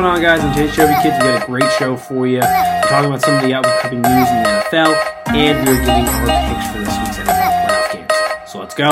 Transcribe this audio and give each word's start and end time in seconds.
going 0.00 0.14
on, 0.14 0.22
guys? 0.22 0.40
Today's 0.54 0.72
show, 0.72 0.86
we 0.86 0.94
kids, 1.02 1.16
we 1.16 1.24
got 1.24 1.42
a 1.42 1.46
great 1.46 1.68
show 1.72 1.96
for 1.96 2.24
you. 2.24 2.38
We're 2.38 2.82
talking 2.82 3.10
about 3.10 3.20
some 3.20 3.34
of 3.34 3.42
the 3.42 3.52
upcoming 3.52 4.00
news 4.00 4.28
in 4.28 4.42
the 4.44 4.62
NFL, 4.70 4.94
and 5.34 5.66
we're 5.66 5.74
giving 5.80 6.06
our 6.06 6.26
picks 6.54 6.70
for 6.70 6.78
this 6.78 6.96
week's 7.00 7.18
NFL 7.18 7.50
playoff 7.66 7.92
games. 7.92 8.12
So 8.48 8.60
let's 8.60 8.76
go. 8.76 8.90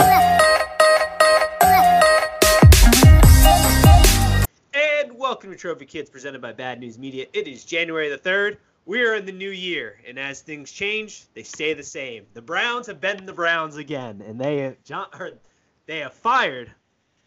And 4.75 5.17
welcome 5.17 5.53
to 5.53 5.57
Trophy 5.57 5.87
Kids, 5.87 6.11
presented 6.11 6.43
by 6.43 6.53
Bad 6.53 6.81
News 6.81 6.99
Media. 6.99 7.27
It 7.33 7.47
is 7.47 7.65
January 7.65 8.09
the 8.09 8.19
3rd. 8.19 8.57
We 8.85 9.03
are 9.05 9.15
in 9.15 9.27
the 9.27 9.33
new 9.33 9.51
year, 9.51 10.01
and 10.09 10.19
as 10.19 10.41
things 10.41 10.73
change, 10.73 11.23
they 11.35 11.45
stay 11.45 11.73
the 11.73 11.85
same. 11.85 12.27
The 12.35 12.43
Browns 12.43 12.89
have 12.89 13.01
been 13.01 13.27
the 13.27 13.33
Browns 13.33 13.77
again, 13.77 14.25
and 14.27 14.41
they 14.41 14.59
have, 14.59 14.83
John, 14.83 15.07
they 15.87 15.99
have 15.99 16.15
fired 16.15 16.73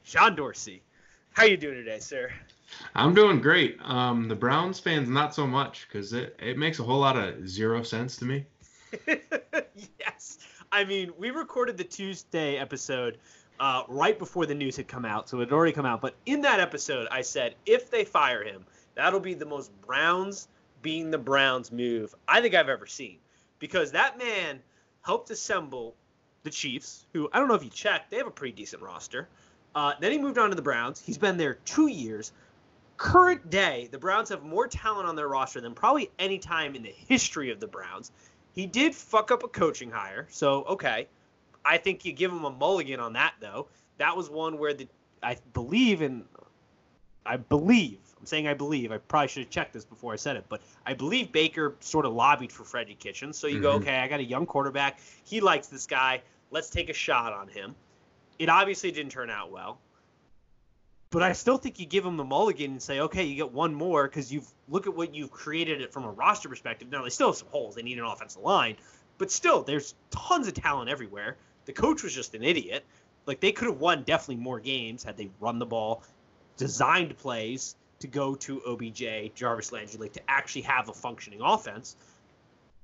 John 0.03 0.35
Dorsey. 0.35 0.83
How 1.31 1.45
you 1.45 1.55
doing 1.55 1.75
today, 1.75 1.99
sir? 1.99 2.29
I'm 2.95 3.13
doing 3.13 3.41
great. 3.41 3.77
Um, 3.83 4.27
the 4.27 4.35
Browns 4.35 4.79
fans, 4.79 5.09
not 5.09 5.33
so 5.33 5.45
much, 5.47 5.87
because 5.87 6.13
it, 6.13 6.35
it 6.39 6.57
makes 6.57 6.79
a 6.79 6.83
whole 6.83 6.99
lot 6.99 7.17
of 7.17 7.47
zero 7.47 7.83
sense 7.83 8.15
to 8.17 8.25
me. 8.25 8.45
yes. 9.99 10.39
I 10.71 10.83
mean, 10.83 11.11
we 11.17 11.31
recorded 11.31 11.77
the 11.77 11.83
Tuesday 11.83 12.57
episode 12.57 13.17
uh, 13.59 13.83
right 13.87 14.17
before 14.17 14.45
the 14.45 14.55
news 14.55 14.77
had 14.77 14.87
come 14.87 15.05
out, 15.05 15.29
so 15.29 15.37
it 15.37 15.45
had 15.45 15.53
already 15.53 15.71
come 15.71 15.85
out. 15.85 16.01
But 16.01 16.15
in 16.25 16.41
that 16.41 16.59
episode, 16.59 17.07
I 17.11 17.21
said 17.21 17.55
if 17.65 17.89
they 17.89 18.05
fire 18.05 18.43
him, 18.43 18.65
that'll 18.95 19.19
be 19.19 19.33
the 19.33 19.45
most 19.45 19.71
Browns 19.81 20.47
being 20.81 21.11
the 21.11 21.17
Browns 21.17 21.71
move 21.71 22.15
I 22.27 22.41
think 22.41 22.55
I've 22.55 22.69
ever 22.69 22.85
seen. 22.85 23.17
Because 23.59 23.91
that 23.91 24.17
man 24.17 24.61
helped 25.01 25.29
assemble 25.31 25.95
the 26.43 26.49
Chiefs, 26.49 27.05
who 27.13 27.29
I 27.33 27.39
don't 27.39 27.47
know 27.49 27.55
if 27.55 27.63
you 27.63 27.69
checked, 27.69 28.11
they 28.11 28.17
have 28.17 28.27
a 28.27 28.31
pretty 28.31 28.53
decent 28.53 28.81
roster. 28.81 29.27
Uh, 29.75 29.93
then 29.99 30.11
he 30.11 30.17
moved 30.17 30.37
on 30.37 30.49
to 30.49 30.55
the 30.55 30.61
Browns. 30.61 31.01
He's 31.01 31.17
been 31.17 31.37
there 31.37 31.55
two 31.65 31.87
years. 31.87 32.31
Current 32.99 33.49
day, 33.49 33.87
the 33.93 33.97
Browns 33.97 34.27
have 34.27 34.43
more 34.43 34.67
talent 34.67 35.07
on 35.07 35.15
their 35.15 35.29
roster 35.29 35.61
than 35.61 35.73
probably 35.73 36.11
any 36.19 36.37
time 36.37 36.75
in 36.75 36.83
the 36.83 36.91
history 36.91 37.49
of 37.49 37.61
the 37.61 37.65
Browns. 37.65 38.11
He 38.51 38.65
did 38.65 38.93
fuck 38.93 39.31
up 39.31 39.41
a 39.41 39.47
coaching 39.47 39.89
hire, 39.89 40.27
so 40.29 40.65
okay. 40.65 41.07
I 41.63 41.77
think 41.77 42.03
you 42.03 42.11
give 42.11 42.29
him 42.29 42.43
a 42.43 42.49
mulligan 42.49 42.99
on 42.99 43.13
that 43.13 43.35
though. 43.39 43.67
That 43.99 44.17
was 44.17 44.29
one 44.29 44.57
where 44.57 44.73
the 44.73 44.85
I 45.23 45.37
believe 45.53 46.01
in 46.01 46.25
I 47.25 47.37
believe 47.37 47.99
I'm 48.19 48.25
saying 48.25 48.49
I 48.49 48.53
believe. 48.53 48.91
I 48.91 48.97
probably 48.97 49.29
should 49.29 49.43
have 49.43 49.49
checked 49.49 49.71
this 49.71 49.85
before 49.85 50.11
I 50.11 50.17
said 50.17 50.35
it, 50.35 50.43
but 50.49 50.61
I 50.85 50.93
believe 50.93 51.31
Baker 51.31 51.75
sort 51.79 52.05
of 52.05 52.11
lobbied 52.11 52.51
for 52.51 52.65
Freddie 52.65 52.95
Kitchens. 52.95 53.37
So 53.37 53.47
you 53.47 53.55
mm-hmm. 53.55 53.63
go, 53.63 53.71
okay, 53.75 53.99
I 53.99 54.09
got 54.09 54.19
a 54.19 54.25
young 54.25 54.45
quarterback. 54.45 54.99
He 55.23 55.39
likes 55.39 55.67
this 55.67 55.87
guy. 55.87 56.21
Let's 56.51 56.69
take 56.69 56.89
a 56.89 56.93
shot 56.93 57.31
on 57.31 57.47
him. 57.47 57.75
It 58.39 58.49
obviously 58.49 58.91
didn't 58.91 59.13
turn 59.13 59.29
out 59.29 59.51
well. 59.51 59.79
But 61.11 61.23
I 61.23 61.33
still 61.33 61.57
think 61.57 61.79
you 61.79 61.87
give 61.87 62.05
him 62.05 62.17
the 62.17 62.23
mulligan 62.23 62.71
and 62.71 62.81
say, 62.81 62.99
okay, 62.99 63.23
you 63.23 63.35
get 63.35 63.51
one 63.51 63.73
more 63.73 64.07
because 64.07 64.31
you've 64.31 64.47
look 64.67 64.85
at 64.85 64.95
what 64.95 65.15
you've 65.15 65.31
created 65.31 65.81
it 65.81 65.91
from 65.91 66.03
a 66.03 66.11
roster 66.11 66.49
perspective. 66.49 66.89
Now 66.91 67.03
they 67.03 67.09
still 67.09 67.29
have 67.29 67.37
some 67.37 67.47
holes. 67.49 67.73
They 67.73 67.81
need 67.81 67.97
an 67.97 68.05
offensive 68.05 68.43
line, 68.43 68.75
but 69.17 69.31
still, 69.31 69.63
there's 69.63 69.95
tons 70.11 70.47
of 70.47 70.53
talent 70.53 70.89
everywhere. 70.89 71.37
The 71.65 71.73
coach 71.73 72.03
was 72.03 72.13
just 72.13 72.35
an 72.35 72.43
idiot. 72.43 72.85
Like 73.25 73.39
they 73.39 73.51
could 73.51 73.67
have 73.67 73.79
won 73.79 74.03
definitely 74.03 74.43
more 74.43 74.59
games 74.59 75.03
had 75.03 75.17
they 75.17 75.29
run 75.39 75.57
the 75.57 75.65
ball, 75.65 76.03
designed 76.57 77.17
plays 77.17 77.75
to 77.99 78.07
go 78.07 78.35
to 78.35 78.61
OBJ, 78.65 79.33
Jarvis 79.35 79.71
Landry, 79.71 79.99
like 79.99 80.13
to 80.13 80.21
actually 80.27 80.61
have 80.61 80.89
a 80.89 80.93
functioning 80.93 81.41
offense. 81.41 81.95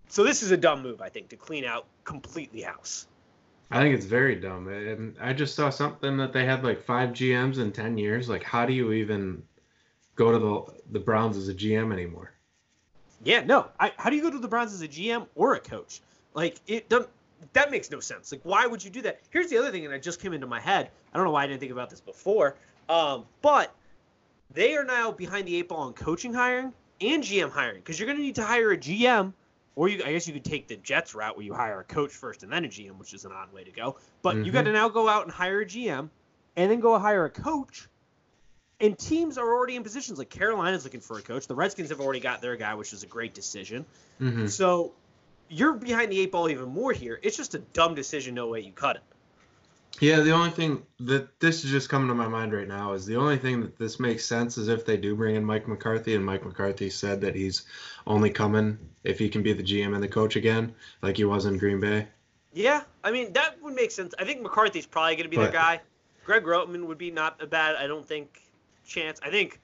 So 0.09 0.23
this 0.23 0.43
is 0.43 0.51
a 0.51 0.57
dumb 0.57 0.83
move, 0.83 1.01
I 1.01 1.09
think, 1.09 1.29
to 1.29 1.35
clean 1.35 1.63
out 1.63 1.85
completely 2.03 2.61
house. 2.61 3.07
I 3.71 3.81
think 3.81 3.95
it's 3.95 4.05
very 4.05 4.35
dumb. 4.35 4.67
And 4.67 5.15
I 5.19 5.33
just 5.33 5.55
saw 5.55 5.69
something 5.69 6.17
that 6.17 6.33
they 6.33 6.45
had 6.45 6.63
like 6.63 6.81
five 6.81 7.09
GMs 7.09 7.57
in 7.57 7.71
ten 7.71 7.97
years. 7.97 8.29
Like, 8.29 8.43
how 8.43 8.65
do 8.65 8.73
you 8.73 8.91
even 8.93 9.43
go 10.15 10.31
to 10.31 10.39
the 10.39 10.81
the 10.91 10.99
Browns 10.99 11.37
as 11.37 11.49
a 11.49 11.53
GM 11.53 11.91
anymore? 11.91 12.31
Yeah, 13.23 13.43
no. 13.43 13.67
I, 13.79 13.91
how 13.97 14.09
do 14.09 14.15
you 14.15 14.21
go 14.21 14.29
to 14.29 14.37
the 14.37 14.47
Browns 14.47 14.73
as 14.73 14.81
a 14.81 14.87
GM 14.87 15.27
or 15.35 15.55
a 15.55 15.59
coach? 15.59 16.01
Like, 16.33 16.57
it 16.67 16.89
doesn't. 16.89 17.09
That 17.53 17.71
makes 17.71 17.89
no 17.89 17.99
sense. 17.99 18.31
Like, 18.31 18.41
why 18.43 18.65
would 18.65 18.83
you 18.83 18.89
do 18.89 19.01
that? 19.03 19.21
Here's 19.29 19.49
the 19.49 19.57
other 19.57 19.71
thing, 19.71 19.83
it 19.83 20.03
just 20.03 20.21
came 20.21 20.33
into 20.33 20.47
my 20.47 20.59
head. 20.59 20.89
I 21.13 21.17
don't 21.17 21.25
know 21.25 21.31
why 21.31 21.43
I 21.43 21.47
didn't 21.47 21.59
think 21.59 21.71
about 21.71 21.89
this 21.89 22.01
before. 22.01 22.55
Um, 22.87 23.25
but 23.41 23.73
they 24.53 24.75
are 24.75 24.83
now 24.83 25.11
behind 25.11 25.47
the 25.47 25.55
eight 25.55 25.69
ball 25.69 25.79
on 25.79 25.93
coaching 25.93 26.33
hiring 26.33 26.73
and 27.01 27.23
GM 27.23 27.51
hiring 27.51 27.77
because 27.77 27.99
you're 27.99 28.05
going 28.05 28.17
to 28.17 28.23
need 28.23 28.35
to 28.35 28.43
hire 28.43 28.71
a 28.71 28.77
GM 28.77 29.33
or 29.75 29.89
you, 29.89 30.03
I 30.03 30.13
guess 30.13 30.27
you 30.27 30.33
could 30.33 30.45
take 30.45 30.67
the 30.67 30.77
Jets 30.77 31.13
route 31.13 31.35
where 31.35 31.45
you 31.45 31.53
hire 31.53 31.79
a 31.79 31.83
coach 31.83 32.11
first 32.11 32.43
and 32.43 32.51
then 32.51 32.65
a 32.65 32.67
GM, 32.67 32.97
which 32.97 33.13
is 33.13 33.25
an 33.25 33.31
odd 33.31 33.51
way 33.53 33.63
to 33.63 33.71
go. 33.71 33.97
But 34.21 34.35
mm-hmm. 34.35 34.45
you 34.45 34.51
got 34.51 34.63
to 34.63 34.71
now 34.71 34.89
go 34.89 35.07
out 35.09 35.23
and 35.23 35.31
hire 35.31 35.61
a 35.61 35.65
GM, 35.65 36.09
and 36.55 36.71
then 36.71 36.79
go 36.79 36.97
hire 36.97 37.25
a 37.25 37.29
coach. 37.29 37.87
And 38.79 38.97
teams 38.97 39.37
are 39.37 39.47
already 39.47 39.75
in 39.75 39.83
positions 39.83 40.19
like 40.19 40.29
Carolina's 40.29 40.83
looking 40.83 40.99
for 40.99 41.17
a 41.17 41.21
coach. 41.21 41.47
The 41.47 41.55
Redskins 41.55 41.89
have 41.89 42.01
already 42.01 42.19
got 42.19 42.41
their 42.41 42.55
guy, 42.57 42.75
which 42.75 42.91
is 42.91 43.03
a 43.03 43.07
great 43.07 43.33
decision. 43.33 43.85
Mm-hmm. 44.19 44.47
So 44.47 44.93
you're 45.47 45.73
behind 45.73 46.11
the 46.11 46.19
eight 46.19 46.31
ball 46.31 46.49
even 46.49 46.69
more 46.69 46.91
here. 46.91 47.19
It's 47.21 47.37
just 47.37 47.55
a 47.55 47.59
dumb 47.59 47.95
decision. 47.95 48.35
No 48.35 48.47
way 48.47 48.61
you 48.61 48.71
cut 48.71 48.97
it. 48.97 49.03
Yeah, 49.99 50.19
the 50.19 50.31
only 50.31 50.49
thing 50.49 50.83
that 50.99 51.39
this 51.39 51.63
is 51.63 51.71
just 51.71 51.89
coming 51.89 52.09
to 52.09 52.15
my 52.15 52.27
mind 52.27 52.53
right 52.53 52.67
now 52.67 52.93
is 52.93 53.05
the 53.05 53.15
only 53.15 53.37
thing 53.37 53.61
that 53.61 53.77
this 53.77 53.99
makes 53.99 54.25
sense 54.25 54.57
is 54.57 54.67
if 54.67 54.85
they 54.85 54.97
do 54.97 55.15
bring 55.15 55.35
in 55.35 55.45
Mike 55.45 55.67
McCarthy, 55.67 56.15
and 56.15 56.25
Mike 56.25 56.45
McCarthy 56.45 56.89
said 56.89 57.21
that 57.21 57.35
he's 57.35 57.63
only 58.05 58.29
coming 58.29 58.77
if 59.03 59.19
he 59.19 59.29
can 59.29 59.41
be 59.41 59.53
the 59.53 59.63
GM 59.63 59.93
and 59.93 60.03
the 60.03 60.07
coach 60.07 60.35
again, 60.35 60.75
like 61.01 61.15
he 61.17 61.23
was 61.23 61.45
in 61.45 61.57
Green 61.57 61.79
Bay. 61.79 62.07
Yeah, 62.53 62.83
I 63.03 63.11
mean 63.11 63.33
that 63.33 63.61
would 63.61 63.73
make 63.73 63.91
sense. 63.91 64.13
I 64.19 64.25
think 64.25 64.41
McCarthy's 64.41 64.85
probably 64.85 65.15
going 65.15 65.23
to 65.23 65.29
be 65.29 65.37
but, 65.37 65.47
the 65.47 65.51
guy. 65.51 65.81
Greg 66.25 66.45
Roman 66.45 66.87
would 66.87 66.97
be 66.97 67.11
not 67.11 67.41
a 67.41 67.45
bad, 67.45 67.75
I 67.75 67.87
don't 67.87 68.05
think, 68.05 68.41
chance. 68.85 69.19
I 69.23 69.29
think, 69.29 69.59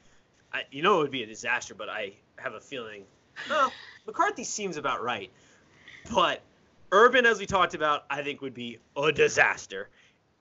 I, 0.53 0.63
you 0.71 0.83
know, 0.83 0.99
it 0.99 1.03
would 1.03 1.11
be 1.11 1.23
a 1.23 1.27
disaster, 1.27 1.73
but 1.73 1.89
I 1.89 2.13
have 2.37 2.53
a 2.53 2.59
feeling. 2.59 3.03
Well, 3.49 3.71
McCarthy 4.05 4.43
seems 4.43 4.77
about 4.77 5.03
right, 5.03 5.31
but 6.13 6.41
Urban, 6.91 7.25
as 7.25 7.39
we 7.39 7.45
talked 7.45 7.73
about, 7.73 8.05
I 8.09 8.21
think 8.21 8.41
would 8.41 8.53
be 8.53 8.77
a 8.95 9.11
disaster. 9.11 9.89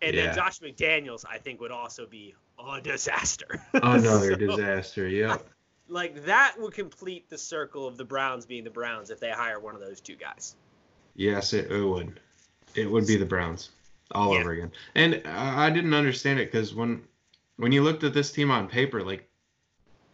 And 0.02 0.14
yeah. 0.14 0.26
then 0.26 0.34
Josh 0.34 0.60
McDaniels, 0.60 1.24
I 1.28 1.38
think, 1.38 1.60
would 1.60 1.70
also 1.70 2.06
be 2.06 2.34
a 2.58 2.80
disaster. 2.80 3.62
Another 3.74 4.32
so, 4.32 4.36
disaster, 4.36 5.08
yeah. 5.08 5.38
Like 5.92 6.24
that 6.26 6.54
would 6.56 6.72
complete 6.72 7.28
the 7.28 7.36
circle 7.36 7.84
of 7.84 7.96
the 7.96 8.04
Browns 8.04 8.46
being 8.46 8.62
the 8.62 8.70
Browns 8.70 9.10
if 9.10 9.18
they 9.18 9.30
hire 9.30 9.58
one 9.58 9.74
of 9.74 9.80
those 9.80 10.00
two 10.00 10.14
guys. 10.14 10.54
Yes, 11.16 11.52
it, 11.52 11.68
it 11.68 11.84
would. 11.84 12.20
It 12.76 12.88
would 12.88 13.08
be 13.08 13.16
the 13.16 13.26
Browns 13.26 13.70
all 14.12 14.32
yeah. 14.32 14.40
over 14.40 14.52
again. 14.52 14.70
And 14.94 15.20
I 15.26 15.68
didn't 15.70 15.94
understand 15.94 16.38
it 16.38 16.52
because 16.52 16.74
when 16.74 17.02
when 17.56 17.72
you 17.72 17.82
looked 17.82 18.04
at 18.04 18.14
this 18.14 18.30
team 18.30 18.52
on 18.52 18.68
paper, 18.68 19.02
like 19.02 19.28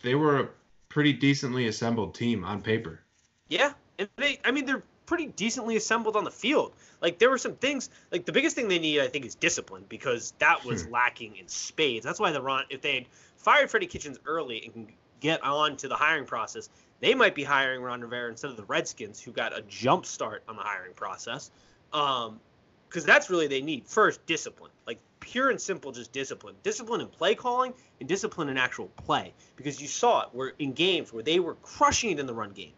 they 0.00 0.14
were 0.14 0.40
a 0.40 0.48
pretty 0.88 1.12
decently 1.12 1.66
assembled 1.66 2.14
team 2.14 2.44
on 2.44 2.62
paper. 2.62 3.00
Yeah, 3.48 3.72
and 3.98 4.08
they, 4.16 4.40
I 4.44 4.50
mean, 4.50 4.66
they're 4.66 4.82
pretty 5.06 5.26
decently 5.26 5.76
assembled 5.76 6.16
on 6.16 6.24
the 6.24 6.30
field. 6.30 6.72
Like 7.00 7.18
there 7.18 7.30
were 7.30 7.38
some 7.38 7.54
things. 7.54 7.88
Like 8.12 8.24
the 8.24 8.32
biggest 8.32 8.56
thing 8.56 8.68
they 8.68 8.78
need, 8.78 9.00
I 9.00 9.08
think, 9.08 9.24
is 9.24 9.34
discipline 9.34 9.84
because 9.88 10.34
that 10.38 10.64
was 10.64 10.84
hmm. 10.84 10.92
lacking 10.92 11.36
in 11.36 11.48
spades. 11.48 12.04
That's 12.04 12.20
why 12.20 12.32
the 12.32 12.42
Ron, 12.42 12.64
if 12.68 12.82
they 12.82 12.94
had 12.94 13.06
fired 13.36 13.70
Freddie 13.70 13.86
Kitchens 13.86 14.18
early 14.26 14.62
and 14.64 14.72
can 14.72 14.88
get 15.20 15.42
on 15.42 15.76
to 15.78 15.88
the 15.88 15.94
hiring 15.94 16.26
process, 16.26 16.68
they 17.00 17.14
might 17.14 17.34
be 17.34 17.44
hiring 17.44 17.80
Ron 17.80 18.00
Rivera 18.00 18.30
instead 18.30 18.50
of 18.50 18.56
the 18.56 18.64
Redskins, 18.64 19.20
who 19.20 19.32
got 19.32 19.56
a 19.56 19.62
jump 19.62 20.04
start 20.04 20.42
on 20.48 20.56
the 20.56 20.62
hiring 20.62 20.94
process. 20.94 21.50
Um, 21.92 22.40
because 22.88 23.04
that's 23.04 23.28
really 23.30 23.46
they 23.48 23.60
need 23.60 23.86
first 23.86 24.24
discipline, 24.26 24.70
like 24.86 24.98
pure 25.20 25.50
and 25.50 25.60
simple, 25.60 25.92
just 25.92 26.12
discipline, 26.12 26.54
discipline 26.62 27.00
in 27.00 27.08
play 27.08 27.34
calling 27.34 27.74
and 28.00 28.08
discipline 28.08 28.48
in 28.48 28.56
actual 28.56 28.86
play. 29.04 29.34
Because 29.56 29.82
you 29.82 29.88
saw 29.88 30.22
it 30.22 30.28
where 30.32 30.52
in 30.58 30.72
games 30.72 31.12
where 31.12 31.22
they 31.22 31.40
were 31.40 31.54
crushing 31.56 32.10
it 32.10 32.20
in 32.20 32.26
the 32.26 32.34
run 32.34 32.52
game 32.52 32.72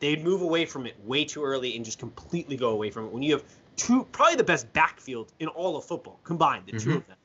they'd 0.00 0.22
move 0.22 0.42
away 0.42 0.66
from 0.66 0.86
it 0.86 0.96
way 1.04 1.24
too 1.24 1.44
early 1.44 1.76
and 1.76 1.84
just 1.84 1.98
completely 1.98 2.56
go 2.56 2.70
away 2.70 2.90
from 2.90 3.06
it. 3.06 3.12
When 3.12 3.22
you 3.22 3.32
have 3.32 3.44
two, 3.76 4.04
probably 4.12 4.36
the 4.36 4.44
best 4.44 4.72
backfield 4.72 5.32
in 5.38 5.48
all 5.48 5.76
of 5.76 5.84
football 5.84 6.20
combined, 6.24 6.66
the 6.66 6.72
mm-hmm. 6.72 6.90
two 6.90 6.96
of 6.96 7.06
them. 7.06 7.16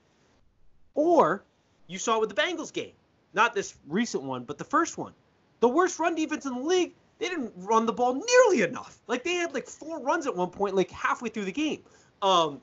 Or 0.94 1.44
you 1.88 1.97
saw 1.97 2.18
it 2.18 2.22
with 2.22 2.35
the 2.35 2.41
Bengals 2.41 2.74
game, 2.74 2.94
not 3.34 3.53
this 3.53 3.75
recent 3.88 4.24
one, 4.24 4.44
but 4.44 4.58
the 4.58 4.63
first 4.63 4.97
one. 4.97 5.13
The 5.59 5.69
worst 5.69 5.99
run 5.99 6.16
defense 6.16 6.46
in 6.46 6.53
the 6.53 6.59
league. 6.59 6.93
They 7.20 7.28
didn't 7.28 7.52
run 7.58 7.85
the 7.85 7.93
ball 7.93 8.14
nearly 8.14 8.64
enough. 8.64 8.97
Like 9.08 9.23
they 9.23 9.34
had 9.34 9.53
like 9.53 9.67
four 9.67 9.99
runs 9.99 10.26
at 10.26 10.35
one 10.35 10.49
point, 10.49 10.76
like 10.76 10.90
halfway 10.90 11.29
through 11.29 11.46
the 11.46 11.52
game. 11.52 11.82
Um, 12.22 12.61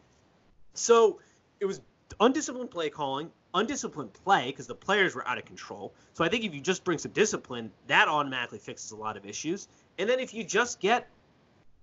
so 0.72 1.20
it 1.60 1.66
was 1.66 1.80
undisciplined 2.20 2.70
play 2.70 2.88
calling, 2.88 3.30
undisciplined 3.54 4.12
play 4.12 4.46
because 4.46 4.66
the 4.66 4.74
players 4.74 5.14
were 5.14 5.26
out 5.28 5.38
of 5.38 5.44
control. 5.44 5.92
So 6.14 6.24
I 6.24 6.28
think 6.28 6.44
if 6.44 6.54
you 6.54 6.60
just 6.60 6.84
bring 6.84 6.98
some 6.98 7.12
discipline, 7.12 7.70
that 7.86 8.08
automatically 8.08 8.58
fixes 8.58 8.92
a 8.92 8.96
lot 8.96 9.16
of 9.16 9.26
issues. 9.26 9.68
And 9.98 10.08
then 10.08 10.20
if 10.20 10.34
you 10.34 10.44
just 10.44 10.80
get 10.80 11.08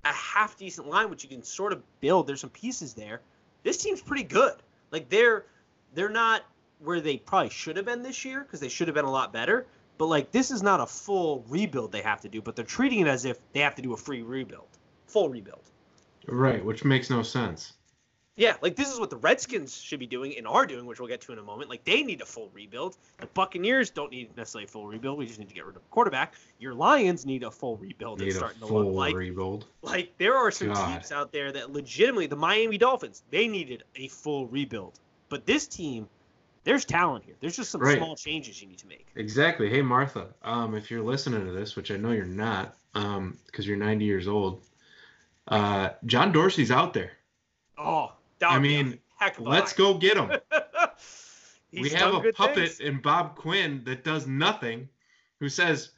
a 0.05 0.13
half 0.13 0.57
decent 0.57 0.87
line, 0.87 1.09
which 1.09 1.23
you 1.23 1.29
can 1.29 1.43
sort 1.43 1.73
of 1.73 1.81
build, 1.99 2.27
there's 2.27 2.41
some 2.41 2.49
pieces 2.49 2.93
there. 2.93 3.21
This 3.63 3.77
team's 3.77 4.01
pretty 4.01 4.23
good. 4.23 4.55
Like 4.91 5.09
they're 5.09 5.45
they're 5.93 6.09
not 6.09 6.43
where 6.79 6.99
they 6.99 7.17
probably 7.17 7.49
should 7.49 7.77
have 7.77 7.85
been 7.85 8.03
this 8.03 8.25
year 8.25 8.41
because 8.41 8.59
they 8.59 8.69
should 8.69 8.87
have 8.87 8.95
been 8.95 9.05
a 9.05 9.11
lot 9.11 9.31
better. 9.31 9.65
But 9.97 10.07
like 10.07 10.31
this 10.31 10.51
is 10.51 10.61
not 10.61 10.81
a 10.81 10.85
full 10.85 11.45
rebuild 11.47 11.91
they 11.91 12.01
have 12.01 12.21
to 12.21 12.29
do, 12.29 12.41
but 12.41 12.55
they're 12.55 12.65
treating 12.65 12.99
it 12.99 13.07
as 13.07 13.25
if 13.25 13.37
they 13.53 13.61
have 13.61 13.75
to 13.75 13.81
do 13.81 13.93
a 13.93 13.97
free 13.97 14.21
rebuild, 14.21 14.67
full 15.07 15.29
rebuild. 15.29 15.69
Right, 16.27 16.63
which 16.63 16.83
makes 16.83 17.09
no 17.09 17.21
sense. 17.21 17.73
Yeah, 18.35 18.55
like 18.63 18.75
this 18.75 18.91
is 18.91 18.99
what 18.99 19.11
the 19.11 19.17
Redskins 19.17 19.77
should 19.79 19.99
be 19.99 20.07
doing 20.07 20.35
and 20.37 20.47
are 20.47 20.65
doing, 20.65 20.87
which 20.87 20.99
we'll 20.99 21.07
get 21.07 21.21
to 21.21 21.33
in 21.33 21.37
a 21.37 21.43
moment. 21.43 21.69
Like 21.69 21.83
they 21.83 22.01
need 22.01 22.19
a 22.21 22.25
full 22.25 22.49
rebuild. 22.51 22.97
The 23.19 23.27
Buccaneers 23.27 23.91
don't 23.91 24.11
need 24.11 24.35
necessarily 24.35 24.65
a 24.65 24.67
full 24.67 24.87
rebuild. 24.87 25.19
We 25.19 25.27
just 25.27 25.37
need 25.37 25.49
to 25.49 25.53
get 25.53 25.65
rid 25.65 25.75
of 25.75 25.83
the 25.83 25.89
quarterback. 25.91 26.33
Your 26.57 26.73
Lions 26.73 27.27
need 27.27 27.43
a 27.43 27.51
full 27.51 27.77
rebuild. 27.77 28.19
Need 28.19 28.27
It's 28.29 28.35
a 28.35 28.39
starting 28.39 28.61
to 28.61 28.67
full 28.67 28.85
look 28.85 28.95
like 28.95 29.15
rebuild. 29.15 29.67
like 29.83 30.17
there 30.17 30.35
are 30.35 30.49
some 30.49 30.69
God. 30.69 30.93
teams 30.93 31.11
out 31.11 31.31
there 31.31 31.51
that 31.51 31.71
legitimately 31.71 32.25
the 32.25 32.35
Miami 32.35 32.79
Dolphins 32.79 33.21
they 33.29 33.47
needed 33.47 33.83
a 33.95 34.07
full 34.07 34.47
rebuild. 34.47 34.99
But 35.29 35.45
this 35.45 35.67
team, 35.67 36.07
there's 36.63 36.85
talent 36.85 37.25
here. 37.25 37.35
There's 37.39 37.55
just 37.55 37.69
some 37.69 37.81
Right. 37.81 37.97
small 37.97 38.15
changes 38.15 38.59
you 38.59 38.67
need 38.67 38.79
to 38.79 38.87
make. 38.87 39.05
Exactly. 39.15 39.69
Hey 39.69 39.83
Martha, 39.83 40.29
um, 40.41 40.73
if 40.73 40.89
you're 40.89 41.03
listening 41.03 41.45
to 41.45 41.51
this, 41.51 41.75
which 41.75 41.91
I 41.91 41.97
know 41.97 42.09
you're 42.11 42.25
not, 42.25 42.75
um, 42.95 43.37
because 43.45 43.67
you're 43.67 43.77
90 43.77 44.05
years 44.05 44.27
old, 44.27 44.63
uh, 45.49 45.89
John 46.07 46.31
Dorsey's 46.31 46.71
out 46.71 46.95
there. 46.95 47.11
Oh, 47.77 48.11
I 48.49 48.59
mean, 48.59 48.99
heck 49.17 49.39
Let's 49.39 49.73
go 49.73 49.95
get 49.95 50.17
him. 50.17 50.29
we 51.73 51.89
have 51.89 52.13
a 52.13 52.31
puppet 52.33 52.55
things. 52.55 52.79
in 52.79 53.01
Bob 53.01 53.35
Quinn 53.35 53.81
that 53.85 54.03
does 54.03 54.27
nothing, 54.27 54.89
who 55.39 55.49
says, 55.49 55.91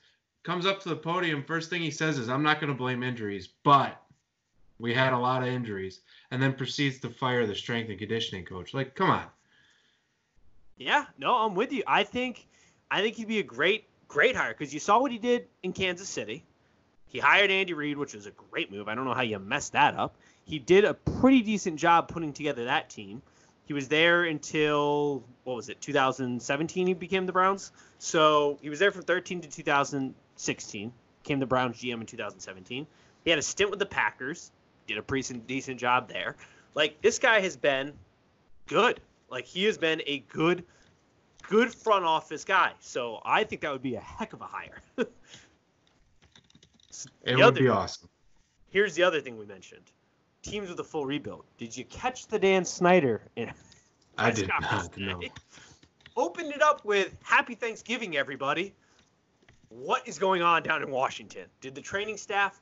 comes 0.44 0.66
up 0.66 0.82
to 0.82 0.90
the 0.90 0.96
podium. 0.96 1.44
First 1.44 1.70
thing 1.70 1.82
he 1.82 1.92
says 1.92 2.18
is, 2.18 2.30
"I'm 2.30 2.44
not 2.44 2.60
going 2.60 2.72
to 2.72 2.78
blame 2.78 3.04
injuries, 3.04 3.50
but 3.64 4.02
we 4.80 4.94
had 4.94 5.14
a 5.14 5.18
lot 5.18 5.42
of 5.42 5.50
injuries," 5.50 6.02
and 6.32 6.42
then 6.42 6.54
proceeds 6.54 7.00
to 7.00 7.10
fire 7.10 7.46
the 7.46 7.56
strength 7.56 7.90
and 7.90 8.00
conditioning 8.00 8.46
coach. 8.46 8.74
Like, 8.74 8.96
come 8.96 9.10
on. 9.10 9.26
Yeah, 10.78 11.06
no, 11.18 11.36
I'm 11.36 11.56
with 11.56 11.72
you. 11.72 11.84
I 11.88 12.04
think, 12.04 12.48
I 12.92 13.02
think 13.02 13.16
he'd 13.16 13.28
be 13.28 13.40
a 13.40 13.44
great, 13.44 13.86
great 14.08 14.36
hire 14.36 14.54
because 14.54 14.74
you 14.74 14.80
saw 14.80 15.00
what 15.00 15.12
he 15.12 15.18
did 15.18 15.48
in 15.64 15.74
Kansas 15.74 16.10
City. 16.10 16.44
He 17.08 17.20
hired 17.20 17.50
Andy 17.50 17.74
Reid, 17.74 17.98
which 17.98 18.14
was 18.14 18.26
a 18.26 18.32
great 18.32 18.72
move. 18.72 18.90
I 18.90 18.96
don't 18.96 19.06
know 19.06 19.14
how 19.14 19.22
you 19.22 19.40
messed 19.40 19.72
that 19.72 19.96
up. 19.96 20.18
He 20.46 20.60
did 20.60 20.86
a 20.86 20.94
pretty 20.94 21.42
decent 21.42 21.78
job 21.80 22.08
putting 22.08 22.32
together 22.34 22.66
that 22.66 22.90
team. 22.90 23.22
He 23.66 23.74
was 23.74 23.88
there 23.88 24.24
until 24.26 25.24
what 25.44 25.56
was 25.56 25.70
it, 25.70 25.82
2017? 25.82 26.88
He 26.88 26.94
became 26.94 27.26
the 27.26 27.32
Browns. 27.34 27.72
So 27.98 28.58
he 28.62 28.70
was 28.70 28.78
there 28.80 28.92
from 28.92 29.02
13 29.04 29.42
to 29.42 29.50
2016. 29.50 30.94
Became 31.24 31.40
the 31.40 31.46
Browns 31.48 31.78
GM 31.82 32.00
in 32.02 32.06
2017. 32.06 32.86
He 33.24 33.30
had 33.32 33.40
a 33.40 33.42
stint 33.42 33.72
with 33.72 33.80
the 33.80 33.86
Packers. 33.88 34.52
Did 34.86 35.00
a 35.00 35.02
pretty 35.02 35.34
decent 35.48 35.80
job 35.80 36.08
there. 36.08 36.36
Like 36.76 37.02
this 37.02 37.18
guy 37.18 37.40
has 37.40 37.58
been 37.58 37.94
good. 38.68 39.02
Like 39.32 39.46
he 39.46 39.64
has 39.64 39.80
been 39.80 40.04
a 40.06 40.20
good, 40.30 40.64
good 41.50 41.74
front 41.74 42.06
office 42.06 42.46
guy. 42.46 42.74
So 42.82 43.20
I 43.26 43.46
think 43.46 43.62
that 43.62 43.72
would 43.72 43.82
be 43.82 43.96
a 43.96 44.00
heck 44.00 44.34
of 44.34 44.42
a 44.42 44.46
hire. 44.46 44.82
It 47.24 47.32
The 47.32 47.36
would 47.36 47.44
other- 47.44 47.60
be 47.62 47.68
awesome. 47.70 48.10
Here's 48.70 48.96
the 48.96 49.04
other 49.04 49.22
thing 49.22 49.38
we 49.38 49.46
mentioned: 49.46 49.84
teams 50.46 50.70
with 50.70 50.80
a 50.80 50.84
full 50.84 51.06
rebuild. 51.06 51.46
Did 51.58 51.76
you 51.76 51.84
catch 51.86 52.28
the 52.28 52.40
Dan 52.40 52.66
Snyder? 52.66 53.22
In 53.36 53.52
I 54.18 54.32
did 54.32 54.48
not 54.48 54.94
today? 54.94 55.32
Opened 56.16 56.54
it 56.54 56.62
up 56.62 56.86
with 56.86 57.16
"Happy 57.24 57.56
Thanksgiving, 57.56 58.16
everybody." 58.16 58.74
What 59.70 60.08
is 60.08 60.18
going 60.18 60.42
on 60.42 60.64
down 60.64 60.84
in 60.84 60.90
Washington? 60.90 61.46
Did 61.60 61.76
the 61.76 61.82
training 61.82 62.18
staff 62.18 62.62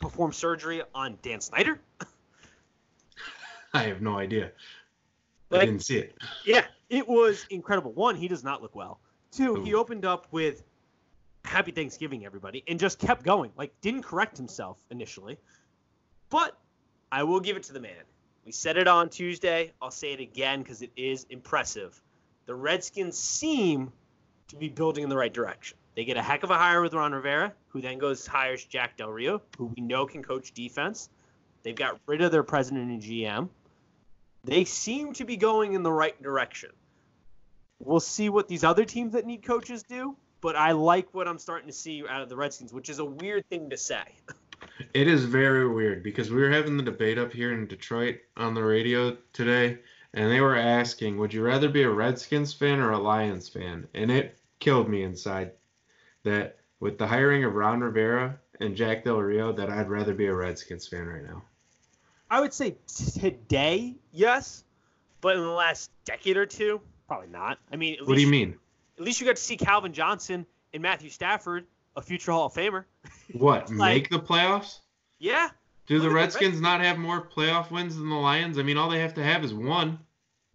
perform 0.00 0.32
surgery 0.32 0.82
on 0.94 1.16
Dan 1.22 1.40
Snyder? 1.40 1.80
I 3.72 3.84
have 3.84 4.02
no 4.02 4.18
idea. 4.18 4.52
I 5.50 5.64
didn't 5.64 5.80
see 5.80 5.98
it. 5.98 6.16
Yeah, 6.44 6.64
it 6.90 7.08
was 7.08 7.46
incredible. 7.48 7.92
One, 7.92 8.16
he 8.16 8.28
does 8.28 8.44
not 8.44 8.60
look 8.60 8.74
well. 8.74 9.00
Two, 9.30 9.62
he 9.62 9.72
opened 9.72 10.04
up 10.04 10.26
with 10.30 10.62
"Happy 11.44 11.70
Thanksgiving, 11.70 12.26
everybody," 12.26 12.62
and 12.68 12.78
just 12.78 12.98
kept 12.98 13.22
going. 13.22 13.50
Like, 13.56 13.72
didn't 13.80 14.02
correct 14.02 14.36
himself 14.36 14.78
initially, 14.90 15.38
but 16.28 16.58
I 17.10 17.22
will 17.22 17.40
give 17.40 17.56
it 17.56 17.64
to 17.64 17.72
the 17.72 17.80
man. 17.80 18.04
We 18.44 18.52
said 18.52 18.76
it 18.76 18.88
on 18.88 19.08
Tuesday. 19.08 19.72
I'll 19.80 19.90
say 19.90 20.12
it 20.12 20.20
again 20.20 20.62
because 20.62 20.82
it 20.82 20.92
is 20.96 21.26
impressive. 21.30 22.00
The 22.46 22.54
Redskins 22.54 23.18
seem 23.18 23.92
to 24.48 24.56
be 24.56 24.68
building 24.68 25.04
in 25.04 25.10
the 25.10 25.16
right 25.16 25.32
direction. 25.32 25.76
They 25.94 26.04
get 26.04 26.16
a 26.16 26.22
heck 26.22 26.44
of 26.44 26.50
a 26.50 26.56
hire 26.56 26.80
with 26.80 26.94
Ron 26.94 27.12
Rivera, 27.12 27.52
who 27.68 27.80
then 27.80 27.98
goes 27.98 28.26
hires 28.26 28.64
Jack 28.64 28.96
Del 28.96 29.10
Rio, 29.10 29.42
who 29.58 29.66
we 29.76 29.82
know 29.82 30.06
can 30.06 30.22
coach 30.22 30.52
defense. 30.52 31.10
They've 31.62 31.74
got 31.74 32.00
rid 32.06 32.22
of 32.22 32.32
their 32.32 32.42
president 32.42 32.90
and 32.90 33.02
GM. 33.02 33.48
They 34.44 34.64
seem 34.64 35.12
to 35.14 35.24
be 35.24 35.36
going 35.36 35.74
in 35.74 35.82
the 35.82 35.92
right 35.92 36.20
direction. 36.22 36.70
We'll 37.80 38.00
see 38.00 38.28
what 38.28 38.48
these 38.48 38.64
other 38.64 38.84
teams 38.84 39.12
that 39.12 39.26
need 39.26 39.42
coaches 39.42 39.82
do, 39.82 40.16
but 40.40 40.56
I 40.56 40.72
like 40.72 41.12
what 41.12 41.28
I'm 41.28 41.38
starting 41.38 41.66
to 41.66 41.74
see 41.74 42.04
out 42.08 42.22
of 42.22 42.28
the 42.28 42.36
Redskins, 42.36 42.72
which 42.72 42.88
is 42.88 42.98
a 42.98 43.04
weird 43.04 43.48
thing 43.48 43.70
to 43.70 43.76
say. 43.76 44.04
It 44.94 45.08
is 45.08 45.24
very 45.24 45.68
weird 45.68 46.02
because 46.02 46.30
we 46.30 46.40
were 46.40 46.50
having 46.50 46.76
the 46.76 46.82
debate 46.82 47.18
up 47.18 47.32
here 47.32 47.52
in 47.52 47.66
Detroit 47.66 48.20
on 48.36 48.54
the 48.54 48.62
radio 48.62 49.16
today, 49.32 49.78
and 50.14 50.30
they 50.30 50.40
were 50.40 50.56
asking, 50.56 51.18
would 51.18 51.34
you 51.34 51.42
rather 51.42 51.68
be 51.68 51.82
a 51.82 51.90
Redskins 51.90 52.52
fan 52.52 52.78
or 52.78 52.92
a 52.92 52.98
Lions 52.98 53.48
fan? 53.48 53.88
And 53.94 54.10
it 54.10 54.38
killed 54.60 54.88
me 54.88 55.02
inside 55.02 55.52
that 56.24 56.58
with 56.80 56.98
the 56.98 57.06
hiring 57.06 57.44
of 57.44 57.54
Ron 57.54 57.80
Rivera 57.80 58.38
and 58.60 58.76
Jack 58.76 59.04
Del 59.04 59.20
Rio, 59.20 59.52
that 59.52 59.70
I'd 59.70 59.88
rather 59.88 60.14
be 60.14 60.26
a 60.26 60.34
Redskins 60.34 60.86
fan 60.86 61.06
right 61.06 61.24
now. 61.24 61.42
I 62.30 62.40
would 62.40 62.52
say 62.52 62.76
today, 62.86 63.96
yes, 64.12 64.64
but 65.20 65.36
in 65.36 65.42
the 65.42 65.48
last 65.48 65.90
decade 66.04 66.36
or 66.36 66.46
two, 66.46 66.80
probably 67.06 67.28
not. 67.28 67.58
I 67.72 67.76
mean, 67.76 67.94
at 67.94 68.06
What 68.06 68.16
do 68.16 68.20
you 68.20 68.28
mean? 68.28 68.56
At 68.98 69.04
least 69.04 69.20
you 69.20 69.26
got 69.26 69.36
to 69.36 69.42
see 69.42 69.56
Calvin 69.56 69.92
Johnson 69.92 70.44
and 70.74 70.82
Matthew 70.82 71.10
Stafford, 71.10 71.66
a 71.98 72.02
future 72.02 72.32
Hall 72.32 72.46
of 72.46 72.54
Famer. 72.54 72.84
What, 73.34 73.70
like- 73.70 73.94
make 73.94 74.08
the 74.10 74.18
playoffs? 74.20 74.78
Yeah, 75.18 75.50
Do 75.86 75.98
the 75.98 76.06
at 76.06 76.08
the 76.08 76.14
Redskins 76.14 76.60
not 76.60 76.80
have 76.80 76.96
more 76.96 77.20
playoff 77.20 77.70
wins 77.70 77.96
than 77.96 78.08
the 78.08 78.14
Lions? 78.14 78.56
I 78.58 78.62
mean, 78.62 78.78
all 78.78 78.88
they 78.88 79.00
have 79.00 79.14
to 79.14 79.22
have 79.24 79.44
is 79.44 79.52
one. 79.52 79.98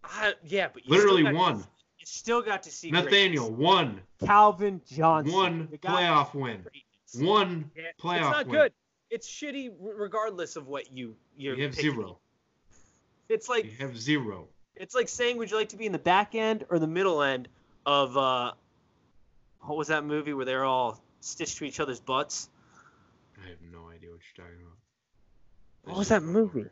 I, 0.04 0.34
yeah, 0.46 0.70
but 0.74 0.86
you 0.86 0.92
Literally 0.92 1.22
still 1.24 1.34
got, 1.34 1.40
one. 1.40 1.58
You 2.00 2.06
still 2.06 2.42
got 2.42 2.64
to 2.64 2.72
see 2.72 2.90
Nathaniel, 2.92 3.46
greatness. 3.50 3.66
one. 3.68 4.02
Calvin 4.26 4.82
Johnson, 4.92 5.34
One 5.34 5.68
playoff 5.82 6.34
win. 6.34 6.62
greatness. 6.64 7.30
One 7.30 7.70
Yeah, 7.76 7.84
playoff 8.02 8.16
It's 8.16 8.32
not 8.32 8.48
win. 8.48 8.56
good. 8.56 8.74
It's 9.12 9.30
shitty 9.30 9.72
regardless 9.80 10.56
of 10.56 10.68
what 10.68 10.92
you 10.92 11.16
you're. 11.38 11.56
You 11.56 11.64
have 11.66 11.76
picking. 11.76 11.92
zero. 11.92 12.18
It's 13.30 13.48
like 13.50 13.66
You 13.66 13.72
have 13.86 13.96
zero. 13.98 14.48
it's 14.76 14.96
like 14.96 15.08
saying, 15.10 15.38
would 15.38 15.52
you 15.52 15.58
like 15.58 15.70
to 15.70 15.78
be 15.78 15.86
in 15.86 15.92
the 15.92 16.00
back 16.00 16.34
end 16.36 16.66
or 16.70 16.80
the 16.80 16.88
middle 16.88 17.22
end 17.22 17.48
of 17.86 18.18
uh, 18.18 18.54
what 19.62 19.78
was 19.78 19.90
that 19.90 20.04
movie 20.06 20.34
where 20.34 20.46
they're 20.46 20.66
all 20.66 21.03
stitched 21.24 21.58
to 21.58 21.66
each 21.66 21.80
other's 21.80 22.00
butts? 22.00 22.50
I 23.44 23.50
have 23.50 23.58
no 23.72 23.90
idea 23.90 24.12
what 24.12 24.20
you're 24.36 24.46
talking 24.46 24.62
about. 24.62 24.78
What 25.86 25.98
was 25.98 26.10
that 26.10 26.24
movie? 26.24 26.66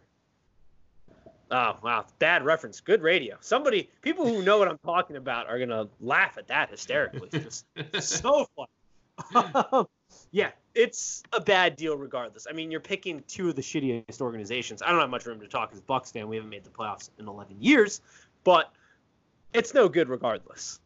Oh 1.49 1.77
wow, 1.83 2.05
bad 2.19 2.45
reference. 2.45 2.79
Good 2.79 3.01
radio. 3.01 3.35
Somebody, 3.41 3.89
people 4.01 4.25
who 4.25 4.41
know 4.41 4.57
what 4.57 4.69
I'm 4.69 4.77
talking 4.85 5.17
about 5.17 5.47
are 5.49 5.59
gonna 5.59 5.87
laugh 5.99 6.37
at 6.37 6.47
that 6.47 6.69
hysterically. 6.69 7.27
It's 7.33 7.65
just 7.91 8.09
so 8.21 8.45
fun. 8.55 9.67
Um, 9.71 9.87
yeah, 10.31 10.51
it's 10.73 11.23
a 11.33 11.41
bad 11.41 11.75
deal 11.75 11.97
regardless. 11.97 12.47
I 12.49 12.53
mean, 12.53 12.71
you're 12.71 12.79
picking 12.79 13.21
two 13.27 13.49
of 13.49 13.55
the 13.57 13.61
shittiest 13.61 14.21
organizations. 14.21 14.81
I 14.81 14.91
don't 14.91 15.01
have 15.01 15.09
much 15.09 15.25
room 15.25 15.41
to 15.41 15.47
talk 15.47 15.71
as 15.73 15.79
a 15.79 15.83
Bucks 15.83 16.11
fan. 16.11 16.29
We 16.29 16.37
haven't 16.37 16.49
made 16.49 16.63
the 16.63 16.69
playoffs 16.69 17.09
in 17.19 17.27
11 17.27 17.57
years, 17.59 18.01
but 18.45 18.71
it's 19.53 19.73
no 19.73 19.89
good 19.89 20.07
regardless. 20.07 20.79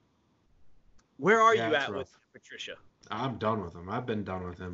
Where 1.18 1.40
are 1.42 1.56
Yeah, 1.56 1.70
you 1.70 1.76
at 1.76 1.90
rough. 1.90 2.00
with 2.00 2.18
Patricia? 2.34 2.76
I'm 3.12 3.38
done 3.38 3.64
with 3.64 3.76
him. 3.76 3.90
I've 3.90 4.06
been 4.06 4.24
done 4.24 4.46
with 4.46 4.58
him 4.58 4.74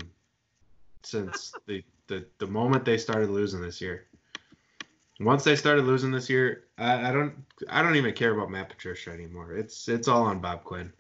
since 1.04 1.54
the, 1.68 1.84
the 2.08 2.26
the 2.38 2.48
moment 2.48 2.86
they 2.86 2.98
started 2.98 3.30
losing 3.30 3.62
this 3.62 3.82
year. 3.82 4.08
Once 5.20 5.44
they 5.44 5.56
started 5.56 5.86
losing 5.86 6.12
this 6.12 6.30
year, 6.30 6.64
I, 6.78 7.10
I 7.10 7.12
don't 7.12 7.34
I 7.70 7.82
don't 7.82 7.96
even 7.96 8.14
care 8.14 8.34
about 8.34 8.50
Matt 8.50 8.70
Patricia 8.70 9.12
anymore. 9.12 9.54
It's 9.54 9.88
it's 9.88 10.08
all 10.08 10.24
on 10.24 10.40
Bob 10.40 10.64
Quinn. 10.64 10.92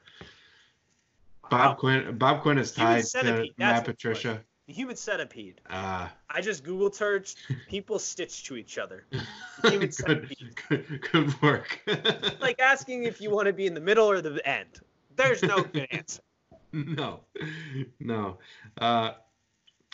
Bob. 1.49 1.77
Quinn 1.77 2.17
Bob 2.17 2.41
Quinn 2.41 2.57
is 2.57 2.71
tied 2.71 3.03
to 3.03 3.47
Matt 3.57 3.85
Patricia. 3.85 4.41
The 4.67 4.73
human 4.73 4.95
centipede. 4.95 5.59
Uh, 5.69 6.07
I 6.29 6.39
just 6.39 6.63
Google 6.63 6.91
searched 6.91 7.39
people 7.67 7.99
stitch 7.99 8.45
to 8.45 8.55
each 8.55 8.77
other. 8.77 9.05
Human 9.63 9.79
good, 9.79 9.93
centipede. 9.93 10.55
good, 10.69 11.09
good 11.11 11.41
work. 11.41 11.81
Like 12.39 12.59
asking 12.59 13.03
if 13.03 13.19
you 13.19 13.31
want 13.31 13.47
to 13.47 13.53
be 13.53 13.65
in 13.65 13.73
the 13.73 13.81
middle 13.81 14.09
or 14.09 14.21
the 14.21 14.39
end. 14.47 14.79
There's 15.15 15.43
no 15.43 15.63
good 15.73 15.87
answer. 15.91 16.21
no, 16.73 17.21
no. 17.99 18.39
Uh, 18.79 19.11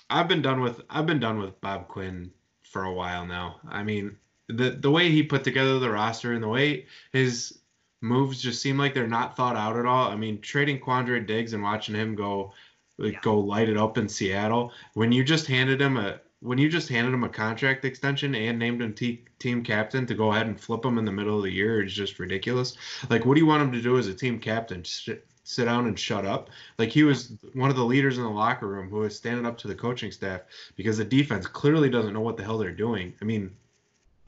I've 0.10 0.28
been 0.28 0.42
done 0.42 0.62
with 0.62 0.82
I've 0.90 1.06
been 1.06 1.20
done 1.20 1.40
with 1.40 1.60
Bob 1.62 1.88
Quinn 1.88 2.32
for 2.64 2.84
a 2.84 2.94
while 2.94 3.26
now. 3.26 3.60
I 3.68 3.84
mean, 3.84 4.18
the 4.48 4.72
the 4.72 4.92
way 4.92 5.10
he 5.12 5.24
put 5.24 5.44
together 5.44 5.80
the 5.80 5.90
roster 5.92 6.34
and 6.34 6.44
the 6.44 6.48
way 6.48 6.86
his 7.12 7.60
moves 8.02 8.42
just 8.42 8.62
seem 8.62 8.78
like 8.78 8.94
they're 8.94 9.08
not 9.08 9.36
thought 9.36 9.56
out 9.56 9.78
at 9.78 9.86
all. 9.86 10.10
I 10.10 10.16
mean, 10.16 10.40
trading 10.42 10.80
Quandre 10.80 11.26
Diggs 11.26 11.54
and 11.54 11.64
watching 11.64 11.96
him 11.96 12.16
go 12.16 12.54
like 12.98 13.14
Yeah. 13.14 13.20
go 13.22 13.40
light 13.40 13.70
it 13.70 13.78
up 13.78 13.98
in 13.98 14.08
Seattle 14.10 14.72
when 14.94 15.12
you 15.12 15.24
just 15.24 15.48
handed 15.48 15.82
him 15.82 15.98
a 15.98 16.20
when 16.40 16.58
you 16.60 16.70
just 16.70 16.90
handed 16.90 17.14
him 17.14 17.24
a 17.24 17.30
contract 17.30 17.84
extension 17.84 18.36
and 18.36 18.60
named 18.60 18.82
him 18.82 18.94
te- 18.94 19.26
team 19.40 19.64
captain 19.64 20.06
to 20.06 20.14
go 20.16 20.32
ahead 20.32 20.46
and 20.48 20.60
flip 20.60 20.86
him 20.86 20.98
in 21.00 21.06
the 21.06 21.12
middle 21.12 21.38
of 21.38 21.44
the 21.44 21.52
year 21.52 21.84
is 21.84 21.94
just 21.94 22.20
ridiculous. 22.20 22.78
Like, 23.10 23.26
what 23.26 23.34
do 23.34 23.40
you 23.42 23.48
want 23.48 23.64
him 23.64 23.72
to 23.72 23.82
do 23.82 23.98
as 23.98 24.08
a 24.08 24.14
team 24.14 24.40
captain? 24.40 24.86
Sit, 24.86 25.26
sit 25.48 25.66
down 25.66 25.88
and 25.88 25.98
shut 25.98 26.26
up? 26.26 26.50
Like, 26.78 26.90
he 26.90 27.04
was 27.04 27.32
one 27.54 27.70
of 27.70 27.78
the 27.78 27.86
leaders 27.86 28.18
in 28.18 28.24
the 28.24 28.30
locker 28.30 28.68
room 28.68 28.90
who 28.90 28.98
was 28.98 29.16
standing 29.16 29.46
up 29.46 29.58
to 29.60 29.68
the 29.68 29.76
coaching 29.76 30.12
staff 30.12 30.42
because 30.76 30.98
the 30.98 31.06
defense 31.06 31.48
clearly 31.48 31.90
doesn't 31.90 32.14
know 32.14 32.22
what 32.22 32.36
the 32.36 32.44
hell 32.44 32.58
they're 32.58 32.72
doing. 32.72 33.14
I 33.22 33.26
mean, 33.26 33.56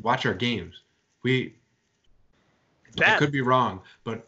watch 0.02 0.26
our 0.26 0.34
games. 0.34 0.82
We 1.24 1.56
I 3.02 3.18
could 3.18 3.32
be 3.32 3.42
wrong, 3.42 3.82
but 4.06 4.28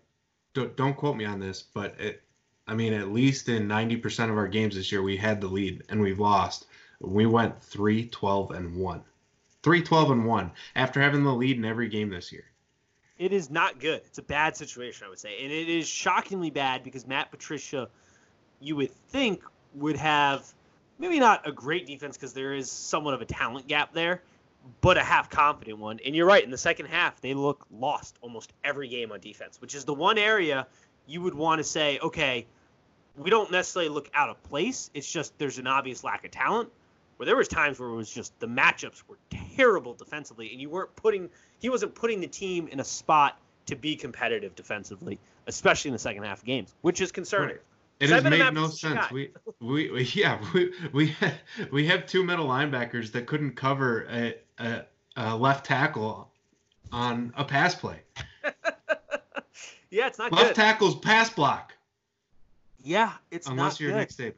don't, 0.54 0.76
don't 0.76 0.98
quote 0.98 1.16
me 1.16 1.24
on 1.24 1.40
this. 1.40 1.64
But 1.74 1.98
it, 1.98 2.22
I 2.68 2.76
mean, 2.76 2.94
at 2.94 3.14
least 3.14 3.48
in 3.48 3.70
90% 3.70 4.30
of 4.30 4.38
our 4.38 4.48
games 4.48 4.76
this 4.76 4.92
year, 4.92 5.02
we 5.02 5.16
had 5.16 5.40
the 5.40 5.48
lead 5.48 5.84
and 5.88 6.02
we've 6.02 6.20
lost. 6.20 6.68
We 7.00 7.26
went 7.26 7.64
3 7.64 8.10
12 8.10 8.52
and 8.52 8.76
1. 8.76 9.04
3 9.64 9.82
12 9.82 10.12
and 10.12 10.26
1 10.26 10.52
after 10.76 11.02
having 11.02 11.24
the 11.24 11.34
lead 11.34 11.58
in 11.58 11.66
every 11.66 11.88
game 11.88 12.10
this 12.10 12.34
year. 12.34 12.51
It 13.22 13.34
is 13.34 13.52
not 13.52 13.80
good. 13.80 14.02
It's 14.08 14.18
a 14.18 14.24
bad 14.24 14.58
situation, 14.58 15.06
I 15.06 15.10
would 15.10 15.20
say. 15.20 15.44
And 15.44 15.52
it 15.52 15.70
is 15.70 15.88
shockingly 15.88 16.50
bad 16.50 16.84
because 16.84 17.06
Matt 17.06 17.30
Patricia, 17.30 17.88
you 18.60 18.76
would 18.78 18.90
think, 19.10 19.44
would 19.76 19.96
have 19.96 20.52
maybe 20.98 21.20
not 21.20 21.48
a 21.48 21.52
great 21.52 21.86
defense 21.86 22.18
because 22.18 22.34
there 22.34 22.52
is 22.52 22.72
somewhat 22.72 23.14
of 23.14 23.22
a 23.22 23.26
talent 23.26 23.68
gap 23.68 23.94
there, 23.94 24.24
but 24.82 24.98
a 24.98 25.04
half 25.04 25.30
confident 25.30 25.78
one. 25.78 26.00
And 26.04 26.16
you're 26.16 26.26
right. 26.26 26.44
In 26.44 26.50
the 26.50 26.58
second 26.58 26.88
half, 26.88 27.22
they 27.22 27.36
look 27.36 27.64
lost 27.70 28.18
almost 28.22 28.54
every 28.64 28.88
game 28.88 29.12
on 29.12 29.20
defense, 29.20 29.62
which 29.62 29.76
is 29.76 29.86
the 29.86 29.94
one 29.94 30.18
area 30.18 30.66
you 31.06 31.22
would 31.22 31.36
want 31.36 31.60
to 31.60 31.64
say, 31.64 32.00
okay, 32.00 32.48
we 33.16 33.30
don't 33.30 33.52
necessarily 33.52 33.90
look 33.90 34.10
out 34.16 34.30
of 34.32 34.42
place. 34.46 34.90
It's 34.96 35.10
just 35.10 35.38
there's 35.38 35.60
an 35.60 35.68
obvious 35.68 36.04
lack 36.04 36.26
of 36.26 36.32
talent. 36.32 36.72
Where 37.22 37.28
there 37.28 37.36
was 37.36 37.48
times 37.48 37.80
where 37.80 37.88
it 37.88 37.94
was 37.96 38.12
just 38.12 38.40
the 38.40 38.48
matchups 38.48 39.04
were 39.08 39.20
terrible 39.56 39.94
defensively, 39.94 40.52
and 40.54 40.60
you 40.60 40.72
weren't 40.72 40.96
putting 40.96 41.30
he 41.60 41.70
wasn't 41.70 41.94
putting 41.94 42.20
the 42.20 42.26
team 42.26 42.68
in 42.68 42.80
a 42.80 42.84
spot 42.84 43.40
to 43.68 43.76
be 43.76 43.96
competitive 43.96 44.56
defensively, 44.56 45.20
especially 45.46 45.90
in 45.90 45.94
the 45.94 46.00
second 46.00 46.24
half 46.24 46.40
of 46.40 46.46
games, 46.46 46.74
which 46.82 47.00
is 47.00 47.12
concerning. 47.12 47.58
It 48.00 48.08
So 48.08 48.16
has 48.16 48.26
I've 48.26 48.32
been 48.32 48.42
a 48.42 48.46
made 48.46 48.54
no 48.56 48.70
sense. 48.70 49.12
We, 49.12 49.30
we, 49.60 49.92
we, 49.92 50.02
yeah, 50.16 50.42
we, 50.52 50.74
we, 50.94 51.16
we 51.72 51.86
have 51.86 52.08
two 52.08 52.24
middle 52.24 52.48
linebackers 52.48 53.12
that 53.12 53.28
couldn't 53.28 53.56
cover 53.56 54.08
a, 54.10 54.34
a, 54.58 54.86
a 55.16 55.38
left 55.38 55.68
tackle 55.68 56.32
on 56.92 57.34
a 57.38 57.46
pass 57.46 57.76
play. 57.76 58.00
Yeah, 59.92 60.08
it's 60.08 60.18
not 60.18 60.32
Left 60.32 60.48
good. 60.48 60.56
tackle's 60.56 60.96
pass 60.96 61.30
block, 61.30 61.74
yeah, 62.82 63.12
it's 63.30 63.46
unless 63.46 63.74
not 63.74 63.80
you're 63.82 63.92
good. 63.92 63.98
Nick 63.98 64.10
Saban. 64.10 64.34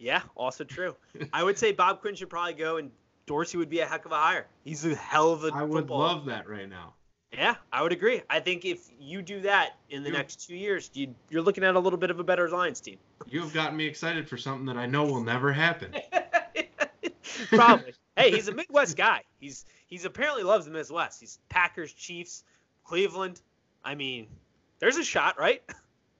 Yeah, 0.00 0.22
also 0.34 0.64
true. 0.64 0.96
I 1.32 1.44
would 1.44 1.58
say 1.58 1.72
Bob 1.72 2.00
Quinn 2.00 2.14
should 2.14 2.30
probably 2.30 2.54
go, 2.54 2.78
and 2.78 2.90
Dorsey 3.26 3.58
would 3.58 3.68
be 3.68 3.80
a 3.80 3.86
heck 3.86 4.06
of 4.06 4.12
a 4.12 4.16
hire. 4.16 4.46
He's 4.64 4.84
a 4.84 4.94
hell 4.94 5.30
of 5.30 5.44
a 5.44 5.50
I 5.54 5.62
would 5.62 5.90
love 5.90 6.24
that 6.24 6.48
right 6.48 6.68
now. 6.68 6.94
Yeah, 7.32 7.54
I 7.72 7.82
would 7.82 7.92
agree. 7.92 8.22
I 8.28 8.40
think 8.40 8.64
if 8.64 8.90
you 8.98 9.22
do 9.22 9.40
that 9.42 9.76
in 9.88 10.02
the 10.02 10.10
next 10.10 10.46
two 10.48 10.56
years, 10.56 10.90
you, 10.94 11.14
you're 11.28 11.42
looking 11.42 11.62
at 11.62 11.76
a 11.76 11.78
little 11.78 11.98
bit 11.98 12.10
of 12.10 12.18
a 12.18 12.24
better 12.24 12.48
Lions 12.48 12.80
team. 12.80 12.98
You 13.28 13.40
have 13.40 13.52
gotten 13.52 13.76
me 13.76 13.86
excited 13.86 14.28
for 14.28 14.36
something 14.36 14.66
that 14.66 14.76
I 14.76 14.86
know 14.86 15.04
will 15.04 15.22
never 15.22 15.52
happen. 15.52 15.94
Probably. 17.48 17.94
hey, 18.16 18.32
he's 18.32 18.48
a 18.48 18.54
Midwest 18.54 18.96
guy. 18.96 19.22
He's 19.38 19.64
he's 19.86 20.06
apparently 20.06 20.42
loves 20.42 20.64
the 20.64 20.72
Midwest. 20.72 21.20
He's 21.20 21.38
Packers, 21.48 21.92
Chiefs, 21.92 22.42
Cleveland. 22.84 23.40
I 23.84 23.94
mean, 23.94 24.26
there's 24.80 24.96
a 24.96 25.04
shot, 25.04 25.38
right? 25.38 25.62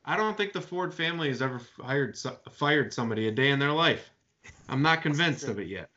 I 0.04 0.16
don't 0.16 0.36
think 0.36 0.52
the 0.52 0.60
Ford 0.60 0.94
family 0.94 1.28
has 1.28 1.42
ever 1.42 1.60
hired 1.80 2.18
fired 2.52 2.92
somebody 2.92 3.28
a 3.28 3.30
day 3.30 3.50
in 3.50 3.58
their 3.58 3.72
life. 3.72 4.10
I'm 4.68 4.82
not 4.82 5.02
convinced 5.02 5.44
of 5.48 5.58
it 5.58 5.66
yet. 5.68 5.90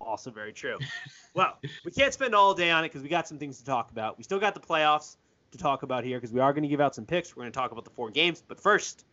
Also 0.00 0.30
very 0.30 0.52
true. 0.52 0.78
Well, 1.34 1.58
we 1.84 1.92
can't 1.92 2.12
spend 2.12 2.34
all 2.34 2.52
day 2.52 2.70
on 2.70 2.84
it 2.84 2.88
because 2.88 3.02
we 3.02 3.08
got 3.08 3.28
some 3.28 3.38
things 3.38 3.58
to 3.58 3.64
talk 3.64 3.92
about. 3.92 4.18
We 4.18 4.24
still 4.24 4.40
got 4.40 4.54
the 4.54 4.60
playoffs 4.60 5.18
to 5.52 5.58
talk 5.58 5.84
about 5.84 6.02
here 6.02 6.18
because 6.18 6.32
we 6.32 6.40
are 6.40 6.52
going 6.52 6.62
to 6.64 6.68
give 6.68 6.80
out 6.80 6.96
some 6.96 7.04
picks. 7.04 7.36
We're 7.36 7.42
going 7.42 7.52
to 7.52 7.56
talk 7.56 7.70
about 7.70 7.84
the 7.84 7.90
four 7.90 8.10
games. 8.10 8.42
But 8.48 8.58
first, 8.58 9.04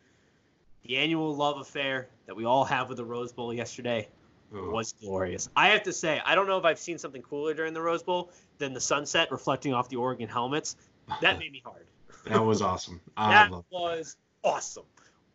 the 0.83 0.97
annual 0.97 1.35
love 1.35 1.59
affair 1.59 2.07
that 2.25 2.35
we 2.35 2.45
all 2.45 2.63
have 2.63 2.89
with 2.89 2.97
the 2.97 3.05
Rose 3.05 3.31
Bowl 3.31 3.53
yesterday 3.53 4.07
Ugh. 4.55 4.69
was 4.71 4.93
glorious. 4.93 5.49
I 5.55 5.67
have 5.67 5.83
to 5.83 5.93
say, 5.93 6.19
I 6.25 6.33
don't 6.33 6.47
know 6.47 6.57
if 6.57 6.65
I've 6.65 6.79
seen 6.79 6.97
something 6.97 7.21
cooler 7.21 7.53
during 7.53 7.73
the 7.73 7.81
Rose 7.81 8.01
Bowl 8.01 8.31
than 8.57 8.73
the 8.73 8.81
sunset 8.81 9.31
reflecting 9.31 9.71
off 9.73 9.89
the 9.89 9.97
Oregon 9.97 10.27
helmets. 10.27 10.75
That 11.21 11.37
made 11.39 11.51
me 11.51 11.61
hard. 11.63 11.85
That 12.25 12.43
was 12.43 12.63
awesome. 12.63 13.01
I 13.17 13.29
That 13.29 13.51
love. 13.51 13.65
was 13.69 14.17
awesome. 14.45 14.85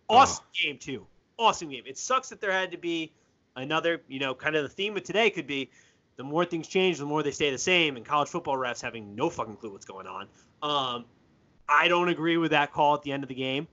Awesome 0.09 0.45
game 0.61 0.79
too. 0.79 1.07
Awesome 1.39 1.69
game. 1.71 1.85
It 1.87 1.99
sucks 1.99 2.31
that 2.31 2.41
there 2.41 2.53
had 2.53 2.73
to 2.73 2.79
be 2.79 3.13
another, 3.57 4.03
you 4.09 4.19
know, 4.19 4.35
kind 4.35 4.57
of 4.57 4.63
the 4.63 4.69
theme 4.69 4.97
of 4.97 5.05
today 5.05 5.31
could 5.31 5.47
be 5.47 5.71
the 6.17 6.25
more 6.25 6.45
things 6.45 6.69
change, 6.69 6.99
the 6.99 7.07
more 7.07 7.23
they 7.23 7.31
stay 7.31 7.51
the 7.51 7.59
same, 7.59 7.97
and 7.97 8.05
college 8.05 8.29
football 8.29 8.57
refs 8.57 8.81
having 8.81 9.15
no 9.15 9.31
fucking 9.31 9.57
clue 9.57 9.73
what's 9.73 9.87
going 9.87 10.07
on. 10.07 10.29
Um, 10.63 11.05
I 11.69 11.89
don't 11.89 12.09
agree 12.09 12.37
with 12.37 12.51
that 12.51 12.73
call 12.73 12.95
at 12.95 13.03
the 13.03 13.13
end 13.13 13.23
of 13.23 13.29
the 13.29 13.35
game. 13.35 13.69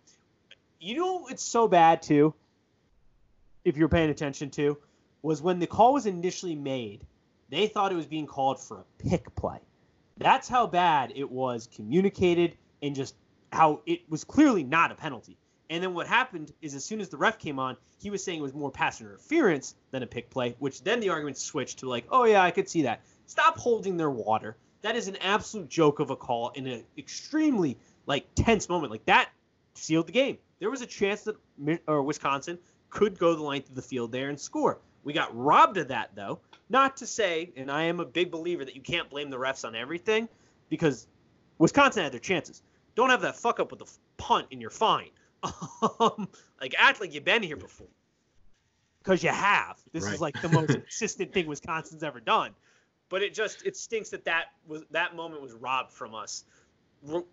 You 0.79 0.95
know, 0.95 1.27
it's 1.27 1.43
so 1.43 1.67
bad 1.67 2.01
too. 2.01 2.33
If 3.65 3.75
you're 3.75 3.89
paying 3.89 4.09
attention 4.09 4.49
to, 4.51 4.77
was 5.21 5.41
when 5.41 5.59
the 5.59 5.67
call 5.67 5.93
was 5.93 6.05
initially 6.05 6.55
made, 6.55 7.05
they 7.49 7.67
thought 7.67 7.91
it 7.91 7.95
was 7.95 8.05
being 8.05 8.27
called 8.27 8.61
for 8.61 8.77
a 8.77 9.09
pick 9.09 9.33
play. 9.35 9.59
That's 10.17 10.47
how 10.47 10.67
bad 10.67 11.13
it 11.15 11.29
was 11.29 11.67
communicated 11.75 12.55
and 12.81 12.95
just 12.95 13.15
how 13.51 13.81
it 13.85 14.01
was 14.09 14.23
clearly 14.23 14.63
not 14.63 14.91
a 14.91 14.95
penalty. 14.95 15.37
And 15.69 15.83
then 15.83 15.93
what 15.93 16.07
happened 16.07 16.53
is 16.61 16.75
as 16.75 16.85
soon 16.85 17.01
as 17.01 17.09
the 17.09 17.17
ref 17.17 17.39
came 17.39 17.59
on, 17.59 17.75
he 17.99 18.09
was 18.09 18.23
saying 18.23 18.39
it 18.39 18.43
was 18.43 18.53
more 18.53 18.71
pass 18.71 19.01
interference 19.01 19.75
than 19.91 20.03
a 20.03 20.07
pick 20.07 20.29
play, 20.29 20.55
which 20.59 20.83
then 20.83 20.99
the 20.99 21.09
argument 21.09 21.37
switched 21.37 21.79
to 21.79 21.89
like, 21.89 22.05
oh 22.09 22.25
yeah, 22.25 22.41
I 22.41 22.51
could 22.51 22.69
see 22.69 22.83
that. 22.83 23.01
Stop 23.25 23.57
holding 23.57 23.97
their 23.97 24.09
water. 24.09 24.55
That 24.81 24.95
is 24.95 25.07
an 25.07 25.17
absolute 25.17 25.69
joke 25.69 25.99
of 25.99 26.09
a 26.09 26.15
call 26.15 26.51
in 26.55 26.67
an 26.67 26.83
extremely 26.97 27.77
like 28.05 28.25
tense 28.35 28.69
moment. 28.69 28.91
Like 28.91 29.05
that 29.05 29.29
sealed 29.73 30.07
the 30.07 30.13
game. 30.13 30.37
There 30.59 30.69
was 30.69 30.81
a 30.81 30.85
chance 30.87 31.23
that 31.23 31.35
or 31.87 32.01
Wisconsin 32.03 32.57
could 32.89 33.19
go 33.19 33.35
the 33.35 33.43
length 33.43 33.69
of 33.69 33.75
the 33.75 33.81
field 33.81 34.11
there 34.11 34.29
and 34.29 34.39
score. 34.39 34.79
We 35.03 35.13
got 35.13 35.35
robbed 35.35 35.77
of 35.77 35.89
that 35.89 36.11
though. 36.15 36.39
Not 36.69 36.97
to 36.97 37.07
say, 37.07 37.51
and 37.55 37.71
I 37.71 37.83
am 37.83 37.99
a 37.99 38.05
big 38.05 38.31
believer 38.31 38.65
that 38.65 38.75
you 38.75 38.81
can't 38.81 39.09
blame 39.09 39.29
the 39.29 39.37
refs 39.37 39.65
on 39.65 39.75
everything, 39.75 40.27
because 40.69 41.07
Wisconsin 41.57 42.03
had 42.03 42.11
their 42.11 42.19
chances. 42.19 42.61
Don't 42.97 43.11
have 43.11 43.21
that 43.21 43.35
fuck 43.35 43.59
up 43.59 43.69
with 43.69 43.79
the 43.79 43.89
punt 44.17 44.47
and 44.51 44.59
you're 44.59 44.69
fine. 44.69 45.09
Um, 45.99 46.27
like 46.59 46.75
act 46.77 46.99
like 46.99 47.13
you've 47.13 47.23
been 47.23 47.43
here 47.43 47.55
before, 47.55 47.87
because 49.01 49.23
you 49.23 49.29
have. 49.29 49.77
This 49.93 50.05
is 50.05 50.19
like 50.19 50.41
the 50.41 50.49
most 50.49 50.67
consistent 50.73 51.31
thing 51.31 51.45
Wisconsin's 51.45 52.03
ever 52.03 52.19
done. 52.19 52.51
But 53.09 53.21
it 53.21 53.33
just 53.33 53.63
it 53.65 53.77
stinks 53.77 54.09
that 54.09 54.25
that 54.25 54.45
was 54.67 54.83
that 54.91 55.15
moment 55.15 55.43
was 55.43 55.53
robbed 55.53 55.91
from 55.91 56.15
us. 56.15 56.43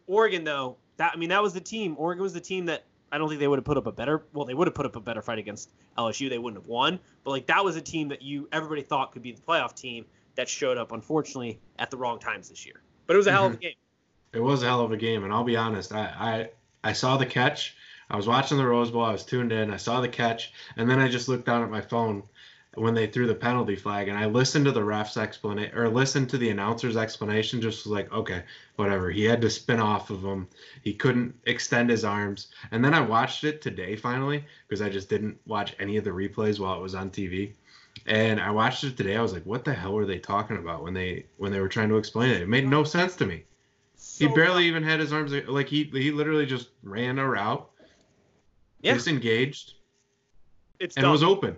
Oregon 0.06 0.44
though, 0.44 0.76
that 0.99 1.12
I 1.14 1.16
mean 1.16 1.30
that 1.30 1.42
was 1.42 1.54
the 1.54 1.61
team. 1.61 1.97
Oregon 1.99 2.23
was 2.23 2.35
the 2.35 2.40
team 2.40 2.66
that 2.66 2.85
I 3.11 3.18
don't 3.18 3.28
think 3.28 3.40
they 3.40 3.49
would 3.49 3.59
have 3.59 3.64
put 3.64 3.78
up 3.78 3.87
a 3.87 3.92
better. 3.92 4.23
Well, 4.35 4.44
they 4.44 4.54
would 4.54 4.68
have 4.68 4.75
put 4.75 4.87
up 4.87 4.97
a 4.97 5.00
better 5.00 5.23
fight 5.23 5.38
against 5.38 5.71
LSU. 5.97 6.28
They 6.28 6.38
wouldn't 6.38 6.62
have 6.62 6.68
won. 6.68 7.00
But 7.25 7.30
like 7.30 7.47
that 7.47 7.64
was 7.64 7.76
a 7.76 7.83
team 7.83 8.09
that 8.09 8.21
you 8.21 8.49
everybody 8.52 8.83
thought 8.83 9.12
could 9.12 9.23
be 9.23 9.33
the 9.33 9.40
playoff 9.40 9.75
team 9.75 10.04
that 10.37 10.49
showed 10.49 10.76
up 10.76 10.92
unfortunately 10.92 11.59
at 11.78 11.90
the 11.90 11.97
wrong 11.97 12.18
times 12.18 12.50
this 12.50 12.66
year. 12.66 12.83
But 13.06 13.14
it 13.14 13.16
was 13.16 13.26
a 13.26 13.33
hell 13.33 13.47
of 13.47 13.54
a 13.54 13.56
game. 13.56 13.75
It 14.34 14.42
was 14.42 14.62
a 14.62 14.66
hell 14.66 14.80
of 14.80 14.92
a 14.92 14.96
game, 14.96 15.24
and 15.24 15.32
I'll 15.32 15.44
be 15.44 15.56
honest. 15.56 15.92
I, 15.92 16.50
I 16.84 16.90
I 16.90 16.92
saw 16.92 17.16
the 17.16 17.26
catch. 17.26 17.76
I 18.10 18.16
was 18.16 18.26
watching 18.26 18.58
the 18.58 18.66
Rose 18.66 18.90
Bowl. 18.90 19.04
I 19.04 19.12
was 19.12 19.24
tuned 19.24 19.52
in. 19.52 19.70
I 19.70 19.76
saw 19.76 20.00
the 20.00 20.08
catch, 20.08 20.52
and 20.76 20.90
then 20.90 20.98
I 20.98 21.08
just 21.08 21.28
looked 21.28 21.46
down 21.46 21.62
at 21.62 21.70
my 21.70 21.80
phone 21.80 22.24
when 22.74 22.94
they 22.94 23.06
threw 23.06 23.26
the 23.26 23.34
penalty 23.34 23.76
flag, 23.76 24.08
and 24.08 24.18
I 24.18 24.26
listened 24.26 24.64
to 24.64 24.72
the 24.72 24.84
ref's 24.84 25.16
explanation 25.16 25.78
or 25.78 25.88
listened 25.88 26.28
to 26.30 26.38
the 26.38 26.50
announcer's 26.50 26.96
explanation. 26.96 27.60
Just 27.60 27.86
was 27.86 27.92
like, 27.92 28.12
okay, 28.12 28.42
whatever. 28.76 29.10
He 29.10 29.24
had 29.24 29.40
to 29.42 29.50
spin 29.50 29.80
off 29.80 30.10
of 30.10 30.24
him. 30.24 30.48
He 30.82 30.94
couldn't 30.94 31.34
extend 31.44 31.90
his 31.90 32.04
arms. 32.04 32.48
And 32.72 32.84
then 32.84 32.94
I 32.94 33.00
watched 33.00 33.44
it 33.44 33.62
today 33.62 33.96
finally 33.96 34.44
because 34.66 34.82
I 34.82 34.88
just 34.88 35.08
didn't 35.08 35.38
watch 35.46 35.74
any 35.78 35.96
of 35.96 36.04
the 36.04 36.10
replays 36.10 36.58
while 36.58 36.76
it 36.76 36.82
was 36.82 36.94
on 36.94 37.10
TV. 37.10 37.52
And 38.06 38.40
I 38.40 38.50
watched 38.50 38.84
it 38.84 38.96
today. 38.96 39.16
I 39.16 39.22
was 39.22 39.32
like, 39.32 39.46
what 39.46 39.64
the 39.64 39.72
hell 39.72 39.94
were 39.94 40.06
they 40.06 40.18
talking 40.18 40.56
about 40.56 40.82
when 40.82 40.94
they 40.94 41.26
when 41.36 41.52
they 41.52 41.60
were 41.60 41.68
trying 41.68 41.88
to 41.90 41.98
explain 41.98 42.30
it? 42.30 42.42
It 42.42 42.48
made 42.48 42.68
no 42.68 42.82
sense 42.82 43.14
to 43.16 43.26
me. 43.26 43.44
He 44.18 44.26
So 44.28 44.34
barely 44.34 44.64
even 44.66 44.82
had 44.82 45.00
his 45.00 45.12
arms 45.12 45.32
like 45.32 45.68
he 45.68 45.84
he 45.84 46.11
literally 46.12 46.46
just 46.46 46.70
ran 46.82 47.18
a 47.18 47.26
route, 47.28 47.68
Yeah. 48.82 48.94
disengaged, 48.94 49.75
it's 50.78 50.96
and 50.96 51.02
dumb. 51.04 51.12
was 51.12 51.23
open. 51.23 51.56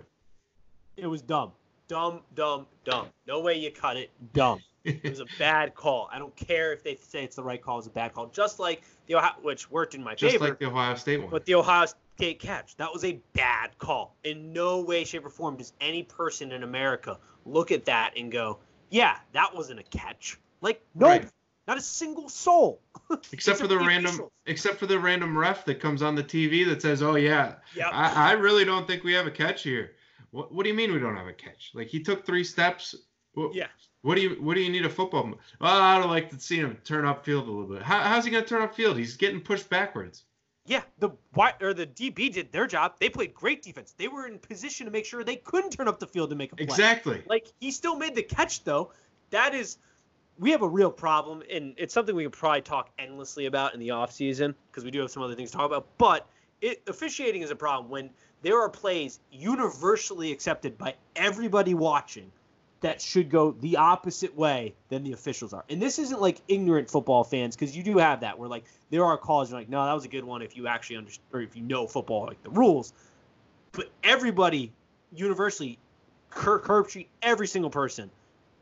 It 0.95 1.07
was 1.07 1.21
dumb. 1.21 1.51
Dumb, 1.87 2.21
dumb, 2.35 2.65
dumb. 2.83 3.07
No 3.27 3.39
way 3.41 3.55
you 3.59 3.71
cut 3.71 3.97
it. 3.97 4.11
Dumb. 4.33 4.59
It 4.83 5.03
was 5.03 5.19
a 5.19 5.25
bad 5.37 5.75
call. 5.75 6.09
I 6.13 6.17
don't 6.17 6.33
care 6.37 6.71
if 6.71 6.81
they 6.81 6.95
say 6.95 7.21
it's 7.25 7.35
the 7.35 7.43
right 7.43 7.61
call. 7.61 7.77
It's 7.77 7.87
a 7.87 7.91
bad 7.91 8.13
call. 8.13 8.27
Just 8.27 8.57
like 8.57 8.83
the 9.07 9.15
Ohio, 9.15 9.33
which 9.41 9.69
worked 9.69 9.95
in 9.95 10.01
my 10.03 10.15
Just 10.15 10.31
favor, 10.35 10.45
like 10.47 10.59
the 10.59 10.67
Ohio 10.67 10.95
State 10.95 11.19
one. 11.21 11.29
but 11.29 11.45
the 11.45 11.55
Ohio 11.55 11.85
State 12.15 12.39
catch. 12.39 12.77
That 12.77 12.93
was 12.93 13.03
a 13.03 13.19
bad 13.33 13.77
call. 13.79 14.15
In 14.23 14.53
no 14.53 14.79
way, 14.79 15.03
shape, 15.03 15.25
or 15.25 15.29
form 15.29 15.57
does 15.57 15.73
any 15.81 16.03
person 16.03 16.53
in 16.53 16.63
America 16.63 17.19
look 17.45 17.73
at 17.73 17.83
that 17.83 18.13
and 18.15 18.31
go, 18.31 18.59
"Yeah, 18.89 19.17
that 19.33 19.53
wasn't 19.53 19.81
a 19.81 19.83
catch." 19.83 20.37
Like, 20.61 20.81
no, 20.95 21.07
Right. 21.07 21.27
Not 21.67 21.77
a 21.77 21.81
single 21.81 22.29
soul. 22.29 22.81
except 23.31 23.59
for 23.59 23.67
the 23.67 23.77
random 23.77 24.11
officials. 24.11 24.31
except 24.45 24.77
for 24.77 24.85
the 24.85 24.99
random 24.99 25.37
ref 25.37 25.65
that 25.65 25.79
comes 25.79 26.01
on 26.01 26.15
the 26.15 26.23
TV 26.23 26.65
that 26.67 26.81
says, 26.81 27.01
"Oh 27.01 27.15
yeah, 27.15 27.55
Yep. 27.75 27.87
I, 27.91 28.29
I 28.29 28.31
really 28.33 28.65
don't 28.65 28.87
think 28.87 29.03
we 29.03 29.13
have 29.13 29.27
a 29.27 29.31
catch 29.31 29.63
here." 29.63 29.91
What, 30.31 30.53
what 30.53 30.63
do 30.63 30.69
you 30.69 30.75
mean 30.75 30.91
we 30.91 30.99
don't 30.99 31.17
have 31.17 31.27
a 31.27 31.33
catch? 31.33 31.71
Like 31.73 31.87
he 31.87 32.01
took 32.01 32.25
three 32.25 32.43
steps. 32.43 32.95
What, 33.33 33.53
Yeah. 33.53 33.67
What 34.01 34.15
do 34.15 34.21
you 34.21 34.29
What 34.41 34.55
do 34.55 34.61
you 34.61 34.71
need 34.71 34.85
a 34.85 34.89
football? 34.89 35.33
Well, 35.59 35.81
I'd 35.81 36.05
like 36.05 36.29
to 36.29 36.39
see 36.39 36.57
him 36.57 36.77
turn 36.83 37.05
upfield 37.05 37.47
a 37.47 37.51
little 37.51 37.65
bit. 37.65 37.81
How, 37.81 37.99
how's 38.01 38.25
he 38.25 38.31
going 38.31 38.43
to 38.43 38.49
turn 38.49 38.67
upfield? 38.67 38.97
He's 38.97 39.17
getting 39.17 39.41
pushed 39.41 39.69
backwards. 39.69 40.23
Yeah, 40.65 40.81
the 40.99 41.09
or 41.61 41.73
the 41.73 41.87
DB 41.87 42.31
did 42.31 42.51
their 42.51 42.67
job. 42.67 42.95
They 42.99 43.09
played 43.09 43.33
great 43.33 43.63
defense. 43.63 43.93
They 43.97 44.09
were 44.09 44.27
in 44.27 44.37
position 44.37 44.85
to 44.85 44.91
make 44.91 45.05
sure 45.05 45.23
they 45.23 45.37
couldn't 45.37 45.71
turn 45.71 45.87
up 45.87 45.99
the 45.99 46.07
field 46.07 46.29
to 46.31 46.35
make 46.35 46.51
a 46.51 46.57
play. 46.57 46.65
Exactly. 46.65 47.23
Like 47.25 47.47
he 47.59 47.71
still 47.71 47.95
made 47.95 48.15
the 48.15 48.23
catch 48.23 48.63
though. 48.63 48.91
That 49.29 49.55
is 49.55 49.77
we 50.39 50.51
have 50.51 50.61
a 50.61 50.67
real 50.67 50.91
problem, 50.91 51.43
and 51.51 51.73
it's 51.77 51.93
something 51.93 52.15
we 52.15 52.23
can 52.23 52.31
probably 52.31 52.61
talk 52.61 52.89
endlessly 52.99 53.45
about 53.45 53.73
in 53.73 53.79
the 53.79 53.89
offseason 53.89 54.53
because 54.71 54.83
we 54.83 54.91
do 54.91 55.01
have 55.01 55.11
some 55.11 55.23
other 55.23 55.35
things 55.35 55.51
to 55.51 55.57
talk 55.57 55.65
about. 55.65 55.87
But 55.97 56.27
it, 56.61 56.81
officiating 56.87 57.41
is 57.41 57.51
a 57.51 57.55
problem 57.55 57.89
when 57.89 58.09
there 58.41 58.59
are 58.59 58.69
plays 58.69 59.19
universally 59.31 60.31
accepted 60.31 60.77
by 60.77 60.95
everybody 61.15 61.73
watching 61.73 62.31
that 62.81 63.01
should 63.01 63.29
go 63.29 63.51
the 63.59 63.77
opposite 63.77 64.35
way 64.35 64.75
than 64.89 65.03
the 65.03 65.11
officials 65.11 65.53
are. 65.53 65.65
And 65.69 65.81
this 65.81 65.97
isn't 65.97 66.21
like 66.21 66.41
ignorant 66.47 66.89
football 66.89 67.23
fans 67.23 67.55
because 67.55 67.75
you 67.75 67.81
do 67.81 67.97
have 67.97 68.19
that 68.19 68.37
where 68.37 68.47
like 68.47 68.65
there 68.91 69.03
are 69.03 69.17
calls 69.17 69.49
you're 69.49 69.59
like, 69.59 69.69
no, 69.69 69.83
that 69.83 69.93
was 69.93 70.05
a 70.05 70.09
good 70.09 70.23
one 70.23 70.43
if 70.43 70.55
you 70.55 70.67
actually 70.67 70.97
understand 70.97 71.25
or 71.33 71.41
if 71.41 71.55
you 71.55 71.63
know 71.63 71.87
football 71.87 72.25
like 72.27 72.41
the 72.43 72.51
rules. 72.51 72.93
But 73.71 73.89
everybody 74.03 74.71
universally 75.15 75.79
curb, 76.29 76.87
every 77.21 77.47
single 77.47 77.71
person. 77.71 78.11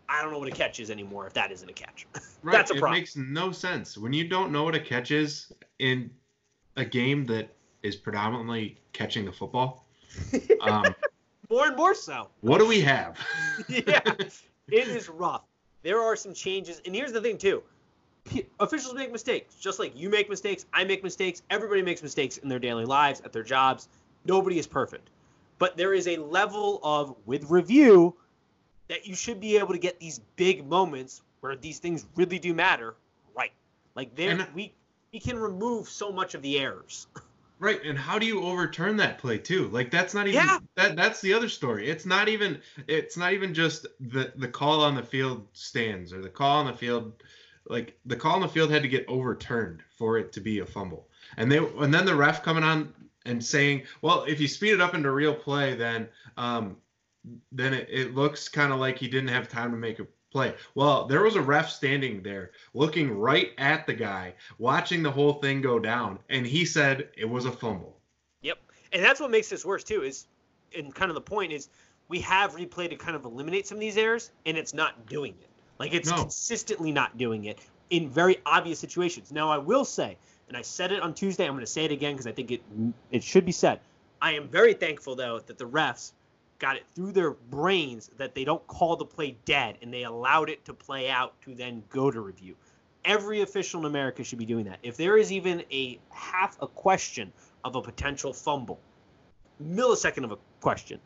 I 0.08 0.22
don't 0.22 0.32
know 0.32 0.40
what 0.40 0.48
a 0.48 0.52
catch 0.52 0.80
is 0.80 0.92
anymore 0.92 1.28
if 1.28 1.34
that 1.34 1.52
isn't 1.52 1.70
a 1.70 1.74
catch. 1.74 2.08
Right. 2.44 2.54
That's 2.54 2.70
a 2.70 2.76
problem. 2.76 2.94
it 2.94 3.00
makes 3.00 3.16
no 3.16 3.52
sense 3.52 3.98
when 3.98 4.14
you 4.14 4.28
don't 4.28 4.52
know 4.52 4.66
what 4.66 4.76
a 4.76 4.80
catch 4.80 5.10
is 5.10 5.52
in 5.80 6.12
a 6.76 6.86
game 6.86 7.26
that 7.26 7.56
is 7.82 7.96
predominantly 7.96 8.78
catching 8.94 9.26
the 9.26 9.32
football. 9.32 9.88
Um, 10.62 10.86
more 11.50 11.68
and 11.68 11.76
more 11.76 11.96
so. 11.96 12.30
what 12.42 12.60
do 12.60 12.68
we 12.68 12.82
have? 12.82 13.18
yeah, 13.68 14.00
it 14.08 14.88
is 14.88 15.10
rough. 15.10 15.42
There 15.82 16.00
are 16.00 16.16
some 16.16 16.34
changes, 16.34 16.82
and 16.86 16.96
here's 16.96 17.12
the 17.12 17.22
thing 17.22 17.38
too: 17.38 17.64
officials 18.60 18.94
make 18.94 19.12
mistakes, 19.12 19.56
just 19.56 19.80
like 19.80 19.98
you 20.00 20.10
make 20.10 20.30
mistakes. 20.30 20.66
I 20.74 20.84
make 20.84 21.04
mistakes. 21.04 21.42
Everybody 21.50 21.82
makes 21.82 22.02
mistakes 22.02 22.38
in 22.38 22.50
their 22.50 22.60
daily 22.60 22.86
lives, 22.86 23.22
at 23.22 23.34
their 23.34 23.44
jobs. 23.44 23.90
Nobody 24.26 24.58
is 24.58 24.68
perfect, 24.68 25.10
but 25.60 25.78
there 25.78 25.94
is 25.94 26.08
a 26.08 26.18
level 26.18 26.80
of 26.84 27.16
with 27.26 27.50
review 27.50 28.16
that 28.88 29.06
you 29.08 29.15
should 29.15 29.39
be 29.39 29.58
able 29.58 29.74
to 29.74 29.80
get 29.80 30.00
these 30.00 30.20
big 30.36 30.68
moments 30.68 31.22
where 31.42 31.56
these 31.56 31.80
things 31.80 32.06
really 32.15 32.39
do 32.39 32.54
matter 32.54 32.96
right. 33.36 33.51
Like 33.96 34.15
there, 34.15 34.32
And- 34.32 34.48
we 34.56 34.74
we 35.13 35.20
can 35.20 35.38
remove 35.39 35.88
so 35.88 36.12
much 36.12 36.36
of 36.36 36.42
the 36.42 36.60
errors. 36.60 37.08
Right, 37.58 37.82
and 37.86 37.98
how 37.98 38.20
do 38.20 38.25
you 38.25 38.42
overturn 38.44 38.98
that 38.98 39.18
play 39.18 39.38
too? 39.38 39.70
Like 39.70 39.89
that's 39.89 40.13
not 40.13 40.27
even 40.27 40.44
Yeah. 40.46 40.58
that 40.75 40.98
that's 40.98 41.22
the 41.22 41.32
other 41.34 41.48
story. 41.48 41.88
It's 41.88 42.06
not 42.06 42.27
even 42.27 42.60
it's 42.86 43.15
not 43.15 43.32
even 43.32 43.54
just 43.54 43.88
the 44.01 44.34
the 44.36 44.50
call 44.50 44.82
on 44.84 44.94
the 44.94 45.01
field 45.01 45.48
stands 45.54 46.12
or 46.12 46.22
the 46.22 46.30
call 46.30 46.58
on 46.60 46.65
the 46.65 46.74
field 46.74 47.13
like 47.70 47.98
the 48.06 48.18
call 48.18 48.34
on 48.36 48.42
the 48.42 48.50
field 48.50 48.72
had 48.72 48.82
to 48.82 48.89
get 48.89 49.06
overturned 49.08 49.84
for 49.98 50.18
it 50.18 50.34
to 50.34 50.42
be 50.42 50.60
a 50.60 50.65
fumble. 50.65 51.08
And 51.38 51.50
they 51.50 51.60
and 51.60 51.94
then 51.94 52.06
the 52.06 52.13
ref 52.13 52.44
coming 52.44 52.65
on 52.65 52.94
and 53.25 53.42
saying, 53.44 53.84
"Well, 54.01 54.25
if 54.25 54.42
you 54.42 54.50
speed 54.50 54.74
it 54.74 54.82
up 54.82 54.94
into 54.94 55.10
real 55.12 55.34
play, 55.34 55.75
then 55.75 56.10
um 56.36 56.75
then 57.51 57.74
it, 57.74 57.88
it 57.89 58.15
looks 58.15 58.50
kind 58.50 58.72
of 58.74 58.79
like 58.79 58.98
he 58.98 59.08
didn't 59.08 59.29
have 59.29 59.48
time 59.48 59.72
to 59.72 59.77
make 59.77 60.00
a 60.00 60.08
play. 60.32 60.53
Well, 60.75 61.05
there 61.05 61.24
was 61.24 61.36
a 61.36 61.41
ref 61.41 61.70
standing 61.70 62.22
there 62.22 62.51
looking 62.74 63.12
right 63.17 63.51
at 63.58 63.88
the 63.88 63.94
guy, 63.94 64.34
watching 64.58 65.01
the 65.01 65.12
whole 65.12 65.34
thing 65.34 65.62
go 65.62 65.79
down, 65.79 66.20
and 66.29 66.46
he 66.46 66.65
said 66.65 67.10
it 67.17 67.25
was 67.25 67.46
a 67.46 67.51
fumble. 67.51 68.00
Yep. 68.41 68.58
And 68.91 69.03
that's 69.03 69.20
what 69.20 69.32
makes 69.32 69.50
this 69.50 69.65
worse 69.65 69.84
too, 69.84 70.03
is 70.03 70.27
and 70.77 70.94
kind 70.94 71.10
of 71.10 71.15
the 71.15 71.22
point 71.22 71.53
is 71.53 71.70
we 72.10 72.20
have 72.20 72.55
replay 72.55 72.89
to 72.89 72.96
kind 72.96 73.15
of 73.15 73.25
eliminate 73.25 73.65
some 73.65 73.77
of 73.77 73.82
these 73.82 73.98
errors, 73.98 74.32
and 74.46 74.58
it's 74.58 74.74
not 74.74 75.08
doing 75.08 75.36
it. 75.41 75.50
Like 75.79 75.94
it's 75.94 76.10
No. 76.10 76.17
consistently 76.17 76.91
not 76.91 77.17
doing 77.17 77.46
it 77.46 77.60
in 77.89 78.10
very 78.10 78.38
obvious 78.46 78.79
situations. 78.79 79.32
Now 79.32 79.50
I 79.50 79.58
will 79.58 79.86
say, 79.86 80.17
and 80.48 80.58
I 80.58 80.62
said 80.62 80.91
it 80.91 81.01
on 81.01 81.13
Tuesday, 81.13 81.46
I'm 81.46 81.53
going 81.53 81.62
to 81.62 81.72
say 81.72 81.86
it 81.86 81.91
again 81.91 82.13
because 82.13 82.27
I 82.27 82.32
think 82.32 82.51
it 82.51 82.62
it 83.12 83.24
should 83.24 83.46
be 83.46 83.51
said. 83.51 83.79
I 84.22 84.34
am 84.34 84.48
very 84.48 84.74
thankful 84.74 85.15
though 85.15 85.39
that 85.39 85.58
the 85.58 85.67
refs 85.67 86.12
got 86.60 86.78
it 86.78 86.86
through 86.94 87.12
their 87.12 87.32
brains 87.32 88.10
that 88.18 88.34
they 88.34 88.46
don't 88.46 88.66
call 88.68 88.96
the 88.96 89.06
play 89.06 89.38
dead 89.46 89.78
and 89.82 89.94
they 89.94 90.04
allowed 90.04 90.50
it 90.50 90.64
to 90.66 90.74
play 90.74 91.10
out 91.10 91.40
to 91.42 91.54
then 91.54 91.84
go 91.90 92.10
to 92.10 92.22
review. 92.22 92.56
Every 93.04 93.42
official 93.42 93.82
in 93.82 93.86
America 93.86 94.24
should 94.24 94.40
be 94.40 94.46
doing 94.46 94.66
that. 94.66 94.80
If 94.82 94.98
there 94.98 95.18
is 95.18 95.32
even 95.32 95.64
a 95.72 96.00
half 96.10 96.58
a 96.62 96.68
question 96.68 97.32
of 97.64 97.76
a 97.76 97.82
potential 97.82 98.34
fumble, 98.34 98.80
millisecond 99.62 100.24
of 100.24 100.32
a 100.32 100.38
question, 100.62 101.00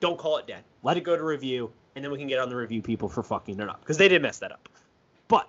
don't 0.00 0.18
call 0.18 0.38
it 0.38 0.46
dead. 0.46 0.64
Let 0.82 0.96
it 0.96 1.02
go 1.02 1.16
to 1.16 1.22
review, 1.22 1.70
and 1.94 2.04
then 2.04 2.10
we 2.10 2.18
can 2.18 2.26
get 2.26 2.38
on 2.38 2.48
the 2.48 2.56
review 2.56 2.82
people 2.82 3.08
for 3.08 3.22
fucking 3.22 3.60
it 3.60 3.68
up 3.68 3.80
because 3.80 3.98
they 3.98 4.08
did 4.08 4.22
mess 4.22 4.38
that 4.38 4.50
up. 4.50 4.68
But 5.28 5.48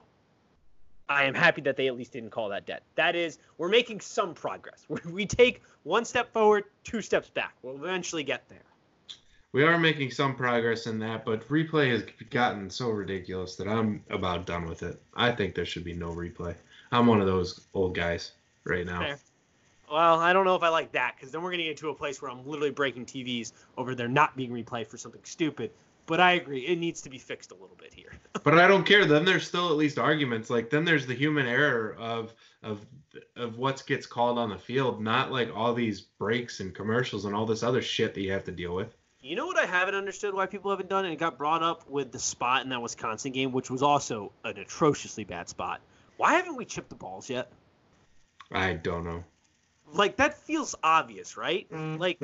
I 1.10 1.24
am 1.24 1.34
happy 1.34 1.62
that 1.62 1.78
they 1.78 1.88
at 1.88 1.98
least 1.98 2.13
didn't 2.13 2.30
call 2.30 2.50
that 2.50 2.65
dead. 2.65 2.82
That 2.96 3.15
is, 3.15 3.39
we're 3.58 3.70
making 3.70 4.02
some 4.02 4.34
progress. 4.34 4.86
We 5.06 5.26
take 5.26 5.62
one 5.84 6.06
step 6.06 6.32
forward, 6.32 6.65
two 6.84 7.02
steps 7.02 7.30
back. 7.30 7.56
We'll 7.63 7.76
eventually 7.76 8.24
get 8.24 8.48
there. 8.50 8.63
We 9.54 9.64
are 9.64 9.78
making 9.78 10.12
some 10.12 10.36
progress 10.36 10.88
in 10.88 10.98
that, 11.00 11.26
but 11.26 11.48
replay 11.50 11.92
has 11.92 12.04
gotten 12.30 12.70
so 12.70 12.90
ridiculous 12.90 13.56
that 13.58 13.68
I'm 13.68 14.02
about 14.10 14.46
done 14.46 14.66
with 14.66 14.82
it. 14.82 15.02
I 15.14 15.32
think 15.32 15.56
there 15.56 15.66
should 15.66 15.84
be 15.84 15.94
no 15.94 16.12
replay. 16.12 16.56
I'm 16.92 17.06
one 17.06 17.20
of 17.20 17.28
those 17.28 17.68
old 17.74 17.94
guys 17.94 18.32
right 18.64 18.86
now. 18.86 19.02
Fair. 19.02 19.20
Well, 19.92 20.20
I 20.20 20.32
don't 20.32 20.46
know 20.46 20.56
if 20.56 20.64
I 20.64 20.70
like 20.70 20.94
that 20.94 21.16
because 21.18 21.32
then 21.32 21.42
we're 21.42 21.50
going 21.50 21.60
to 21.60 21.66
get 21.66 21.72
into 21.72 21.90
a 21.90 21.94
place 21.94 22.22
where 22.22 22.32
I'm 22.32 22.48
literally 22.48 22.72
breaking 22.72 23.06
TVs 23.06 23.52
over 23.78 23.94
there 23.94 24.08
not 24.08 24.38
being 24.38 24.52
replayed 24.52 24.88
for 24.88 24.98
something 24.98 25.22
stupid. 25.26 25.72
But 26.06 26.22
I 26.22 26.34
agree, 26.34 26.62
it 26.62 26.80
needs 26.80 27.02
to 27.02 27.10
be 27.10 27.18
fixed 27.18 27.52
a 27.52 27.56
little 27.56 27.78
bit 27.78 27.94
here. 27.94 28.12
But 28.44 28.58
I 28.58 28.68
don't 28.68 28.86
care. 28.86 29.06
Then 29.06 29.24
there's 29.24 29.46
still 29.46 29.70
at 29.70 29.76
least 29.76 30.00
arguments. 30.00 30.50
Like 30.50 30.72
then 30.72 30.84
there's 30.84 31.06
the 31.06 31.14
human 31.14 31.46
error 31.46 31.96
of 32.00 32.34
of 32.64 32.86
of 33.36 33.58
what 33.58 33.84
gets 33.86 34.08
called 34.08 34.40
on 34.40 34.50
the 34.50 34.58
field, 34.58 35.00
not 35.00 35.32
like 35.32 35.56
all 35.56 35.76
these 35.76 36.02
breaks 36.02 36.60
and 36.60 36.74
commercials 36.74 37.26
and 37.26 37.36
all 37.36 37.46
this 37.46 37.62
other 37.62 37.84
shit 37.84 38.16
that 38.16 38.22
you 38.22 38.32
have 38.32 38.46
to 38.46 38.52
deal 38.52 38.74
with. 38.74 38.96
You 39.21 39.36
know 39.36 39.45
what 39.45 39.57
I 39.57 39.67
haven't 39.67 39.93
understood 39.93 40.34
why 40.34 40.47
people 40.47 40.71
haven't 40.71 40.89
done 40.89 41.05
it? 41.05 41.12
It 41.12 41.19
got 41.19 41.38
brought 41.38 41.62
up 41.62 41.88
with 41.88 42.12
the 42.12 42.17
spot 42.17 42.63
in 42.63 42.69
that 42.69 42.81
Wisconsin 42.81 43.31
game, 43.31 43.51
which 43.51 43.69
was 43.69 43.84
also 43.84 44.31
an 44.43 44.57
atrociously 44.57 45.23
bad 45.23 45.47
spot. 45.47 45.79
Why 46.17 46.34
haven't 46.34 46.55
we 46.55 46.65
chipped 46.65 46.89
the 46.89 46.95
balls 46.95 47.29
yet? 47.29 47.51
I 48.51 48.73
don't 48.73 49.05
know. 49.05 49.23
Like 49.93 50.17
that 50.17 50.38
feels 50.38 50.75
obvious, 50.84 51.38
right? 51.38 51.69
Mm-hmm. 51.71 51.99
Like 51.99 52.19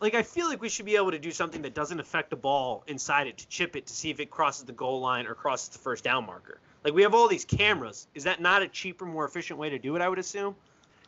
like 0.00 0.14
I 0.14 0.22
feel 0.22 0.48
like 0.48 0.60
we 0.60 0.68
should 0.68 0.86
be 0.86 0.96
able 0.96 1.12
to 1.12 1.18
do 1.18 1.30
something 1.30 1.62
that 1.62 1.74
doesn't 1.74 2.00
affect 2.00 2.30
the 2.30 2.36
ball 2.36 2.84
inside 2.86 3.26
it 3.26 3.38
to 3.38 3.48
chip 3.48 3.76
it 3.76 3.86
to 3.86 3.92
see 3.92 4.10
if 4.10 4.20
it 4.20 4.30
crosses 4.30 4.64
the 4.64 4.72
goal 4.72 5.00
line 5.00 5.26
or 5.26 5.34
crosses 5.34 5.68
the 5.68 5.78
first 5.78 6.04
down 6.04 6.26
marker. 6.26 6.60
Like 6.84 6.94
we 6.94 7.02
have 7.02 7.14
all 7.14 7.28
these 7.28 7.44
cameras. 7.44 8.06
Is 8.14 8.24
that 8.24 8.40
not 8.40 8.62
a 8.62 8.68
cheaper, 8.68 9.06
more 9.06 9.24
efficient 9.24 9.58
way 9.58 9.70
to 9.70 9.78
do 9.78 9.96
it? 9.96 10.02
I 10.02 10.08
would 10.08 10.18
assume. 10.18 10.56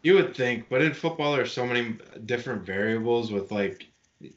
You 0.02 0.14
would 0.14 0.34
think, 0.34 0.68
but 0.68 0.82
in 0.82 0.94
football 0.94 1.34
there's 1.34 1.52
so 1.52 1.66
many 1.66 1.96
different 2.24 2.62
variables 2.62 3.30
with 3.30 3.50
like 3.52 3.86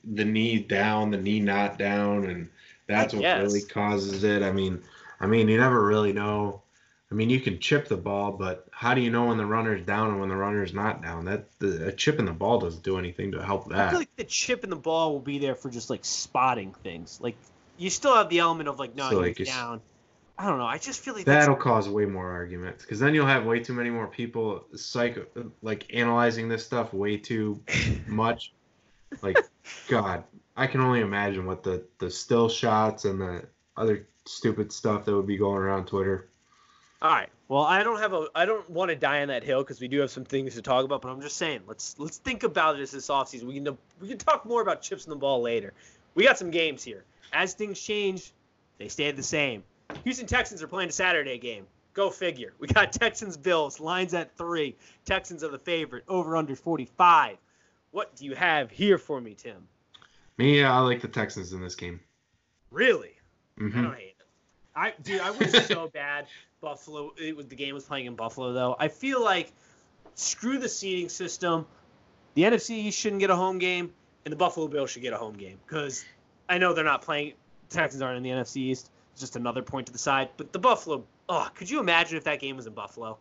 the 0.03 0.25
knee 0.25 0.59
down, 0.59 1.11
the 1.11 1.17
knee 1.17 1.39
not 1.39 1.77
down, 1.77 2.25
and 2.25 2.49
that's 2.87 3.13
I 3.13 3.17
what 3.17 3.23
guess. 3.23 3.41
really 3.43 3.61
causes 3.61 4.23
it. 4.23 4.41
I 4.41 4.51
mean, 4.51 4.81
I 5.19 5.27
mean, 5.27 5.47
you 5.47 5.57
never 5.57 5.85
really 5.85 6.13
know. 6.13 6.61
I 7.11 7.15
mean, 7.15 7.29
you 7.29 7.39
can 7.39 7.59
chip 7.59 7.87
the 7.87 7.97
ball, 7.97 8.31
but 8.31 8.67
how 8.71 8.93
do 8.93 9.01
you 9.01 9.11
know 9.11 9.27
when 9.27 9.37
the 9.37 9.45
runner's 9.45 9.85
down 9.85 10.09
and 10.09 10.19
when 10.19 10.29
the 10.29 10.35
runner's 10.35 10.73
not 10.73 11.03
down? 11.03 11.25
That 11.25 11.45
the, 11.59 11.87
a 11.87 11.91
chip 11.91 12.19
in 12.19 12.25
the 12.25 12.33
ball 12.33 12.59
doesn't 12.59 12.83
do 12.83 12.97
anything 12.97 13.31
to 13.33 13.43
help 13.43 13.69
that. 13.69 13.87
I 13.87 13.89
feel 13.91 13.99
like 13.99 14.15
the 14.15 14.23
chip 14.23 14.63
in 14.63 14.69
the 14.69 14.75
ball 14.75 15.13
will 15.13 15.19
be 15.19 15.37
there 15.37 15.55
for 15.55 15.69
just 15.69 15.89
like 15.89 16.03
spotting 16.03 16.73
things. 16.83 17.19
Like 17.21 17.35
you 17.77 17.89
still 17.89 18.15
have 18.15 18.29
the 18.29 18.39
element 18.39 18.69
of 18.69 18.79
like 18.79 18.95
no, 18.95 19.09
So, 19.11 19.19
like, 19.19 19.37
down. 19.37 19.81
I 20.37 20.47
don't 20.47 20.57
know. 20.57 20.65
I 20.65 20.77
just 20.77 20.99
feel 20.99 21.13
like 21.13 21.25
That'll 21.25 21.55
cause 21.55 21.87
way 21.87 22.05
more 22.05 22.29
arguments 22.29 22.83
because 22.83 22.99
then 22.99 23.13
you'll 23.13 23.25
have 23.25 23.45
way 23.45 23.59
too 23.59 23.73
many 23.73 23.89
more 23.89 24.07
people 24.07 24.65
psycho 24.75 25.25
like 25.61 25.85
analyzing 25.93 26.49
this 26.49 26.65
stuff 26.65 26.93
way 26.93 27.17
too 27.17 27.61
much. 28.07 28.51
Like, 29.21 29.37
God, 29.87 30.23
I 30.55 30.67
can 30.67 30.81
only 30.81 31.01
imagine 31.01 31.45
what 31.45 31.63
the 31.63 31.83
the 31.99 32.09
still 32.09 32.49
shots 32.49 33.05
and 33.05 33.19
the 33.21 33.45
other 33.77 34.07
stupid 34.25 34.71
stuff 34.71 35.05
that 35.05 35.15
would 35.15 35.27
be 35.27 35.37
going 35.37 35.57
around 35.57 35.85
Twitter. 35.85 36.29
All 37.01 37.11
right. 37.11 37.29
Well, 37.47 37.61
I 37.61 37.83
don't 37.83 37.99
have 37.99 38.13
a. 38.13 38.27
I 38.33 38.45
don't 38.45 38.67
want 38.69 38.89
to 38.89 38.95
die 38.95 39.21
on 39.21 39.27
that 39.27 39.43
hill 39.43 39.61
because 39.61 39.79
we 39.79 39.87
do 39.87 39.99
have 39.99 40.09
some 40.09 40.25
things 40.25 40.55
to 40.55 40.61
talk 40.61 40.85
about. 40.85 41.01
But 41.01 41.09
I'm 41.09 41.21
just 41.21 41.37
saying, 41.37 41.61
let's 41.67 41.95
let's 41.99 42.17
think 42.17 42.43
about 42.43 42.77
this 42.77 42.91
this 42.91 43.09
offseason. 43.09 43.43
We 43.43 43.55
can 43.55 43.77
we 44.01 44.07
can 44.07 44.17
talk 44.17 44.45
more 44.45 44.61
about 44.61 44.81
chips 44.81 45.05
in 45.05 45.11
the 45.11 45.15
ball 45.15 45.41
later. 45.41 45.73
We 46.15 46.23
got 46.23 46.37
some 46.37 46.49
games 46.49 46.83
here. 46.83 47.03
As 47.33 47.53
things 47.53 47.79
change, 47.79 48.31
they 48.77 48.87
stay 48.87 49.11
the 49.11 49.21
same. 49.21 49.63
Houston 50.03 50.25
Texans 50.25 50.63
are 50.63 50.67
playing 50.67 50.89
a 50.89 50.93
Saturday 50.93 51.37
game. 51.37 51.67
Go 51.93 52.09
figure. 52.09 52.53
We 52.59 52.67
got 52.67 52.91
Texans 52.91 53.37
Bills 53.37 53.79
lines 53.79 54.13
at 54.13 54.35
three. 54.37 54.75
Texans 55.05 55.43
are 55.43 55.49
the 55.49 55.59
favorite. 55.59 56.03
Over 56.07 56.35
under 56.35 56.55
45. 56.55 57.37
What 57.95 58.13
do 58.17 58.25
you 58.25 58.35
have 58.35 58.71
here 58.71 58.97
for 58.97 59.21
me, 59.21 59.35
Tim? 59.35 59.69
Me, 60.37 60.63
I 60.63 60.79
like 60.79 61.01
the 61.01 61.07
Texans 61.09 61.51
in 61.53 61.61
this 61.61 61.75
game. 61.75 61.99
Really? 62.71 63.13
I 63.75 63.81
hmm 63.81 63.81
don't 63.81 63.95
hate 63.95 64.15
it. 64.19 64.27
I 64.75 64.93
dude, 65.01 65.21
I 65.21 65.31
was 65.31 65.57
so 65.57 65.87
bad. 65.93 66.27
Buffalo. 66.61 67.13
It 67.17 67.35
was 67.35 67.47
the 67.47 67.55
game 67.55 67.73
was 67.73 67.85
playing 67.85 68.05
in 68.07 68.15
Buffalo 68.15 68.53
though. 68.53 68.75
I 68.79 68.87
feel 68.89 69.23
like 69.23 69.53
screw 70.15 70.57
the 70.59 70.69
seeding 70.69 71.09
system. 71.09 71.67
The 72.35 72.43
NFC 72.43 72.71
East 72.71 72.99
shouldn't 72.99 73.21
get 73.21 73.29
a 73.29 73.35
home 73.35 73.59
game, 73.59 73.93
and 74.25 74.31
the 74.31 74.37
Buffalo 74.37 74.67
Bills 74.67 74.91
should 74.91 75.01
get 75.03 75.13
a 75.13 75.17
home 75.17 75.35
game 75.35 75.59
because 75.65 76.05
I 76.49 76.57
know 76.57 76.73
they're 76.73 76.83
not 76.85 77.01
playing. 77.03 77.33
Texans 77.69 78.01
aren't 78.01 78.17
in 78.17 78.23
the 78.23 78.29
NFC 78.31 78.57
East. 78.57 78.91
It's 79.13 79.21
just 79.21 79.35
another 79.37 79.61
point 79.63 79.87
to 79.87 79.93
the 79.93 79.99
side. 79.99 80.29
But 80.37 80.53
the 80.53 80.59
Buffalo. 80.59 81.05
Oh, 81.29 81.49
could 81.55 81.69
you 81.69 81.79
imagine 81.79 82.17
if 82.17 82.25
that 82.25 82.39
game 82.39 82.57
was 82.57 82.67
in 82.67 82.73
Buffalo? 82.73 83.19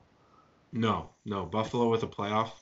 No, 0.73 1.15
no, 1.25 1.47
Buffalo 1.47 1.89
with 1.89 2.03
a 2.03 2.07
playoff 2.07 2.53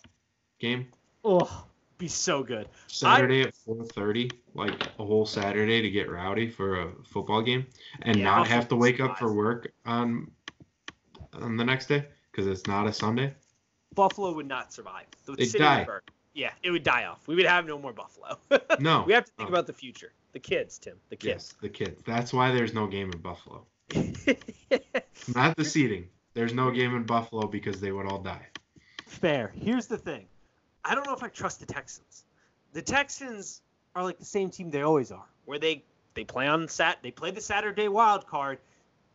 game. 0.61 0.93
Oh, 1.25 1.67
be 2.03 2.09
so 2.09 2.43
good. 2.43 2.69
Saturday 2.89 3.43
at 3.43 3.55
4:30, 3.55 4.33
like 4.55 4.75
a 4.99 5.05
whole 5.05 5.25
Saturday 5.25 5.81
to 5.81 5.91
get 5.91 6.11
rowdy 6.11 6.51
for 6.51 6.81
a 6.81 6.93
football 7.05 7.43
game, 7.43 7.65
and 8.03 8.17
Yeah, 8.17 8.25
not 8.25 8.49
have 8.49 8.69
to 8.69 8.77
wake 8.77 8.99
up 9.01 9.19
for 9.19 9.33
work 9.33 9.73
on 9.87 10.31
on 11.33 11.57
the 11.57 11.65
next 11.65 11.87
day 11.87 12.05
because 12.31 12.49
it's 12.49 12.67
not 12.67 12.87
a 12.89 12.93
Sunday. 12.93 13.33
Buffalo 13.95 14.33
would 14.33 14.49
not 14.49 14.73
survive. 14.73 15.07
The 15.27 15.33
They'd 15.35 15.47
city 15.47 15.65
die. 15.65 15.87
Yeah, 16.35 16.51
it 16.63 16.71
would 16.71 16.83
die 16.83 17.05
off. 17.05 17.29
We 17.29 17.37
would 17.37 17.47
have 17.47 17.67
no 17.67 17.79
more 17.79 17.93
Buffalo. 17.93 18.39
No, 18.81 19.05
we 19.07 19.13
have 19.13 19.27
to 19.27 19.33
think 19.33 19.49
about 19.49 19.67
the 19.67 19.73
future. 19.73 20.13
The 20.33 20.41
kids, 20.41 20.79
Tim. 20.79 20.97
The 21.11 21.17
kids. 21.17 21.53
yes, 21.53 21.55
the 21.61 21.69
kids. 21.69 22.03
That's 22.05 22.33
why 22.33 22.51
there's 22.51 22.75
no 22.75 22.87
game 22.87 23.13
in 23.13 23.21
Buffalo. 23.21 23.67
Not 25.35 25.57
the 25.57 25.65
seating. 25.65 26.09
There's 26.35 26.55
no 26.55 26.71
game 26.71 26.97
in 26.97 27.05
Buffalo 27.05 27.47
because 27.47 27.81
they 27.81 27.93
would 27.93 28.07
all 28.07 28.19
die. 28.19 28.47
Fair. 29.07 29.53
Here's 29.55 29.87
the 29.87 29.99
thing. 29.99 30.27
I 30.85 30.95
don't 30.95 31.07
know 31.07 31.15
if 31.15 31.23
I 31.23 31.29
trust 31.29 31.61
the 31.61 31.67
Texans. 31.67 32.25
The 32.73 32.83
Texans 32.83 33.63
are 33.95 34.03
like 34.03 34.19
the 34.19 34.25
same 34.25 34.51
team 34.51 34.71
they 34.71 34.83
always 34.83 35.13
are, 35.13 35.27
where 35.45 35.59
they 35.59 35.85
they 36.15 36.25
play 36.25 36.47
on 36.47 36.69
sat 36.69 36.99
they 37.03 37.11
play 37.11 37.31
the 37.31 37.41
Saturday 37.41 37.89
wild 37.89 38.27
card. 38.27 38.59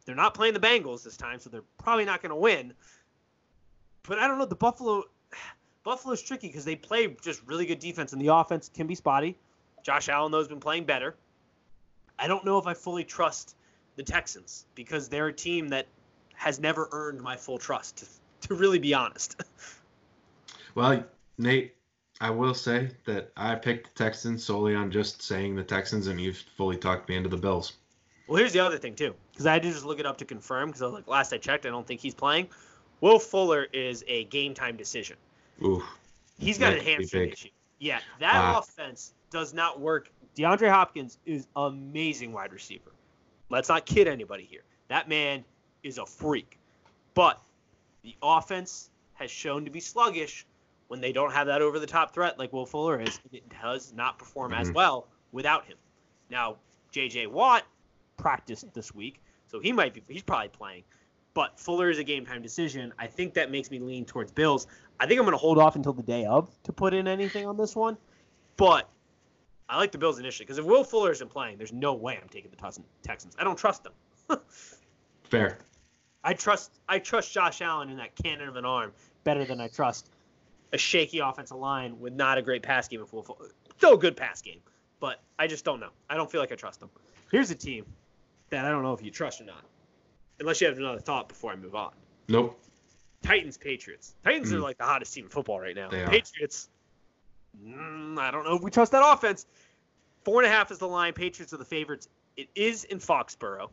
They're 0.06 0.16
not 0.16 0.34
playing 0.34 0.54
the 0.54 0.60
Bengals 0.60 1.04
this 1.04 1.18
time, 1.18 1.40
so 1.40 1.50
they're 1.50 1.64
probably 1.78 2.06
not 2.06 2.22
going 2.22 2.30
to 2.30 2.36
win. 2.36 2.74
But 4.04 4.20
I 4.20 4.28
don't 4.28 4.38
know. 4.38 4.46
The 4.46 4.56
Buffalo 4.56 5.04
Buffalo's 5.84 6.22
tricky 6.22 6.48
because 6.48 6.66
they 6.66 6.76
play 6.76 7.16
just 7.22 7.42
really 7.46 7.66
good 7.66 7.80
defense, 7.80 8.14
and 8.14 8.22
the 8.22 8.34
offense 8.34 8.70
can 8.74 8.88
be 8.88 8.96
spotty. 8.96 9.38
Josh 9.84 10.10
Allen 10.10 10.32
though 10.32 10.40
has 10.40 10.48
been 10.48 10.60
playing 10.60 10.86
better. 10.86 11.16
I 12.20 12.28
don't 12.28 12.46
know 12.46 12.58
if 12.58 12.66
I 12.66 12.74
fully 12.74 13.04
trust 13.04 13.56
the 13.96 14.04
Texans 14.04 14.66
because 14.76 15.10
they're 15.10 15.28
a 15.28 15.34
team 15.34 15.70
that 15.70 15.88
has 16.34 16.60
never 16.60 16.88
earned 16.92 17.22
my 17.22 17.36
full 17.36 17.58
trust. 17.58 17.98
To, 17.98 18.48
to 18.48 18.56
really 18.56 18.80
be 18.80 18.94
honest. 18.94 19.42
Well, 20.76 21.04
Nate, 21.38 21.76
I 22.20 22.30
will 22.30 22.54
say 22.54 22.90
that 23.06 23.32
I 23.38 23.56
picked 23.56 23.96
the 23.96 24.04
Texans 24.04 24.44
solely 24.44 24.76
on 24.76 24.92
just 24.92 25.22
saying 25.22 25.56
the 25.56 25.64
Texans, 25.64 26.08
and 26.08 26.20
you've 26.20 26.38
fully 26.58 26.78
talked 26.78 27.10
me 27.10 27.16
into 27.16 27.30
the 27.30 27.38
Bills. 27.38 27.74
Well, 28.28 28.38
here's 28.38 28.54
the 28.54 28.60
other 28.60 28.78
thing 28.78 28.96
too, 28.96 29.14
because 29.32 29.46
I 29.46 29.54
had 29.54 29.64
to 29.64 29.72
just 29.72 29.86
look 29.86 30.00
it 30.00 30.06
up 30.06 30.18
to 30.18 30.26
confirm. 30.26 30.70
Because 30.70 30.82
like 30.82 31.08
last 31.08 31.32
I 31.32 31.38
checked, 31.38 31.66
I 31.66 31.70
don't 31.70 31.86
think 31.86 32.02
he's 32.02 32.16
playing. 32.16 32.50
Will 33.00 33.20
Fuller 33.20 33.68
is 33.72 34.04
a 34.08 34.26
game 34.26 34.54
time 34.54 34.76
decision. 34.76 35.18
Ooh, 35.64 35.84
He's 36.40 36.58
got 36.58 36.74
a 36.74 36.82
hamstring 36.82 37.30
issue. 37.30 37.50
Yeah, 37.80 38.00
that 38.20 38.34
Wow. 38.34 38.60
offense 38.60 39.14
does 39.30 39.54
not 39.54 39.80
work. 39.80 40.12
DeAndre 40.36 40.70
Hopkins 40.70 41.18
is 41.26 41.48
amazing 41.56 42.32
wide 42.32 42.52
receiver. 42.52 42.92
Let's 43.50 43.70
not 43.70 43.86
kid 43.86 44.08
anybody 44.08 44.44
here. 44.44 44.64
That 44.88 45.08
man 45.08 45.46
is 45.84 45.98
a 45.98 46.06
freak. 46.06 46.60
But 47.14 47.42
the 48.04 48.16
offense 48.22 48.90
has 49.14 49.32
shown 49.32 49.66
to 49.66 49.72
be 49.72 49.80
sluggish 49.80 50.46
when 50.88 51.02
they 51.02 51.12
don't 51.12 51.32
have 51.32 51.48
that 51.48 51.62
over 51.62 51.80
the 51.80 51.88
top 51.88 52.14
threat 52.14 52.40
like 52.40 52.54
Will 52.54 52.66
Fuller 52.66 53.00
is. 53.02 53.20
It 53.32 53.44
does 53.62 53.94
not 53.94 54.18
perform 54.18 54.54
as 54.54 54.70
Mhm. 54.72 54.76
well 54.76 55.08
without 55.32 55.66
him. 55.66 55.78
Now, 56.30 56.58
JJ 56.92 57.28
Watt 57.28 57.64
practiced 58.18 58.74
this 58.74 58.94
week, 58.96 59.22
so 59.48 59.60
he 59.60 59.72
might 59.72 59.94
be 59.94 60.04
he's 60.08 60.24
probably 60.24 60.50
playing. 60.50 60.84
But 61.34 61.60
Fuller 61.60 61.90
is 61.90 62.00
a 62.00 62.04
game 62.04 62.26
time 62.26 62.42
decision. 62.42 62.94
I 62.98 63.08
think 63.08 63.34
that 63.36 63.52
makes 63.52 63.70
me 63.70 63.80
lean 63.80 64.06
towards 64.06 64.32
Bills. 64.32 64.66
I 65.00 65.06
think 65.06 65.20
I'm 65.20 65.26
going 65.26 65.34
to 65.34 65.38
hold 65.38 65.60
off 65.60 65.76
until 65.76 65.94
the 65.94 66.02
day 66.04 66.26
of 66.26 66.50
to 66.64 66.74
put 66.74 66.94
in 66.94 67.08
anything 67.08 67.46
on 67.46 67.58
this 67.58 67.76
one. 67.76 67.98
But 68.56 68.90
I 69.70 69.78
like 69.78 69.92
the 69.92 70.00
Bills 70.00 70.18
initially 70.18 70.46
because 70.46 70.58
if 70.58 70.66
Will 70.66 70.84
Fuller 70.84 71.12
isn't 71.12 71.30
playing, 71.30 71.58
there's 71.58 71.74
no 71.74 71.94
way 71.94 72.18
I'm 72.20 72.30
taking 72.30 72.50
the 72.50 72.58
Texans. 73.04 73.36
I 73.38 73.44
don't 73.44 73.58
trust 73.58 73.84
them. 73.84 73.94
fair. 75.24 75.58
I 76.24 76.34
trust 76.34 76.72
I 76.90 77.00
trust 77.00 77.32
Josh 77.32 77.62
Allen 77.62 77.90
in 77.90 77.98
that 77.98 78.16
cannon 78.16 78.48
of 78.50 78.56
an 78.56 78.66
arm 78.66 78.92
better 79.24 79.46
than 79.46 79.62
I 79.62 79.68
trust 79.68 80.10
a 80.74 80.78
shaky 80.78 81.20
offensive 81.20 81.58
line 81.58 82.00
with 82.00 82.14
not 82.14 82.38
a 82.38 82.42
great 82.42 82.64
pass 82.64 82.88
game. 82.88 83.02
If 83.02 83.10
Fuller, 83.10 83.24
still 83.78 83.94
a 83.94 83.98
good 83.98 84.18
pass 84.18 84.42
game, 84.42 84.60
but 85.00 85.22
I 85.40 85.48
just 85.48 85.64
don't 85.66 85.80
know. 85.80 85.90
I 86.10 86.16
don't 86.16 86.30
feel 86.32 86.42
like 86.42 86.52
I 86.52 86.56
trust 86.56 86.80
them. 86.80 86.90
Here's 87.32 87.52
a 87.52 87.56
team 87.56 87.86
that 88.50 88.66
I 88.66 88.70
don't 88.70 88.84
know 88.84 88.94
if 88.94 89.02
you 89.04 89.12
trust 89.12 89.42
or 89.42 89.46
not, 89.46 89.64
unless 90.40 90.62
you 90.62 90.68
have 90.68 90.78
another 90.78 91.00
thought 91.00 91.28
before 91.30 91.52
I 91.52 91.56
move 91.56 91.76
on. 91.76 91.92
Nope. 92.28 92.60
Titans 93.24 93.58
Patriots. 93.58 94.16
Titans 94.24 94.54
are 94.54 94.58
Mm. 94.58 94.64
like 94.64 94.78
the 94.78 94.84
hottest 94.86 95.14
team 95.14 95.26
in 95.26 95.30
football 95.30 95.60
right 95.60 95.76
now. 95.76 95.90
They 95.90 96.04
are. 96.04 96.08
Patriots. 96.10 96.70
mm, 97.66 98.18
I 98.20 98.30
don't 98.32 98.44
know 98.46 98.56
if 98.56 98.62
we 98.62 98.70
trust 98.72 98.92
that 98.92 99.04
offense. 99.04 99.46
Four 100.24 100.42
and 100.44 100.52
a 100.52 100.54
half 100.56 100.72
is 100.72 100.78
the 100.78 100.88
line. 100.88 101.14
Patriots 101.14 101.54
are 101.54 101.58
the 101.58 101.66
favorites. 101.66 102.08
It 102.36 102.50
is 102.56 102.84
in 102.84 103.00
Foxborough. 103.00 103.70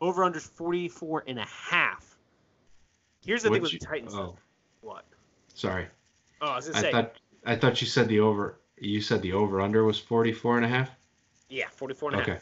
Over 0.00 0.24
under 0.24 0.38
44 0.38 1.24
and 1.26 1.38
a 1.38 1.44
half. 1.46 2.18
Here's 3.24 3.42
the 3.42 3.46
thing 3.48 3.62
What'd 3.62 3.62
with 3.62 3.72
you- 3.72 3.78
the 3.80 3.86
Titans. 3.86 4.14
Oh, 4.14 4.36
What? 4.82 5.04
sorry. 5.54 5.88
Oh, 6.40 6.48
I 6.48 6.56
was 6.56 6.66
gonna 6.66 6.78
I 6.78 6.82
say. 6.82 6.92
thought 6.92 7.12
I 7.44 7.56
thought 7.56 7.80
you 7.80 7.86
said 7.86 8.08
the 8.08 8.20
over. 8.20 8.58
You 8.78 9.00
said 9.00 9.22
the 9.22 9.32
over 9.32 9.60
under 9.60 9.84
was 9.84 9.98
44 9.98 10.56
and 10.56 10.64
a 10.66 10.68
half. 10.68 10.90
yeah, 11.48 11.68
44 11.70 12.10
and 12.10 12.16
a 12.16 12.18
half. 12.20 12.28
Okay. 12.28 12.40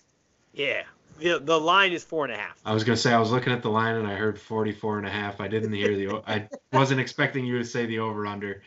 Yeah. 0.53 0.83
The, 1.21 1.39
the 1.39 1.61
line 1.61 1.93
is 1.93 2.03
four 2.03 2.25
and 2.25 2.35
a 2.35 2.37
half. 2.37 2.61
I 2.65 2.75
was 2.75 2.83
gonna 2.83 2.97
say 2.97 3.13
I 3.13 3.21
was 3.21 3.31
looking 3.31 3.53
at 3.53 3.63
the 3.63 3.71
line 3.71 3.95
and 3.97 4.07
I 4.07 4.15
heard 4.17 4.37
44 4.41 4.99
and 4.99 5.07
a 5.07 5.11
half. 5.11 5.41
I 5.41 5.47
didn't 5.49 5.73
hear 5.73 5.97
the. 5.97 6.23
I 6.27 6.49
wasn't 6.73 7.01
expecting 7.01 7.45
you 7.47 7.59
to 7.59 7.65
say 7.65 7.87
the 7.87 8.01
over 8.01 8.27
under. 8.27 8.63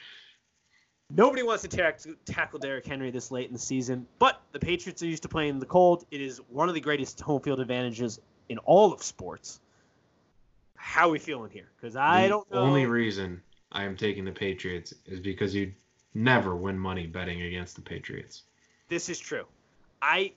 Nobody 1.10 1.42
wants 1.44 1.62
to 1.64 1.70
tack- 1.70 2.02
tackle 2.26 2.60
Derrick 2.60 2.86
Henry 2.86 3.12
this 3.12 3.32
late 3.32 3.48
in 3.48 3.54
the 3.54 3.60
season, 3.60 4.06
but 4.20 4.42
the 4.52 4.60
Patriots 4.60 5.02
are 5.02 5.06
used 5.08 5.24
to 5.24 5.30
playing 5.30 5.52
in 5.52 5.60
the 5.60 5.66
cold. 5.66 6.06
It 6.12 6.20
is 6.22 6.40
one 6.50 6.68
of 6.68 6.76
the 6.76 6.82
greatest 6.82 7.20
home 7.22 7.42
field 7.42 7.60
advantages 7.62 8.20
in 8.50 8.58
all 8.60 8.92
of 8.94 9.02
sports. 9.02 9.62
How 10.76 11.08
are 11.08 11.12
we 11.12 11.20
feeling 11.20 11.50
here? 11.50 11.70
Because 11.80 11.96
I 11.96 12.24
the 12.24 12.30
don't 12.30 12.52
know. 12.52 12.60
only 12.60 12.86
reason 12.86 13.42
I 13.78 13.84
am 13.84 13.96
taking 13.96 14.26
the 14.26 14.32
Patriots 14.32 14.92
is 15.06 15.20
because 15.20 15.54
you 15.54 15.72
never 16.16 16.56
win 16.56 16.78
money 16.80 17.06
betting 17.06 17.44
against 17.44 17.76
the 17.76 17.82
Patriots. 17.82 18.44
this 18.90 19.08
is 19.08 19.20
true. 19.20 19.46
I. 20.02 20.34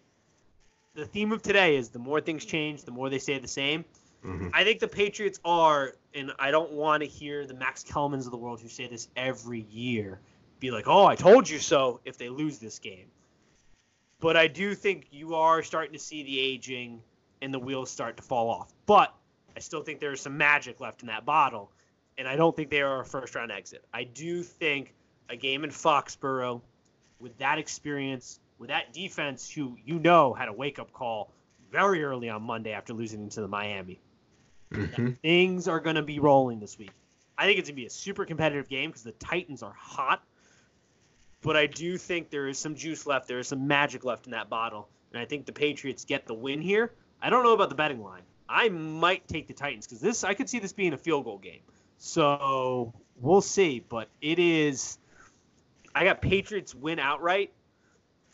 The 0.95 1.07
theme 1.07 1.33
of 1.33 1.41
today 1.41 1.77
is 1.77 1.89
the 1.89 2.01
more 2.01 2.21
things 2.21 2.45
change, 2.45 2.83
the 2.83 2.91
more 2.91 3.09
they 3.09 3.19
stay 3.19 3.39
the 3.39 3.49
same. 3.49 3.85
hmm 4.23 4.49
I 4.53 4.65
think 4.65 4.81
the 4.81 4.89
Patriots 4.89 5.41
are, 5.45 5.95
and 6.15 6.33
I 6.39 6.51
don't 6.51 6.73
want 6.73 7.03
to 7.03 7.09
hear 7.09 7.47
the 7.47 7.55
Max 7.55 7.83
Kellermans 7.83 8.27
of 8.27 8.33
the 8.33 8.37
world 8.37 8.61
who 8.61 8.69
say 8.69 8.87
this 8.89 9.09
every 9.17 9.61
year 9.71 10.21
be 10.59 10.71
like, 10.71 10.87
oh, 10.87 11.07
I 11.07 11.15
told 11.15 11.49
you 11.49 11.59
so 11.59 12.01
if 12.05 12.19
they 12.19 12.29
lose 12.29 12.59
this 12.59 12.79
game. 12.79 13.07
But 14.19 14.37
I 14.37 14.49
do 14.49 14.75
think 14.75 15.07
you 15.11 15.37
are 15.37 15.63
starting 15.63 15.93
to 15.95 15.99
see 15.99 16.23
the 16.25 16.39
aging 16.39 17.01
and 17.41 17.55
the 17.55 17.59
wheels 17.59 17.91
start 17.91 18.19
to 18.19 18.23
fall 18.23 18.51
off. 18.51 18.71
But 18.85 19.15
I 19.57 19.61
still 19.61 19.83
think 19.83 20.01
there's 20.01 20.21
some 20.21 20.37
magic 20.37 20.81
left 20.81 21.01
in 21.03 21.07
that 21.07 21.25
bottle, 21.25 21.71
and 22.21 22.29
I 22.29 22.37
don't 22.37 22.55
think 22.55 22.71
they 22.71 22.83
are 22.83 23.01
a 23.01 23.05
first 23.05 23.35
round 23.35 23.51
exit. 23.51 23.83
I 23.93 24.05
do 24.05 24.43
think 24.43 24.95
a 25.31 25.37
game 25.37 25.65
in 25.65 25.71
Foxborough 25.71 26.61
with 27.19 27.37
that 27.39 27.59
experience, 27.59 28.39
with 28.59 28.69
that 28.69 28.93
defense 28.93 29.51
who 29.51 29.79
you 29.85 29.99
know 29.99 30.35
had 30.35 30.49
a 30.49 30.53
wake 30.53 30.79
up 30.79 30.93
call 30.93 31.33
very 31.73 32.05
early 32.05 32.29
on 32.29 32.43
Monday 32.43 32.73
after 32.73 32.93
losing 32.93 33.31
to 33.31 33.41
the 33.41 33.49
Miami 33.49 33.99
hmm 34.73 35.11
things 35.23 35.67
are 35.67 35.81
going 35.81 35.97
to 35.97 36.03
be 36.03 36.21
rolling 36.21 36.61
this 36.61 36.79
week. 36.79 36.93
I 37.37 37.47
think 37.47 37.59
it's 37.59 37.69
going 37.69 37.77
to 37.77 37.81
be 37.81 37.87
a 37.87 37.91
super 37.91 38.25
competitive 38.25 38.69
game 38.69 38.91
because 38.91 39.03
the 39.03 39.13
Titans 39.13 39.63
are 39.63 39.75
hot. 39.77 40.23
But 41.43 41.57
I 41.57 41.67
do 41.67 41.97
think 41.97 42.31
there 42.31 42.47
is 42.49 42.59
some 42.59 42.75
juice 42.75 43.07
left. 43.07 43.27
There 43.27 43.39
is 43.39 43.49
some 43.49 43.67
magic 43.67 44.05
left 44.05 44.27
in 44.27 44.33
that 44.33 44.51
bottle. 44.51 44.89
And 45.13 45.21
I 45.21 45.25
think 45.25 45.47
the 45.47 45.53
Patriots 45.53 46.05
get 46.05 46.27
the 46.27 46.35
win 46.35 46.61
here. 46.61 46.93
I 47.21 47.31
don't 47.31 47.43
know 47.43 47.55
about 47.55 47.71
the 47.71 47.75
betting 47.75 48.03
line. 48.03 48.23
I 48.49 48.69
might 48.69 49.27
take 49.27 49.49
the 49.49 49.55
Titans 49.55 49.87
because 49.87 50.01
this 50.01 50.23
I 50.23 50.35
could 50.35 50.51
see 50.51 50.59
this 50.59 50.73
being 50.73 50.93
a 50.93 50.99
field 50.99 51.25
goal 51.25 51.39
game. 51.39 51.63
So 52.01 52.93
we'll 53.21 53.43
see. 53.43 53.85
But 53.89 54.09
it 54.21 54.39
is 54.41 54.99
I 55.95 56.05
got 56.05 56.21
Patriots 56.21 56.75
win 56.75 56.99
outright. 56.99 57.53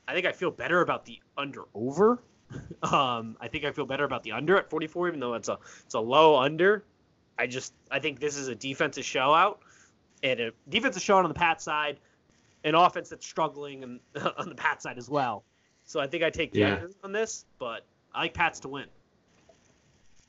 I 0.09 0.15
think 0.15 0.25
I 0.25 0.33
feel 0.33 0.53
better 0.53 0.81
about 0.81 1.05
the 1.05 1.21
under 1.37 1.65
over. 1.75 2.23
Um, 2.85 3.37
I 3.41 3.49
think 3.49 3.65
I 3.65 3.73
feel 3.73 3.87
better 3.87 4.05
about 4.05 4.23
the 4.23 4.31
under 4.31 4.57
at 4.57 4.71
44, 4.71 5.09
even 5.09 5.19
though 5.19 5.35
it's 5.35 5.49
a 5.49 5.59
it's 5.85 5.95
a 5.95 6.01
low 6.01 6.37
under. 6.37 6.85
I 7.37 7.49
just 7.49 7.73
I 7.91 7.99
think 7.99 8.21
this 8.21 8.37
is 8.37 8.47
a 8.47 8.55
defensive 8.55 9.05
show 9.05 9.35
out, 9.35 9.59
and 10.23 10.39
a 10.39 10.53
defensive 10.69 11.03
show 11.03 11.17
out 11.19 11.25
on 11.25 11.29
the 11.29 11.35
Pat 11.35 11.61
side, 11.61 11.99
an 12.63 12.77
offense 12.77 13.09
that's 13.09 13.27
struggling 13.27 13.83
and 13.83 14.01
on 14.39 14.49
the 14.49 14.55
Pat 14.55 14.81
side 14.81 14.97
as 14.97 15.11
well. 15.11 15.43
So 15.87 15.99
I 15.99 16.07
think 16.07 16.23
I 16.23 16.31
take 16.31 16.53
the 16.53 16.61
Yeah. 16.61 16.75
under 16.75 16.91
on 17.03 17.11
this, 17.11 17.47
but 17.59 17.85
I 18.15 18.21
like 18.21 18.35
Pats 18.35 18.61
to 18.61 18.69
win. 18.69 18.87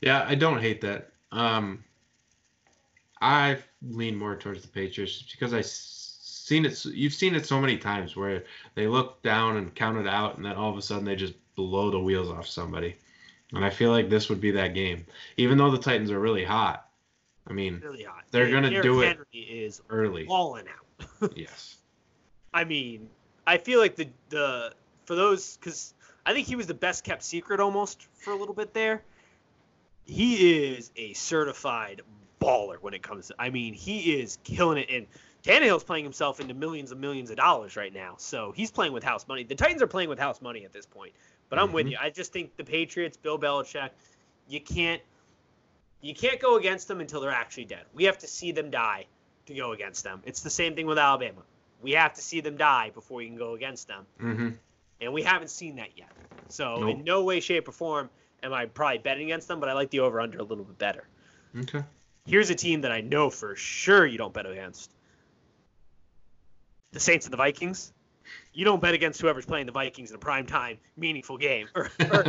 Yeah, 0.01 0.25
I 0.27 0.33
don't 0.33 0.59
hate 0.59 0.81
that. 0.81 1.11
Um, 1.31 1.83
I 3.21 3.57
lean 3.81 4.15
more 4.15 4.35
towards 4.35 4.61
the 4.61 4.67
Patriots 4.67 5.23
because 5.31 5.53
I 5.53 5.61
seen 5.61 6.65
it. 6.65 6.83
You've 6.85 7.13
seen 7.13 7.35
it 7.35 7.45
so 7.45 7.59
many 7.59 7.77
times 7.77 8.15
where 8.15 8.43
they 8.75 8.87
look 8.87 9.21
down 9.21 9.57
and 9.57 9.73
count 9.73 9.97
it 9.97 10.07
out, 10.07 10.37
and 10.37 10.45
then 10.45 10.55
all 10.55 10.69
of 10.71 10.77
a 10.77 10.81
sudden 10.81 11.05
they 11.05 11.15
just 11.15 11.33
blow 11.55 11.89
the 11.91 11.99
wheels 11.99 12.29
off 12.29 12.47
somebody. 12.47 12.95
And 13.53 13.63
I 13.63 13.69
feel 13.69 13.91
like 13.91 14.09
this 14.09 14.29
would 14.29 14.41
be 14.41 14.51
that 14.51 14.73
game, 14.73 15.05
even 15.37 15.57
though 15.57 15.71
the 15.71 15.77
Titans 15.77 16.11
are 16.11 16.19
really 16.19 16.43
hot. 16.43 16.87
I 17.49 17.53
mean, 17.53 17.79
Really 17.83 18.03
hot. 18.03 18.23
They're 18.31 18.43
And 18.43 18.53
gonna 18.53 18.81
do 18.81 19.01
it 19.01 19.07
Henry 19.07 19.25
is 19.33 19.81
early. 19.89 20.25
balling 20.25 20.65
out. 20.67 21.31
Yes. 21.35 21.77
I 22.53 22.63
mean, 22.65 23.09
I 23.45 23.57
feel 23.57 23.79
like 23.79 23.95
the 23.95 24.09
the 24.29 24.73
for 25.05 25.15
those 25.15 25.57
because 25.57 25.93
I 26.25 26.33
think 26.33 26.47
he 26.47 26.55
was 26.57 26.67
the 26.67 26.73
best 26.73 27.03
kept 27.05 27.23
secret 27.23 27.59
almost 27.61 28.05
for 28.15 28.31
a 28.31 28.35
little 28.35 28.53
bit 28.55 28.73
there. 28.73 29.01
He 30.05 30.65
is 30.65 30.91
a 30.97 31.13
certified 31.13 32.01
baller 32.39 32.77
when 32.81 32.93
it 32.93 33.01
comes 33.01 33.27
to. 33.27 33.35
I 33.39 33.49
mean, 33.49 33.73
he 33.73 34.19
is 34.19 34.37
killing 34.43 34.77
it. 34.77 34.89
And 34.89 35.07
Tannehill's 35.43 35.83
playing 35.83 36.03
himself 36.03 36.39
into 36.39 36.53
millions 36.53 36.91
and 36.91 36.99
millions 37.01 37.29
of 37.29 37.37
dollars 37.37 37.75
right 37.75 37.93
now, 37.93 38.15
so 38.17 38.51
he's 38.51 38.71
playing 38.71 38.93
with 38.93 39.03
house 39.03 39.27
money. 39.27 39.43
The 39.43 39.55
Titans 39.55 39.81
are 39.81 39.87
playing 39.87 40.09
with 40.09 40.19
house 40.19 40.41
money 40.41 40.65
at 40.65 40.73
this 40.73 40.85
point. 40.85 41.13
But 41.49 41.59
I'm 41.59 41.71
with 41.71 41.85
Mhm. 41.87 41.91
you. 41.91 41.97
I 42.01 42.09
just 42.09 42.33
think 42.33 42.57
the 42.57 42.63
Patriots, 42.65 43.15
Bill 43.15 43.39
Belichick, 43.39 43.91
you 44.47 44.59
can't 44.61 45.01
you 45.99 46.13
can't 46.13 46.39
go 46.39 46.57
against 46.57 46.87
them 46.87 47.01
until 47.01 47.21
they're 47.21 47.31
actually 47.31 47.65
dead. 47.65 47.83
We 47.93 48.03
have 48.03 48.19
to 48.19 48.27
see 48.27 48.51
them 48.51 48.69
die 48.69 49.07
to 49.47 49.53
go 49.55 49.71
against 49.71 50.03
them. 50.03 50.21
It's 50.25 50.41
the 50.41 50.49
same 50.51 50.75
thing 50.75 50.85
with 50.85 50.99
Alabama. 50.99 51.41
We 51.81 51.93
have 51.93 52.13
to 52.13 52.21
see 52.21 52.39
them 52.39 52.55
die 52.55 52.91
before 52.93 53.17
we 53.17 53.25
can 53.27 53.35
go 53.35 53.55
against 53.55 53.87
them, 53.87 54.05
Mm-hmm. 54.21 54.49
and 55.01 55.13
we 55.13 55.23
haven't 55.23 55.49
seen 55.49 55.77
that 55.77 55.97
yet. 55.97 56.11
So 56.49 56.75
Nope. 56.77 56.89
in 56.89 57.03
no 57.03 57.23
way, 57.23 57.39
shape, 57.39 57.67
or 57.67 57.71
form 57.71 58.11
am 58.43 58.53
I 58.53 58.67
probably 58.67 58.99
betting 58.99 59.23
against 59.25 59.47
them, 59.47 59.59
but 59.59 59.69
I 59.69 59.73
like 59.73 59.89
the 59.89 60.01
over 60.01 60.21
under 60.21 60.37
a 60.37 60.43
little 60.43 60.63
bit 60.65 60.77
better. 60.77 61.07
Okay. 61.57 61.83
Here's 62.27 62.49
a 62.49 62.55
team 62.55 62.81
that 62.81 62.91
I 62.91 63.01
know 63.01 63.29
for 63.29 63.55
sure 63.55 64.05
you 64.05 64.17
don't 64.17 64.33
bet 64.33 64.45
against. 64.45 64.91
The 66.91 66.99
Saints 66.99 67.25
and 67.25 67.33
the 67.33 67.37
Vikings. 67.37 67.93
You 68.53 68.65
don't 68.65 68.81
bet 68.81 68.93
against 68.93 69.21
whoever's 69.21 69.45
playing 69.45 69.65
the 69.65 69.71
Vikings 69.71 70.09
in 70.09 70.15
a 70.15 70.19
prime 70.19 70.45
time, 70.45 70.77
meaningful 70.97 71.37
game. 71.37 71.67
Or, 71.73 71.89
or- 72.11 72.25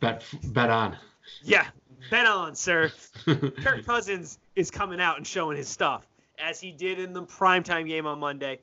bet 0.00 0.24
bet 0.44 0.68
on. 0.70 0.96
yeah, 1.42 1.66
bet 2.10 2.26
on, 2.26 2.54
sir. 2.54 2.92
Kirk 3.24 3.86
Cousins 3.86 4.38
is 4.56 4.70
coming 4.70 5.00
out 5.00 5.16
and 5.16 5.26
showing 5.26 5.56
his 5.56 5.68
stuff, 5.68 6.06
as 6.38 6.60
he 6.60 6.70
did 6.70 6.98
in 6.98 7.14
the 7.14 7.22
primetime 7.22 7.86
game 7.86 8.06
on 8.06 8.18
Monday. 8.18 8.60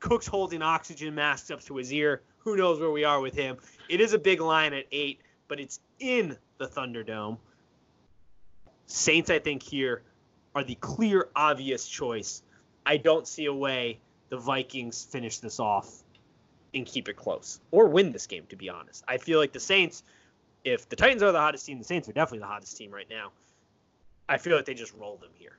Cook's 0.00 0.26
holding 0.26 0.60
oxygen 0.60 1.14
masks 1.14 1.50
up 1.50 1.62
to 1.62 1.76
his 1.76 1.90
ear. 1.90 2.20
Who 2.38 2.56
knows 2.56 2.78
where 2.78 2.90
we 2.90 3.04
are 3.04 3.20
with 3.20 3.34
him? 3.34 3.56
It 3.88 4.02
is 4.02 4.12
a 4.12 4.18
big 4.18 4.42
line 4.42 4.74
at 4.74 4.84
eight, 4.92 5.20
but 5.48 5.58
it's 5.58 5.80
in 5.98 6.36
the 6.58 6.66
Thunderdome. 6.66 7.38
Saints, 8.86 9.30
I 9.30 9.38
think, 9.38 9.62
here 9.62 10.02
are 10.54 10.64
the 10.64 10.76
clear, 10.76 11.28
obvious 11.34 11.88
choice. 11.88 12.42
I 12.86 12.96
don't 12.96 13.26
see 13.26 13.46
a 13.46 13.54
way 13.54 13.98
the 14.28 14.36
Vikings 14.36 15.04
finish 15.04 15.38
this 15.38 15.58
off 15.58 16.02
and 16.74 16.84
keep 16.84 17.08
it 17.08 17.16
close 17.16 17.60
or 17.70 17.88
win 17.88 18.12
this 18.12 18.26
game, 18.26 18.44
to 18.50 18.56
be 18.56 18.68
honest. 18.68 19.04
I 19.08 19.18
feel 19.18 19.38
like 19.38 19.52
the 19.52 19.60
Saints, 19.60 20.02
if 20.64 20.88
the 20.88 20.96
Titans 20.96 21.22
are 21.22 21.32
the 21.32 21.40
hottest 21.40 21.66
team, 21.66 21.78
the 21.78 21.84
Saints 21.84 22.08
are 22.08 22.12
definitely 22.12 22.40
the 22.40 22.46
hottest 22.46 22.76
team 22.76 22.90
right 22.90 23.08
now. 23.08 23.32
I 24.28 24.38
feel 24.38 24.56
like 24.56 24.64
they 24.64 24.74
just 24.74 24.94
roll 24.94 25.16
them 25.16 25.30
here. 25.34 25.56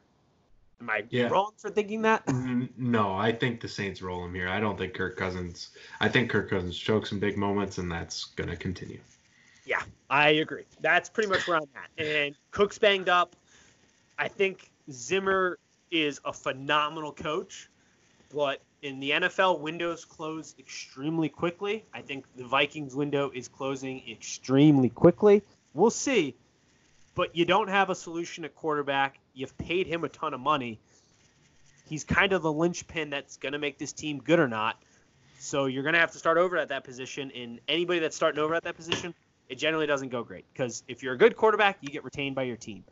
Am 0.81 0.89
I 0.89 1.05
Yeah. 1.09 1.29
wrong 1.29 1.53
for 1.57 1.69
thinking 1.69 2.01
that? 2.01 2.25
Mm, 2.25 2.69
No, 2.77 3.15
I 3.15 3.31
think 3.31 3.61
the 3.61 3.67
Saints 3.67 4.01
roll 4.01 4.21
them 4.23 4.35
here. 4.35 4.49
I 4.49 4.59
don't 4.59 4.77
think 4.77 4.93
Kirk 4.93 5.15
Cousins. 5.15 5.69
I 5.99 6.09
think 6.09 6.29
Kirk 6.29 6.49
Cousins 6.49 6.77
chokes 6.77 7.09
some 7.09 7.19
big 7.19 7.37
moments, 7.37 7.77
and 7.77 7.89
that's 7.91 8.25
gonna 8.35 8.57
continue. 8.57 8.99
Yeah, 9.65 9.81
I 10.09 10.29
agree. 10.29 10.63
That's 10.79 11.09
pretty 11.09 11.29
much 11.29 11.47
where 11.47 11.57
I'm 11.57 11.63
at. 11.75 12.05
And 12.05 12.35
Cook's 12.51 12.77
banged 12.77 13.09
up. 13.09 13.35
I 14.17 14.27
think 14.27 14.69
Zimmer 14.91 15.57
is 15.91 16.19
a 16.23 16.31
phenomenal 16.31 17.11
coach, 17.11 17.69
but 18.33 18.61
in 18.81 18.99
the 18.99 19.11
NFL, 19.11 19.59
windows 19.59 20.05
close 20.05 20.53
extremely 20.59 21.29
quickly. 21.29 21.83
I 21.93 22.01
think 22.01 22.25
the 22.35 22.45
Vikings 22.45 22.95
window 22.95 23.31
is 23.33 23.47
closing 23.47 24.03
extremely 24.09 24.89
quickly. 24.89 25.41
We'll 25.73 25.89
see. 25.89 26.35
But 27.15 27.35
you 27.35 27.45
don't 27.45 27.69
have 27.69 27.89
a 27.89 27.95
solution 27.95 28.45
at 28.45 28.53
quarterback. 28.55 29.19
You've 29.33 29.57
paid 29.57 29.87
him 29.87 30.03
a 30.03 30.09
ton 30.09 30.33
of 30.33 30.39
money. 30.39 30.79
He's 31.89 32.03
kind 32.03 32.33
of 32.33 32.41
the 32.41 32.51
linchpin 32.51 33.09
that's 33.09 33.37
going 33.37 33.53
to 33.53 33.59
make 33.59 33.77
this 33.77 33.93
team 33.93 34.19
good 34.19 34.39
or 34.39 34.47
not. 34.47 34.77
So 35.39 35.65
you're 35.65 35.83
going 35.83 35.93
to 35.93 35.99
have 35.99 36.11
to 36.11 36.19
start 36.19 36.37
over 36.37 36.57
at 36.57 36.69
that 36.69 36.83
position. 36.83 37.31
And 37.35 37.59
anybody 37.67 37.99
that's 37.99 38.15
starting 38.15 38.39
over 38.39 38.53
at 38.53 38.63
that 38.63 38.75
position, 38.75 39.13
it 39.49 39.55
generally 39.55 39.87
doesn't 39.87 40.09
go 40.09 40.23
great 40.23 40.45
because 40.53 40.83
if 40.87 41.03
you're 41.03 41.13
a 41.13 41.17
good 41.17 41.35
quarterback, 41.35 41.77
you 41.81 41.89
get 41.89 42.03
retained 42.03 42.35
by 42.35 42.43
your 42.43 42.57
team 42.57 42.83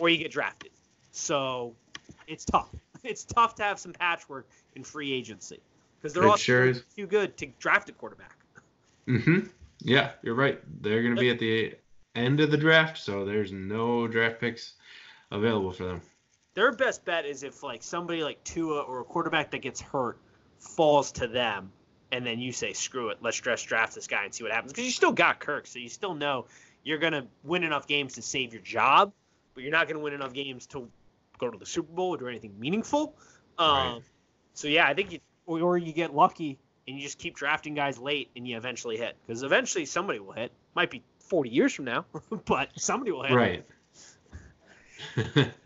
or 0.00 0.08
you 0.08 0.18
get 0.18 0.30
drafted. 0.30 0.70
So 1.12 1.74
it's 2.26 2.44
tough. 2.44 2.68
It's 3.04 3.22
tough 3.22 3.54
to 3.54 3.62
have 3.62 3.78
some 3.78 3.92
patchwork 3.92 4.48
in 4.74 4.82
free 4.82 5.12
agency 5.12 5.60
because 5.96 6.12
they're 6.12 6.24
It 6.24 6.30
all 6.30 6.36
sure 6.36 6.74
too 6.74 7.06
good 7.06 7.36
to 7.36 7.46
draft 7.60 7.88
a 7.88 7.92
quarterback. 7.92 8.36
Mm-hmm. 9.06 9.46
Yeah, 9.78 10.10
you're 10.22 10.34
right. 10.34 10.60
They're 10.82 11.04
gonna 11.04 11.14
be 11.14 11.30
at 11.30 11.38
the 11.38 11.76
end 12.16 12.40
of 12.40 12.50
the 12.50 12.56
draft, 12.56 12.98
so 12.98 13.24
there's 13.24 13.52
no 13.52 14.08
draft 14.08 14.40
picks 14.40 14.74
available 15.30 15.70
for 15.70 15.84
them. 15.84 16.02
Their 16.54 16.72
best 16.72 17.04
bet 17.04 17.24
is 17.24 17.44
if 17.44 17.62
like 17.62 17.84
somebody 17.84 18.24
like 18.24 18.42
Tua 18.42 18.80
or 18.80 19.00
a 19.00 19.04
quarterback 19.04 19.52
that 19.52 19.62
gets 19.62 19.80
hurt 19.80 20.18
falls 20.58 21.12
to 21.12 21.28
them, 21.28 21.70
and 22.12 22.26
then 22.26 22.40
you 22.40 22.52
say 22.52 22.72
screw 22.72 23.10
it, 23.10 23.18
let's 23.20 23.40
just 23.40 23.66
draft 23.66 23.94
this 23.94 24.06
guy 24.06 24.24
and 24.24 24.34
see 24.34 24.44
what 24.44 24.52
happens 24.52 24.72
because 24.72 24.84
you 24.84 24.90
still 24.92 25.12
got 25.12 25.40
Kirk, 25.40 25.66
so 25.66 25.78
you 25.78 25.88
still 25.88 26.14
know 26.14 26.46
you're 26.84 26.98
gonna 26.98 27.26
win 27.44 27.64
enough 27.64 27.86
games 27.86 28.14
to 28.14 28.22
save 28.22 28.52
your 28.52 28.62
job, 28.62 29.12
but 29.54 29.62
you're 29.62 29.72
not 29.72 29.88
gonna 29.88 30.00
win 30.00 30.14
enough 30.14 30.32
games 30.32 30.66
to 30.68 30.88
go 31.38 31.50
to 31.50 31.58
the 31.58 31.66
Super 31.66 31.92
Bowl 31.92 32.14
or 32.14 32.18
do 32.18 32.26
anything 32.28 32.58
meaningful. 32.58 33.14
Um, 33.58 33.68
Right. 33.68 34.02
So 34.54 34.66
yeah, 34.68 34.86
I 34.88 34.94
think 34.94 35.12
you 35.12 35.20
or, 35.46 35.60
or 35.60 35.78
you 35.78 35.92
get 35.92 36.14
lucky 36.14 36.58
and 36.86 36.96
you 36.96 37.02
just 37.02 37.18
keep 37.18 37.36
drafting 37.36 37.74
guys 37.74 37.98
late 37.98 38.30
and 38.34 38.48
you 38.48 38.56
eventually 38.56 38.96
hit 38.96 39.16
because 39.26 39.42
eventually 39.42 39.84
somebody 39.84 40.18
will 40.18 40.32
hit. 40.32 40.50
Might 40.74 40.90
be 40.90 41.02
40 41.20 41.50
years 41.50 41.72
from 41.72 41.84
now, 41.84 42.06
but 42.46 42.70
somebody 42.76 43.12
will 43.12 43.22
hit. 43.22 43.34
Right. 43.34 43.64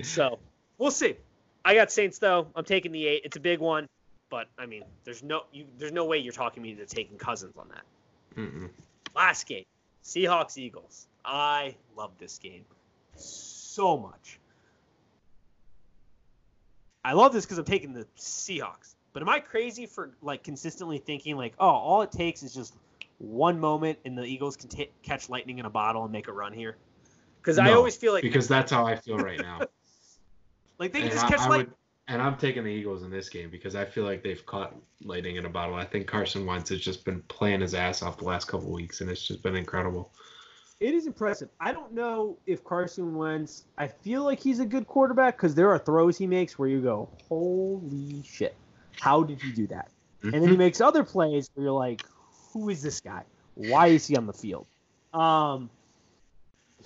So 0.03 0.39
we'll 0.79 0.91
see. 0.91 1.17
I 1.65 1.75
got 1.75 1.93
Saints 1.93 2.19
though. 2.19 2.49
I'm 2.55 2.65
taking 2.65 2.93
the 2.93 3.07
eight. 3.07 3.23
It's 3.25 3.37
a 3.37 3.41
big 3.41 3.61
one, 3.61 3.89
but 4.33 4.49
I 4.59 4.65
mean, 4.65 4.83
there's 5.05 5.23
no 5.23 5.43
you, 5.53 5.67
there's 5.79 5.93
no 5.93 6.07
way 6.07 6.17
you're 6.17 6.33
talking 6.33 6.63
me 6.63 6.71
into 6.71 6.87
taking 6.87 7.19
Cousins 7.19 7.55
on 7.59 7.69
that. 7.69 8.41
Mm-mm. 8.41 8.71
Last 9.15 9.47
game, 9.47 9.67
Seahawks 10.03 10.57
Eagles. 10.57 11.07
I 11.23 11.77
love 11.97 12.13
this 12.19 12.39
game 12.39 12.65
so 13.15 13.99
much. 13.99 14.41
I 17.05 17.13
love 17.13 17.35
this 17.35 17.45
because 17.45 17.59
I'm 17.59 17.67
taking 17.67 17.93
the 17.93 18.07
Seahawks. 18.17 18.95
But 19.13 19.23
am 19.23 19.29
I 19.29 19.39
crazy 19.39 19.85
for 19.85 20.13
like 20.23 20.43
consistently 20.43 20.97
thinking 20.97 21.37
like, 21.37 21.53
oh, 21.59 21.69
all 21.69 22.01
it 22.01 22.11
takes 22.11 22.43
is 22.43 22.55
just 22.55 22.75
one 23.19 23.61
moment 23.61 23.99
and 24.07 24.17
the 24.17 24.25
Eagles 24.25 24.57
can 24.57 24.71
ta 24.71 24.85
catch 25.03 25.29
lightning 25.29 25.59
in 25.59 25.67
a 25.67 25.71
bottle 25.71 26.05
and 26.05 26.11
make 26.11 26.29
a 26.29 26.33
run 26.33 26.55
here? 26.55 26.79
Because 27.37 27.59
I 27.59 27.73
always 27.73 27.97
feel 27.97 28.15
like 28.15 28.23
because 28.23 28.49
that's 28.49 28.73
how 28.73 28.87
I 28.87 28.97
feel 28.97 29.19
right 29.19 29.39
now. 29.39 29.61
like 30.79 30.93
they 30.93 31.01
can 31.01 31.09
and, 31.09 31.13
just 31.13 31.27
I, 31.27 31.29
catch 31.29 31.49
lightning. 31.51 31.75
And 32.13 32.21
I'm 32.21 32.37
taking 32.37 32.65
the 32.65 32.71
Eagles 32.71 33.03
in 33.03 33.11
this 33.11 33.31
game 33.31 33.49
because 33.49 33.75
I 33.75 33.87
feel 33.87 34.05
like 34.05 34.23
they've 34.23 34.45
caught 34.45 34.77
lightning 35.03 35.37
in 35.37 35.47
a 35.47 35.49
bottle. 35.49 35.75
I 35.75 35.87
think 35.87 36.07
Carson 36.07 36.45
Wentz 36.45 36.69
has 36.69 36.81
just 36.81 37.07
been 37.07 37.23
playing 37.23 37.63
his 37.63 37.75
ass 37.75 38.03
off 38.03 38.19
the 38.19 38.25
last 38.25 38.49
couple 38.49 38.71
weeks, 38.71 39.01
and 39.01 39.11
it's 39.11 39.27
just 39.27 39.43
been 39.43 39.57
incredible. 39.57 40.13
It 40.79 40.93
is 40.95 41.07
impressive. 41.07 41.49
I 41.59 41.73
don't 41.73 41.93
know 41.93 42.37
if 42.45 42.63
Carson 42.65 43.17
Wentz. 43.17 43.65
I 43.79 43.89
feel 43.89 44.25
like 44.25 44.41
he's 44.41 44.61
a 44.61 44.67
good 44.67 44.87
quarterback 44.87 45.37
because 45.37 45.55
there 45.55 45.71
are 45.71 45.79
throws 45.79 46.19
he 46.19 46.27
makes 46.27 46.59
where 46.59 46.69
you 46.69 46.83
go, 46.83 47.09
"Holy 47.29 48.23
shit! 48.27 48.55
How 49.01 49.23
did 49.23 49.41
he 49.41 49.51
do 49.53 49.67
that?" 49.69 49.91
And 50.23 50.35
then 50.35 50.49
he 50.49 50.57
makes 50.57 50.81
other 50.81 51.05
plays 51.05 51.51
where 51.55 51.65
you're 51.65 51.73
like, 51.73 52.03
"Who 52.53 52.69
is 52.69 52.83
this 52.83 53.01
guy? 53.01 53.23
Why 53.55 53.87
is 53.87 54.07
he 54.07 54.17
on 54.17 54.27
the 54.27 54.33
field?" 54.35 54.67
Um, 55.15 55.71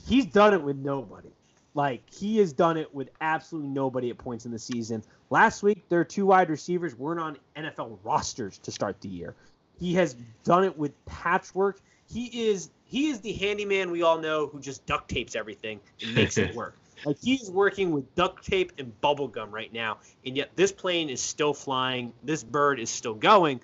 he's 0.06 0.26
done 0.26 0.54
it 0.54 0.62
with 0.62 0.76
nobody. 0.76 1.30
Like 1.76 2.02
he 2.10 2.38
has 2.38 2.54
done 2.54 2.78
it 2.78 2.94
with 2.94 3.10
absolutely 3.20 3.68
nobody 3.68 4.08
at 4.08 4.16
points 4.16 4.46
in 4.46 4.50
the 4.50 4.58
season. 4.58 5.02
Last 5.30 5.62
week, 5.62 5.88
their 5.88 6.04
two 6.04 6.26
wide 6.26 6.50
receivers 6.50 6.94
weren't 6.94 7.20
on 7.20 7.38
NFL 7.56 7.98
rosters 8.04 8.58
to 8.58 8.70
start 8.70 9.00
the 9.00 9.08
year. 9.08 9.34
He 9.78 9.94
has 9.94 10.14
done 10.44 10.64
it 10.64 10.78
with 10.78 10.92
patchwork. 11.04 11.80
he 12.08 12.48
is 12.48 12.70
he 12.84 13.08
is 13.08 13.20
the 13.20 13.32
handyman 13.32 13.90
we 13.90 14.02
all 14.02 14.18
know 14.18 14.46
who 14.46 14.60
just 14.60 14.86
duct 14.86 15.08
tapes 15.10 15.34
everything 15.34 15.80
and 16.02 16.14
makes 16.14 16.38
it 16.38 16.54
work. 16.54 16.76
Like 17.04 17.18
he's 17.20 17.50
working 17.50 17.90
with 17.90 18.14
duct 18.14 18.46
tape 18.46 18.72
and 18.78 18.98
bubble 19.00 19.28
gum 19.28 19.50
right 19.50 19.72
now, 19.72 19.98
and 20.24 20.36
yet 20.36 20.50
this 20.54 20.72
plane 20.72 21.10
is 21.10 21.20
still 21.20 21.52
flying. 21.52 22.12
This 22.22 22.44
bird 22.44 22.78
is 22.78 22.88
still 22.88 23.14
going. 23.14 23.60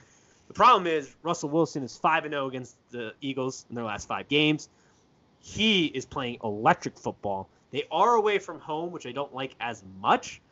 The 0.48 0.54
problem 0.54 0.86
is 0.86 1.14
Russell 1.22 1.48
Wilson 1.48 1.82
is 1.82 1.96
five 1.96 2.24
and 2.24 2.32
zero 2.32 2.48
against 2.48 2.76
the 2.90 3.14
Eagles 3.20 3.64
in 3.70 3.76
their 3.76 3.84
last 3.84 4.08
five 4.08 4.28
games. 4.28 4.68
He 5.38 5.86
is 5.86 6.04
playing 6.04 6.38
electric 6.44 6.98
football. 6.98 7.48
They 7.70 7.84
are 7.90 8.14
away 8.16 8.38
from 8.38 8.58
home, 8.60 8.90
which 8.90 9.06
I 9.06 9.12
don't 9.12 9.34
like 9.34 9.54
as 9.60 9.82
much. 10.00 10.42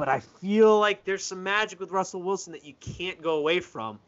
But 0.00 0.08
I 0.08 0.20
feel 0.20 0.80
like 0.80 1.04
there's 1.04 1.22
some 1.22 1.42
magic 1.42 1.78
with 1.78 1.90
Russell 1.90 2.22
Wilson 2.22 2.54
that 2.54 2.64
you 2.64 2.72
can't 2.80 3.20
go 3.20 3.36
away 3.36 3.60
from. 3.60 3.98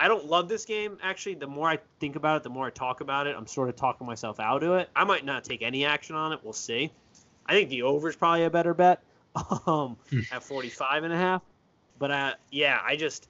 I 0.00 0.08
don't 0.08 0.24
love 0.24 0.48
this 0.48 0.64
game. 0.64 0.96
Actually, 1.02 1.34
the 1.34 1.46
more 1.46 1.68
I 1.68 1.78
think 2.00 2.16
about 2.16 2.38
it, 2.38 2.42
the 2.42 2.48
more 2.48 2.66
I 2.66 2.70
talk 2.70 3.02
about 3.02 3.26
it, 3.26 3.36
I'm 3.36 3.46
sort 3.46 3.68
of 3.68 3.76
talking 3.76 4.06
myself 4.06 4.40
out 4.40 4.62
of 4.62 4.72
it. 4.78 4.88
I 4.96 5.04
might 5.04 5.26
not 5.26 5.44
take 5.44 5.60
any 5.60 5.84
action 5.84 6.16
on 6.16 6.32
it. 6.32 6.40
We'll 6.42 6.54
see. 6.54 6.90
I 7.44 7.52
think 7.52 7.68
the 7.68 7.82
over 7.82 8.08
is 8.08 8.16
probably 8.16 8.44
a 8.44 8.50
better 8.50 8.72
bet 8.72 9.02
um, 9.66 9.98
Hmm. 10.10 10.20
at 10.32 10.42
45 10.42 11.04
and 11.04 11.12
a 11.12 11.16
half. 11.18 11.42
But 11.98 12.10
uh, 12.10 12.34
yeah, 12.50 12.80
I 12.82 12.96
just, 12.96 13.28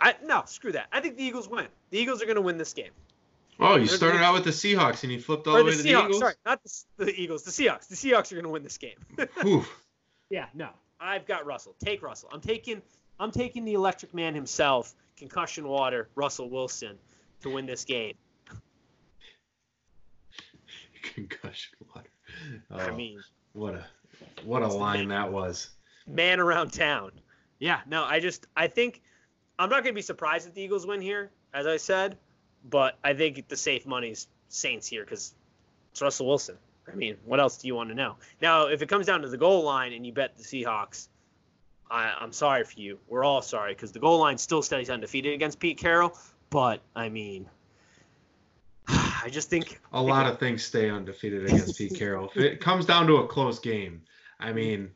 I 0.00 0.16
no, 0.24 0.42
screw 0.46 0.72
that. 0.72 0.88
I 0.92 0.98
think 1.00 1.16
the 1.16 1.22
Eagles 1.24 1.48
win. 1.48 1.68
The 1.90 1.98
Eagles 1.98 2.20
are 2.20 2.26
going 2.26 2.34
to 2.36 2.42
win 2.42 2.58
this 2.58 2.72
game. 2.72 2.90
Oh, 3.60 3.76
you 3.76 3.86
They're- 3.86 3.96
started 3.96 4.18
they're- 4.18 4.24
out 4.24 4.34
with 4.34 4.42
the 4.44 4.50
Seahawks 4.50 5.04
and 5.04 5.12
you 5.12 5.20
flipped 5.20 5.46
all 5.46 5.52
the 5.54 5.60
the 5.60 5.64
way 5.66 5.76
to 5.76 5.82
the 5.84 5.88
Eagles. 5.90 6.18
Sorry, 6.18 6.34
not 6.44 6.60
the, 6.64 7.04
the 7.04 7.14
Eagles. 7.20 7.44
The 7.44 7.52
Seahawks. 7.52 7.86
The 7.86 7.94
Seahawks 7.94 8.32
are 8.32 8.34
going 8.34 8.44
to 8.44 8.50
win 8.50 8.64
this 8.64 8.76
game. 8.78 8.96
Yeah, 10.30 10.46
no. 10.54 10.70
I've 11.02 11.26
got 11.26 11.44
Russell. 11.44 11.74
Take 11.84 12.02
Russell. 12.02 12.30
I'm 12.32 12.40
taking 12.40 12.80
I'm 13.18 13.30
taking 13.30 13.64
the 13.64 13.74
electric 13.74 14.14
man 14.14 14.34
himself, 14.34 14.94
concussion 15.16 15.68
water, 15.68 16.08
Russell 16.14 16.48
Wilson, 16.48 16.98
to 17.42 17.50
win 17.50 17.66
this 17.66 17.84
game. 17.84 18.14
Concussion 21.14 21.74
water. 21.94 22.08
I 22.70 22.88
Oh, 22.88 22.94
mean, 22.94 23.20
what 23.52 23.74
a 23.74 23.84
what 24.44 24.62
a 24.62 24.68
line 24.68 25.08
that 25.08 25.30
was. 25.32 25.70
man 26.06 26.40
around 26.40 26.72
town. 26.72 27.10
Yeah, 27.58 27.80
no, 27.86 28.04
I 28.04 28.20
just 28.20 28.46
I 28.56 28.68
think 28.68 29.02
I'm 29.58 29.68
not 29.68 29.82
going 29.82 29.92
to 29.94 29.98
be 29.98 30.02
surprised 30.02 30.46
if 30.48 30.54
the 30.54 30.62
Eagles 30.62 30.86
win 30.86 31.00
here, 31.00 31.30
as 31.52 31.66
I 31.66 31.76
said, 31.76 32.16
but 32.68 32.96
I 33.04 33.14
think 33.14 33.48
the 33.48 33.56
safe 33.56 33.84
money's 33.86 34.28
Saints 34.48 34.86
here 34.86 35.04
because 35.04 35.34
it's 35.90 36.00
Russell 36.00 36.26
Wilson. 36.26 36.56
I 36.90 36.94
mean, 36.94 37.16
what 37.24 37.40
else 37.40 37.56
do 37.58 37.66
you 37.66 37.74
want 37.74 37.90
to 37.90 37.94
know? 37.94 38.16
Now, 38.40 38.66
if 38.66 38.82
it 38.82 38.88
comes 38.88 39.06
down 39.06 39.22
to 39.22 39.28
the 39.28 39.36
goal 39.36 39.62
line 39.62 39.92
and 39.92 40.04
you 40.06 40.12
bet 40.12 40.36
the 40.36 40.42
Seahawks, 40.42 41.08
I, 41.90 42.14
I'm 42.18 42.32
sorry 42.32 42.64
for 42.64 42.78
you. 42.80 42.98
We're 43.08 43.24
all 43.24 43.42
sorry 43.42 43.74
because 43.74 43.92
the 43.92 43.98
goal 43.98 44.18
line 44.18 44.38
still 44.38 44.62
stays 44.62 44.90
undefeated 44.90 45.34
against 45.34 45.60
Pete 45.60 45.78
Carroll. 45.78 46.16
But 46.50 46.80
I 46.96 47.08
mean, 47.08 47.48
I 48.88 49.28
just 49.30 49.48
think 49.48 49.80
a 49.92 50.02
lot 50.02 50.26
of 50.26 50.38
things 50.38 50.64
stay 50.64 50.90
undefeated 50.90 51.46
against 51.46 51.78
Pete 51.78 51.94
Carroll. 51.94 52.30
If 52.34 52.42
it 52.42 52.60
comes 52.60 52.86
down 52.86 53.06
to 53.06 53.16
a 53.16 53.26
close 53.26 53.58
game, 53.58 54.02
I 54.40 54.52
mean, 54.52 54.90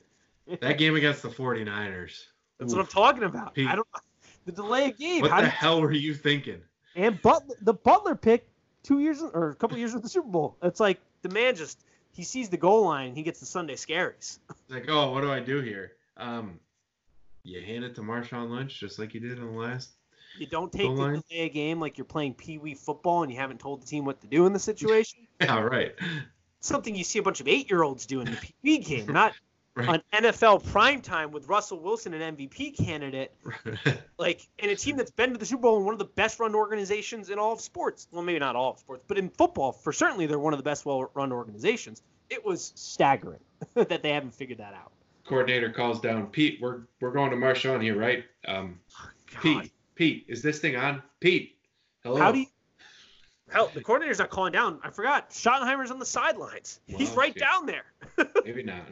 that 0.60 0.78
game 0.78 0.96
against 0.96 1.22
the 1.22 1.28
49ers. 1.28 2.24
That's 2.58 2.72
oof. 2.72 2.78
what 2.78 2.80
I'm 2.80 2.86
talking 2.86 3.24
about. 3.24 3.54
Pete, 3.54 3.68
I 3.68 3.76
don't 3.76 3.86
the 4.46 4.52
delay 4.52 4.90
of 4.90 4.98
game. 4.98 5.22
What 5.22 5.32
How 5.32 5.42
the 5.42 5.48
hell 5.48 5.80
were 5.80 5.92
you 5.92 6.14
thinking? 6.14 6.62
And 6.94 7.20
Butler, 7.20 7.56
the 7.60 7.74
Butler 7.74 8.14
pick 8.14 8.48
two 8.82 9.00
years 9.00 9.20
or 9.20 9.50
a 9.50 9.54
couple 9.54 9.76
years 9.76 9.92
with 9.92 10.02
the 10.02 10.08
Super 10.08 10.28
Bowl. 10.28 10.56
It's 10.62 10.80
like 10.80 11.00
the 11.22 11.28
man 11.28 11.54
just 11.56 11.84
he 12.12 12.24
sees 12.24 12.48
the 12.48 12.56
goal 12.56 12.84
line, 12.84 13.14
he 13.14 13.22
gets 13.22 13.40
the 13.40 13.46
Sunday 13.46 13.74
scaries. 13.74 14.38
Like, 14.68 14.86
oh, 14.88 15.12
what 15.12 15.20
do 15.20 15.30
I 15.30 15.40
do 15.40 15.60
here? 15.60 15.92
Um, 16.16 16.58
you 17.44 17.60
hand 17.60 17.84
it 17.84 17.94
to 17.96 18.00
Marshawn 18.00 18.50
Lynch 18.50 18.80
just 18.80 18.98
like 18.98 19.14
you 19.14 19.20
did 19.20 19.38
in 19.38 19.44
the 19.44 19.52
last. 19.52 19.90
You 20.38 20.46
don't 20.46 20.72
take 20.72 20.88
the 20.88 20.94
delay 20.94 21.22
a 21.30 21.48
game 21.48 21.80
like 21.80 21.96
you're 21.98 22.04
playing 22.04 22.34
pee 22.34 22.58
wee 22.58 22.74
football 22.74 23.22
and 23.22 23.32
you 23.32 23.38
haven't 23.38 23.60
told 23.60 23.82
the 23.82 23.86
team 23.86 24.04
what 24.04 24.20
to 24.20 24.26
do 24.26 24.46
in 24.46 24.52
the 24.52 24.58
situation. 24.58 25.26
yeah, 25.40 25.60
right. 25.60 25.94
Something 26.60 26.94
you 26.94 27.04
see 27.04 27.18
a 27.18 27.22
bunch 27.22 27.40
of 27.40 27.48
eight 27.48 27.70
year 27.70 27.82
olds 27.82 28.06
do 28.06 28.20
in 28.20 28.30
the 28.30 28.36
pee 28.36 28.54
wee 28.62 28.78
game, 28.78 29.06
not 29.06 29.32
right. 29.76 29.88
on 29.88 30.02
NFL 30.12 30.64
primetime 30.64 31.30
with 31.30 31.48
Russell 31.48 31.78
Wilson, 31.78 32.14
an 32.14 32.36
MVP 32.36 32.76
candidate, 32.76 33.32
like 34.18 34.48
in 34.58 34.70
a 34.70 34.76
team 34.76 34.96
that's 34.96 35.10
been 35.10 35.32
to 35.32 35.38
the 35.38 35.46
Super 35.46 35.62
Bowl 35.62 35.76
and 35.76 35.84
one 35.84 35.92
of 35.92 35.98
the 35.98 36.04
best 36.04 36.40
run 36.40 36.54
organizations 36.54 37.30
in 37.30 37.38
all 37.38 37.52
of 37.52 37.60
sports. 37.60 38.08
Well, 38.10 38.22
maybe 38.22 38.38
not 38.38 38.56
all 38.56 38.72
of 38.72 38.78
sports, 38.78 39.04
but 39.06 39.18
in 39.18 39.28
football, 39.28 39.72
for 39.72 39.92
certainly 39.92 40.26
they're 40.26 40.38
one 40.38 40.52
of 40.52 40.58
the 40.58 40.64
best 40.64 40.86
well 40.86 41.10
run 41.14 41.32
organizations. 41.32 42.02
It 42.30 42.44
was 42.44 42.72
staggering 42.74 43.40
that 43.74 44.02
they 44.02 44.10
haven't 44.10 44.34
figured 44.34 44.58
that 44.58 44.74
out. 44.74 44.92
Coordinator 45.26 45.70
calls 45.70 46.00
down 46.00 46.26
Pete. 46.28 46.58
We're 46.60 46.82
we're 47.00 47.10
going 47.10 47.30
to 47.30 47.36
Marshawn 47.36 47.82
here, 47.82 47.98
right? 47.98 48.24
Um, 48.46 48.80
oh, 49.00 49.10
Pete, 49.42 49.72
Pete, 49.94 50.24
is 50.28 50.40
this 50.40 50.60
thing 50.60 50.76
on? 50.76 51.02
Pete, 51.20 51.56
hello. 52.02 52.16
How 52.16 52.32
do 52.32 52.40
you? 52.40 52.46
Hell, 53.50 53.70
the 53.72 53.80
coordinator's 53.80 54.18
not 54.18 54.30
calling 54.30 54.52
down. 54.52 54.80
I 54.82 54.90
forgot. 54.90 55.30
Schottenheimer's 55.30 55.90
on 55.90 55.98
the 55.98 56.06
sidelines. 56.06 56.80
Well, 56.88 56.98
He's 56.98 57.12
right 57.12 57.34
down 57.34 57.66
there. 57.66 57.84
maybe 58.44 58.62
not. 58.62 58.82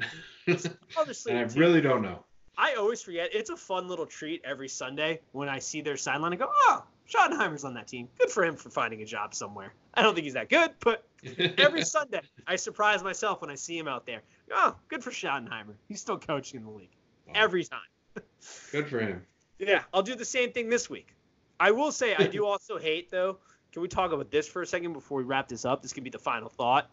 Obviously, 0.97 1.33
and 1.37 1.51
I 1.51 1.55
really 1.55 1.81
don't 1.81 2.03
know. 2.03 2.25
I 2.57 2.75
always 2.75 3.03
forget. 3.03 3.31
It's 3.33 3.51
a 3.51 3.57
fun 3.57 3.89
little 3.89 4.07
treat 4.07 4.43
every 4.45 4.69
Sunday 4.69 5.21
when 5.33 5.49
I 5.49 5.59
see 5.59 5.81
their 5.81 5.97
sideline 5.97 6.33
and 6.33 6.41
go, 6.41 6.49
"Oh, 6.49 6.85
Schottenheimer's 7.13 7.65
on 7.65 7.75
that 7.75 7.89
team. 7.89 8.09
Good 8.19 8.31
for 8.31 8.45
him 8.45 8.55
for 8.55 8.71
finding 8.71 9.03
a 9.03 9.05
job 9.05 9.35
somewhere." 9.35 9.75
I 9.95 10.03
don't 10.03 10.15
think 10.15 10.25
he's 10.25 10.35
that 10.35 10.49
good, 10.49 10.71
but 10.79 11.05
every 11.59 11.83
Sunday 11.83 12.21
I 12.47 12.55
surprise 12.55 13.03
myself 13.03 13.41
when 13.41 13.51
I 13.51 13.57
see 13.57 13.77
him 13.77 13.89
out 13.89 14.07
there. 14.07 14.23
Oh, 14.53 14.77
good 14.87 15.03
for 15.03 15.11
Schottenheimer. 15.11 15.75
He's 15.89 16.01
still 16.01 16.19
coaching 16.19 16.61
in 16.61 16.67
the 16.67 16.71
league 16.71 16.95
wow. 17.27 17.33
every 17.35 17.65
time. 17.65 18.23
good 18.71 18.87
for 18.87 19.01
him. 19.01 19.27
Yeah, 19.59 19.83
I'll 19.93 20.03
do 20.03 20.15
the 20.15 20.25
same 20.25 20.53
thing 20.53 20.69
this 20.69 20.89
week. 20.89 21.17
I 21.59 21.73
will 21.73 21.91
say 21.91 22.15
I 22.15 22.27
do 22.27 22.47
also 22.47 22.79
hate 22.79 23.11
though 23.11 23.39
can 23.75 23.83
we 23.83 23.89
talk 23.89 24.13
about 24.13 24.31
this 24.31 24.47
for 24.47 24.63
a 24.63 24.67
second 24.67 24.93
before 24.93 25.19
we 25.19 25.25
wrap 25.25 25.49
this 25.49 25.65
up? 25.65 25.83
This 25.83 25.93
could 25.93 26.05
be 26.05 26.11
the 26.11 26.19
final 26.19 26.49
thought. 26.49 26.89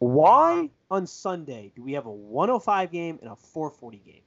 Why 0.00 0.68
uh, 0.90 0.94
on 0.94 1.06
Sunday 1.06 1.70
do 1.76 1.84
we 1.84 1.92
have 1.92 2.06
a 2.06 2.10
105 2.10 2.90
game 2.90 3.16
and 3.22 3.30
a 3.30 3.36
440 3.36 3.98
game? 3.98 4.22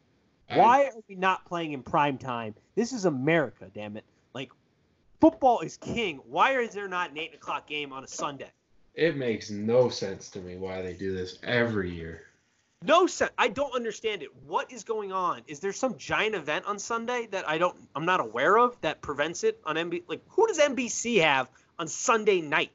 Why 0.57 0.85
are 0.85 0.93
we 1.09 1.15
not 1.15 1.45
playing 1.45 1.73
in 1.73 1.83
prime 1.83 2.17
time? 2.17 2.55
This 2.75 2.93
is 2.93 3.03
America, 3.03 3.69
damn 3.73 3.97
it. 3.97 4.05
Like, 4.33 4.51
football 5.19 5.59
is 5.59 5.75
king. 5.75 6.21
Why 6.25 6.57
is 6.57 6.73
there 6.73 6.87
not 6.87 7.11
an 7.11 7.17
8 7.17 7.33
o'clock 7.35 7.67
game 7.67 7.91
on 7.91 8.05
a 8.05 8.07
Sunday? 8.07 8.51
It 8.93 9.17
makes 9.17 9.49
no 9.49 9.89
sense 9.89 10.29
to 10.29 10.39
me 10.39 10.55
why 10.55 10.81
they 10.81 10.93
do 10.93 11.13
this 11.13 11.37
every 11.43 11.93
year. 11.93 12.27
No 12.85 13.07
sense. 13.07 13.31
I 13.37 13.47
don't 13.47 13.73
understand 13.73 14.23
it. 14.23 14.29
What 14.45 14.71
is 14.71 14.83
going 14.83 15.13
on? 15.13 15.41
Is 15.47 15.59
there 15.59 15.71
some 15.71 15.97
giant 15.97 16.35
event 16.35 16.65
on 16.65 16.77
Sunday 16.79 17.27
that 17.31 17.47
I 17.47 17.57
don't 17.57 17.77
I'm 17.95 18.05
not 18.05 18.19
aware 18.19 18.57
of 18.57 18.79
that 18.81 19.01
prevents 19.01 19.43
it 19.43 19.59
on 19.65 19.75
NBC? 19.75 20.03
Like 20.07 20.21
who 20.27 20.47
does 20.47 20.59
NBC 20.59 21.21
have 21.21 21.49
on 21.79 21.87
Sunday 21.87 22.41
night? 22.41 22.71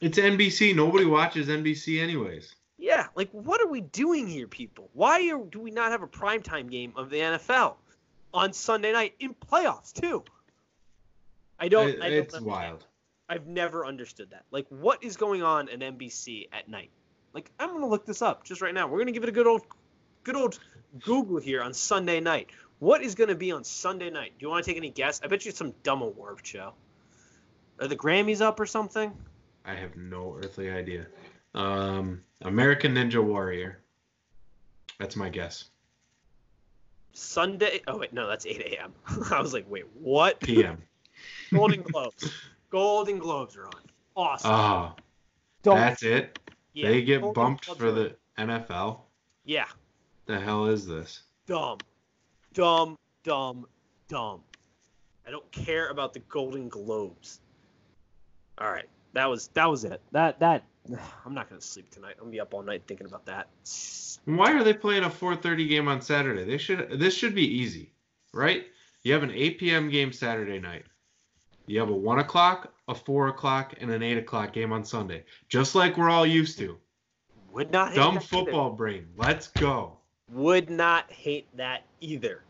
It's 0.00 0.18
NBC. 0.18 0.74
Nobody 0.74 1.04
watches 1.04 1.48
NBC 1.48 2.02
anyways. 2.02 2.54
Yeah, 2.78 3.08
like 3.14 3.30
what 3.32 3.60
are 3.60 3.68
we 3.68 3.82
doing 3.82 4.26
here, 4.26 4.48
people? 4.48 4.88
Why 4.94 5.30
are, 5.30 5.44
do 5.44 5.60
we 5.60 5.70
not 5.70 5.92
have 5.92 6.02
a 6.02 6.08
primetime 6.08 6.70
game 6.70 6.94
of 6.96 7.10
the 7.10 7.18
NFL 7.18 7.74
on 8.32 8.52
Sunday 8.52 8.92
night 8.92 9.14
in 9.20 9.34
playoffs 9.34 9.92
too? 9.92 10.24
I 11.58 11.68
don't. 11.68 11.88
It, 11.88 12.02
I 12.02 12.08
don't 12.10 12.18
it's 12.18 12.40
wild. 12.40 12.84
I've 13.28 13.46
never 13.46 13.86
understood 13.86 14.30
that. 14.30 14.44
Like, 14.50 14.66
what 14.68 15.02
is 15.02 15.16
going 15.16 15.42
on 15.42 15.68
at 15.68 15.80
NBC 15.80 16.48
at 16.52 16.68
night? 16.68 16.90
Like 17.34 17.50
I'm 17.58 17.70
gonna 17.70 17.88
look 17.88 18.06
this 18.06 18.22
up 18.22 18.44
just 18.44 18.62
right 18.62 18.72
now. 18.72 18.86
We're 18.86 18.98
gonna 18.98 19.12
give 19.12 19.24
it 19.24 19.28
a 19.28 19.32
good 19.32 19.46
old, 19.46 19.62
good 20.22 20.36
old 20.36 20.58
Google 21.00 21.38
here 21.38 21.62
on 21.62 21.74
Sunday 21.74 22.20
night. 22.20 22.50
What 22.78 23.02
is 23.02 23.14
gonna 23.14 23.34
be 23.34 23.50
on 23.50 23.64
Sunday 23.64 24.08
night? 24.08 24.32
Do 24.38 24.46
you 24.46 24.50
want 24.50 24.64
to 24.64 24.70
take 24.70 24.78
any 24.78 24.90
guess? 24.90 25.20
I 25.22 25.26
bet 25.26 25.44
you 25.44 25.50
it's 25.50 25.58
some 25.58 25.74
dumb 25.82 26.00
award 26.00 26.38
show. 26.44 26.72
Are 27.80 27.88
the 27.88 27.96
Grammys 27.96 28.40
up 28.40 28.60
or 28.60 28.66
something? 28.66 29.12
I 29.64 29.74
have 29.74 29.96
no 29.96 30.36
earthly 30.38 30.70
idea. 30.70 31.06
Um, 31.54 32.22
American 32.42 32.94
Ninja 32.94 33.22
Warrior. 33.22 33.80
That's 34.98 35.16
my 35.16 35.28
guess. 35.28 35.64
Sunday. 37.12 37.80
Oh 37.88 37.98
wait, 37.98 38.12
no, 38.12 38.28
that's 38.28 38.46
8 38.46 38.60
a.m. 38.60 38.92
I 39.32 39.40
was 39.40 39.52
like, 39.52 39.68
wait, 39.68 39.86
what? 39.94 40.38
P.m. 40.40 40.82
Golden 41.52 41.82
Globes. 41.82 42.32
Golden 42.70 43.18
Globes 43.18 43.56
are 43.56 43.66
on. 43.66 43.82
Awesome. 44.16 44.50
Oh, 44.52 44.92
that's 45.62 46.02
it. 46.02 46.38
Yeah, 46.74 46.88
they 46.88 47.02
get 47.02 47.22
bumped 47.34 47.64
for 47.64 47.90
the 47.92 48.16
NFL. 48.36 49.00
Yeah. 49.44 49.66
The 50.26 50.38
hell 50.38 50.66
is 50.66 50.86
this? 50.86 51.22
Dumb, 51.46 51.78
dumb, 52.52 52.98
dumb, 53.22 53.66
dumb. 54.08 54.40
I 55.26 55.30
don't 55.30 55.50
care 55.52 55.88
about 55.88 56.12
the 56.12 56.18
Golden 56.20 56.68
Globes. 56.68 57.40
All 58.58 58.70
right, 58.70 58.88
that 59.12 59.28
was 59.28 59.48
that 59.54 59.70
was 59.70 59.84
it. 59.84 60.00
That 60.12 60.40
that 60.40 60.64
I'm 61.24 61.34
not 61.34 61.48
gonna 61.48 61.60
sleep 61.60 61.90
tonight. 61.90 62.14
I'm 62.18 62.24
gonna 62.24 62.32
be 62.32 62.40
up 62.40 62.52
all 62.52 62.62
night 62.62 62.82
thinking 62.86 63.06
about 63.06 63.26
that. 63.26 63.48
Why 64.24 64.52
are 64.52 64.64
they 64.64 64.74
playing 64.74 65.04
a 65.04 65.10
4:30 65.10 65.68
game 65.68 65.88
on 65.88 66.00
Saturday? 66.00 66.44
They 66.44 66.58
should. 66.58 66.98
This 66.98 67.14
should 67.14 67.34
be 67.34 67.46
easy, 67.46 67.92
right? 68.32 68.66
You 69.02 69.12
have 69.12 69.22
an 69.22 69.30
8 69.30 69.58
p.m. 69.58 69.90
game 69.90 70.12
Saturday 70.12 70.58
night. 70.58 70.86
You 71.66 71.80
have 71.80 71.88
a 71.88 71.96
one 71.96 72.18
o'clock, 72.18 72.72
a 72.88 72.94
four 72.94 73.28
o'clock, 73.28 73.74
and 73.80 73.90
an 73.90 74.02
eight 74.02 74.18
o'clock 74.18 74.52
game 74.52 74.72
on 74.72 74.84
Sunday, 74.84 75.24
just 75.48 75.74
like 75.74 75.96
we're 75.96 76.10
all 76.10 76.26
used 76.26 76.58
to. 76.58 76.78
Would 77.52 77.70
not 77.70 77.94
dumb 77.94 78.20
football 78.20 78.68
either. 78.68 78.76
brain. 78.76 79.06
Let's 79.16 79.48
go. 79.48 79.96
Would 80.32 80.70
not 80.70 81.10
hate 81.10 81.46
that 81.56 81.84
either. 82.00 82.42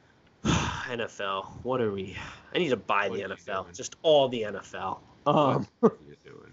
NFL. 0.44 1.46
What 1.64 1.80
are 1.80 1.92
we? 1.92 2.16
I 2.54 2.58
need 2.58 2.68
to 2.68 2.76
buy 2.76 3.08
what 3.08 3.18
the 3.18 3.34
NFL. 3.34 3.74
Just 3.76 3.96
all 4.02 4.28
the 4.28 4.42
NFL. 4.42 4.98
Um, 5.26 5.66
what 5.80 5.92
are 5.92 5.98
you 6.08 6.16
doing? 6.24 6.52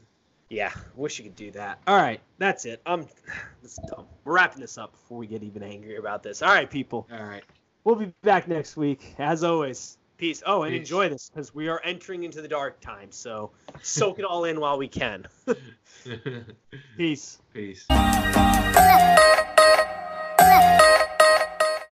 Yeah, 0.50 0.72
wish 0.96 1.18
you 1.18 1.26
could 1.26 1.36
do 1.36 1.52
that. 1.52 1.80
All 1.88 1.96
right, 1.96 2.20
that's 2.38 2.66
it. 2.66 2.82
Um, 2.86 3.08
this 3.62 3.74
is 3.74 3.80
dumb. 3.90 4.06
We're 4.24 4.34
wrapping 4.34 4.62
this 4.62 4.78
up 4.78 4.92
before 4.92 5.18
we 5.18 5.28
get 5.28 5.44
even 5.44 5.64
angry 5.64 5.98
about 5.98 6.24
this. 6.24 6.42
All 6.42 6.50
right, 6.50 6.70
people. 6.70 7.08
All 7.12 7.24
right. 7.24 7.44
We'll 7.84 7.96
be 7.96 8.12
back 8.24 8.48
next 8.48 8.78
week, 8.78 9.14
as 9.20 9.44
always. 9.44 9.98
Peace. 10.18 10.42
Oh, 10.46 10.64
and 10.64 10.72
Peace. 10.72 10.80
enjoy 10.80 11.10
this 11.10 11.30
because 11.30 11.54
we 11.54 11.68
are 11.68 11.82
entering 11.84 12.24
into 12.24 12.42
the 12.42 12.48
dark 12.48 12.80
times. 12.80 13.16
So 13.16 13.52
soak 13.82 14.20
it 14.20 14.26
all 14.26 14.46
in 14.46 14.60
while 14.60 14.78
we 14.78 14.88
can. 14.88 15.26
Peace. 16.98 17.40
Peace. 17.54 17.86